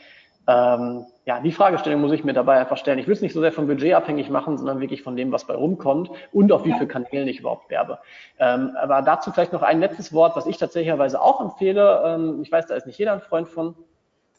Ähm, 0.48 1.06
ja, 1.24 1.38
die 1.40 1.52
Fragestellung 1.52 2.00
muss 2.00 2.12
ich 2.12 2.24
mir 2.24 2.32
dabei 2.32 2.58
einfach 2.58 2.76
stellen. 2.76 2.98
Ich 2.98 3.06
will 3.06 3.14
es 3.14 3.22
nicht 3.22 3.32
so 3.32 3.40
sehr 3.40 3.52
vom 3.52 3.68
Budget 3.68 3.94
abhängig 3.94 4.28
machen, 4.28 4.58
sondern 4.58 4.80
wirklich 4.80 5.02
von 5.02 5.16
dem, 5.16 5.30
was 5.30 5.46
bei 5.46 5.54
rumkommt 5.54 6.10
und 6.32 6.50
auf 6.50 6.64
wie 6.64 6.72
viele 6.72 6.88
Kanälen 6.88 7.28
ich 7.28 7.40
überhaupt 7.40 7.70
werbe. 7.70 7.98
Ähm, 8.40 8.76
aber 8.80 9.02
dazu 9.02 9.30
vielleicht 9.30 9.52
noch 9.52 9.62
ein 9.62 9.78
letztes 9.78 10.12
Wort, 10.12 10.34
was 10.34 10.46
ich 10.46 10.58
tatsächlicherweise 10.58 11.20
auch 11.20 11.40
empfehle. 11.40 12.02
Ähm, 12.04 12.40
ich 12.42 12.50
weiß, 12.50 12.66
da 12.66 12.74
ist 12.74 12.86
nicht 12.86 12.98
jeder 12.98 13.12
ein 13.12 13.20
Freund 13.20 13.48
von. 13.48 13.76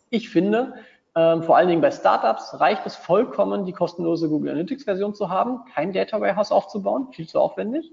Ich 0.10 0.30
finde, 0.30 0.74
ähm, 1.16 1.43
vor 1.43 1.56
allen 1.56 1.70
Dingen 1.70 1.82
bei 1.82 1.91
Startups 1.91 2.60
reicht 2.60 2.86
es 2.86 2.95
vollkommen, 2.95 3.66
die 3.66 3.72
kostenlose 3.72 4.28
Google 4.28 4.51
Analytics 4.51 4.84
Version 4.84 5.14
zu 5.14 5.30
haben, 5.30 5.62
kein 5.74 5.93
Data 5.93 6.20
Warehouse 6.20 6.51
aufzubauen, 6.51 7.08
viel 7.12 7.28
zu 7.28 7.39
aufwendig. 7.39 7.89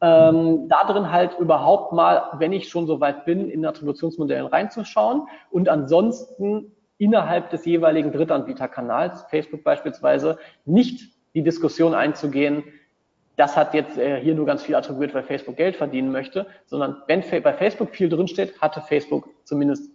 Ähm, 0.00 0.68
da 0.68 0.82
drin 0.84 1.12
halt 1.12 1.38
überhaupt 1.38 1.92
mal, 1.92 2.30
wenn 2.38 2.52
ich 2.52 2.68
schon 2.68 2.88
so 2.88 3.00
weit 3.00 3.24
bin, 3.24 3.48
in 3.48 3.64
Attributionsmodellen 3.64 4.46
reinzuschauen 4.46 5.28
und 5.50 5.68
ansonsten 5.68 6.72
innerhalb 7.02 7.50
des 7.50 7.64
jeweiligen 7.64 8.12
Drittanbieterkanals, 8.12 9.24
Facebook 9.24 9.64
beispielsweise, 9.64 10.38
nicht 10.64 11.10
die 11.34 11.42
Diskussion 11.42 11.94
einzugehen, 11.94 12.62
das 13.34 13.56
hat 13.56 13.74
jetzt 13.74 13.98
äh, 13.98 14.20
hier 14.20 14.36
nur 14.36 14.46
ganz 14.46 14.62
viel 14.62 14.76
attribuiert, 14.76 15.12
weil 15.12 15.24
Facebook 15.24 15.56
Geld 15.56 15.74
verdienen 15.74 16.12
möchte, 16.12 16.46
sondern 16.66 17.02
wenn 17.08 17.24
bei 17.42 17.52
Facebook 17.54 17.90
viel 17.90 18.08
drinsteht, 18.08 18.60
hatte 18.60 18.80
Facebook 18.82 19.28
zumindest 19.42 19.90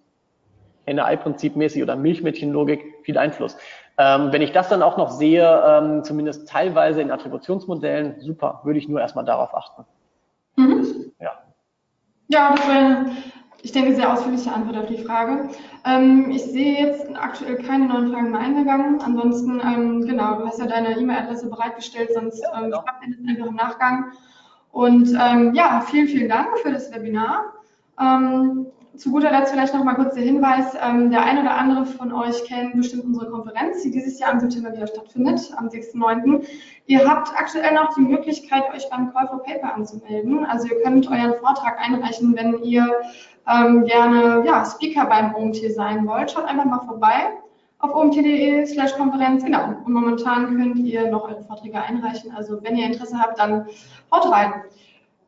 Henne-Ei-Prinzip 0.85 1.55
mäßig 1.55 1.81
oder 1.81 1.95
Milchmädchenlogik 1.95 2.81
viel 3.03 3.17
Einfluss. 3.17 3.55
Ähm, 3.97 4.33
wenn 4.33 4.41
ich 4.41 4.51
das 4.51 4.67
dann 4.67 4.83
auch 4.83 4.97
noch 4.97 5.11
sehe, 5.11 5.63
ähm, 5.65 6.03
zumindest 6.03 6.49
teilweise 6.49 7.01
in 7.01 7.11
Attributionsmodellen, 7.11 8.19
super, 8.19 8.59
würde 8.65 8.79
ich 8.79 8.89
nur 8.89 8.99
erstmal 8.99 9.23
darauf 9.23 9.55
achten. 9.55 9.85
Mhm. 10.57 11.13
Ja. 11.21 11.31
Ja, 12.27 12.53
das 12.53 12.67
wäre 12.67 13.05
ich 13.67 13.73
denke, 13.73 13.93
sehr 13.95 14.13
ausführliche 14.13 14.53
Antwort 14.53 14.77
auf 14.77 14.85
die 14.85 15.03
Frage. 15.03 15.49
Ähm, 15.83 16.31
ich 16.31 16.41
sehe 16.41 16.87
jetzt 16.87 17.13
aktuell 17.17 17.57
keine 17.57 17.87
neuen 17.87 18.13
Fragen 18.13 18.31
mehr 18.31 18.39
eingegangen. 18.39 19.01
Ansonsten, 19.01 19.59
ähm, 19.59 20.05
genau, 20.07 20.39
du 20.39 20.45
hast 20.45 20.59
ja 20.59 20.67
deine 20.67 20.97
E-Mail-Adresse 20.97 21.49
bereitgestellt, 21.49 22.11
sonst 22.13 22.41
ähm, 22.55 22.71
genau. 22.71 22.85
ich 23.01 23.29
einfach 23.29 23.47
im 23.47 23.55
Nachgang. 23.55 24.13
Und 24.71 25.09
ähm, 25.19 25.53
ja, 25.53 25.81
vielen, 25.81 26.07
vielen 26.07 26.29
Dank 26.29 26.57
für 26.59 26.71
das 26.71 26.93
Webinar. 26.93 27.55
Ähm, 27.99 28.67
zu 28.95 29.11
guter 29.11 29.31
Letzt 29.31 29.51
vielleicht 29.51 29.73
noch 29.73 29.83
mal 29.83 29.95
kurz 29.95 30.15
der 30.15 30.23
Hinweis, 30.23 30.73
ähm, 30.81 31.11
der 31.11 31.23
ein 31.23 31.37
oder 31.37 31.55
andere 31.55 31.85
von 31.85 32.11
euch 32.13 32.45
kennt 32.45 32.73
bestimmt 32.75 33.03
unsere 33.03 33.29
Konferenz, 33.29 33.83
die 33.83 33.91
dieses 33.91 34.17
Jahr 34.17 34.31
im 34.31 34.39
September 34.39 34.71
wieder 34.73 34.87
stattfindet, 34.87 35.51
am 35.57 35.67
6.9. 35.67 36.47
Ihr 36.87 37.07
habt 37.07 37.29
aktuell 37.37 37.73
noch 37.73 37.93
die 37.95 38.01
Möglichkeit, 38.01 38.63
euch 38.73 38.89
beim 38.89 39.13
Call 39.13 39.27
for 39.27 39.43
Paper 39.43 39.75
anzumelden. 39.75 40.45
Also 40.45 40.67
ihr 40.67 40.81
könnt 40.81 41.07
euren 41.11 41.35
Vortrag 41.35 41.79
einreichen, 41.79 42.35
wenn 42.35 42.63
ihr 42.63 42.89
ähm, 43.49 43.85
gerne 43.85 44.43
ja, 44.45 44.65
Speaker 44.65 45.05
beim 45.05 45.35
OMT 45.35 45.57
sein 45.73 46.07
wollt. 46.07 46.31
Schaut 46.31 46.45
einfach 46.45 46.65
mal 46.65 46.81
vorbei 46.85 47.31
auf 47.79 47.93
omt.de 47.95 48.65
slash 48.65 48.95
Konferenz. 48.97 49.43
Genau. 49.43 49.69
Und 49.85 49.93
momentan 49.93 50.57
könnt 50.57 50.79
ihr 50.79 51.09
noch 51.09 51.29
eure 51.29 51.43
Vorträge 51.43 51.81
einreichen. 51.81 52.33
Also 52.35 52.61
wenn 52.63 52.75
ihr 52.75 52.85
Interesse 52.85 53.19
habt, 53.19 53.39
dann 53.39 53.67
haut 54.11 54.31
rein. 54.31 54.63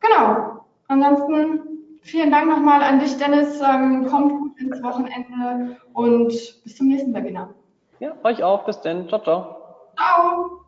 Genau. 0.00 0.64
Ansonsten 0.88 1.70
Vielen 2.02 2.30
Dank 2.30 2.48
nochmal 2.48 2.82
an 2.82 2.98
dich, 2.98 3.16
Dennis. 3.18 3.60
Ähm, 3.60 4.06
kommt 4.06 4.32
gut 4.40 4.58
ins 4.58 4.82
Wochenende 4.82 5.76
und 5.92 6.28
bis 6.28 6.76
zum 6.76 6.88
nächsten 6.88 7.14
Webinar. 7.14 7.50
Ja, 7.98 8.14
euch 8.24 8.42
auch. 8.42 8.64
Bis 8.64 8.80
dann. 8.80 9.08
Ciao, 9.08 9.22
ciao. 9.22 9.56
Ciao. 9.96 10.59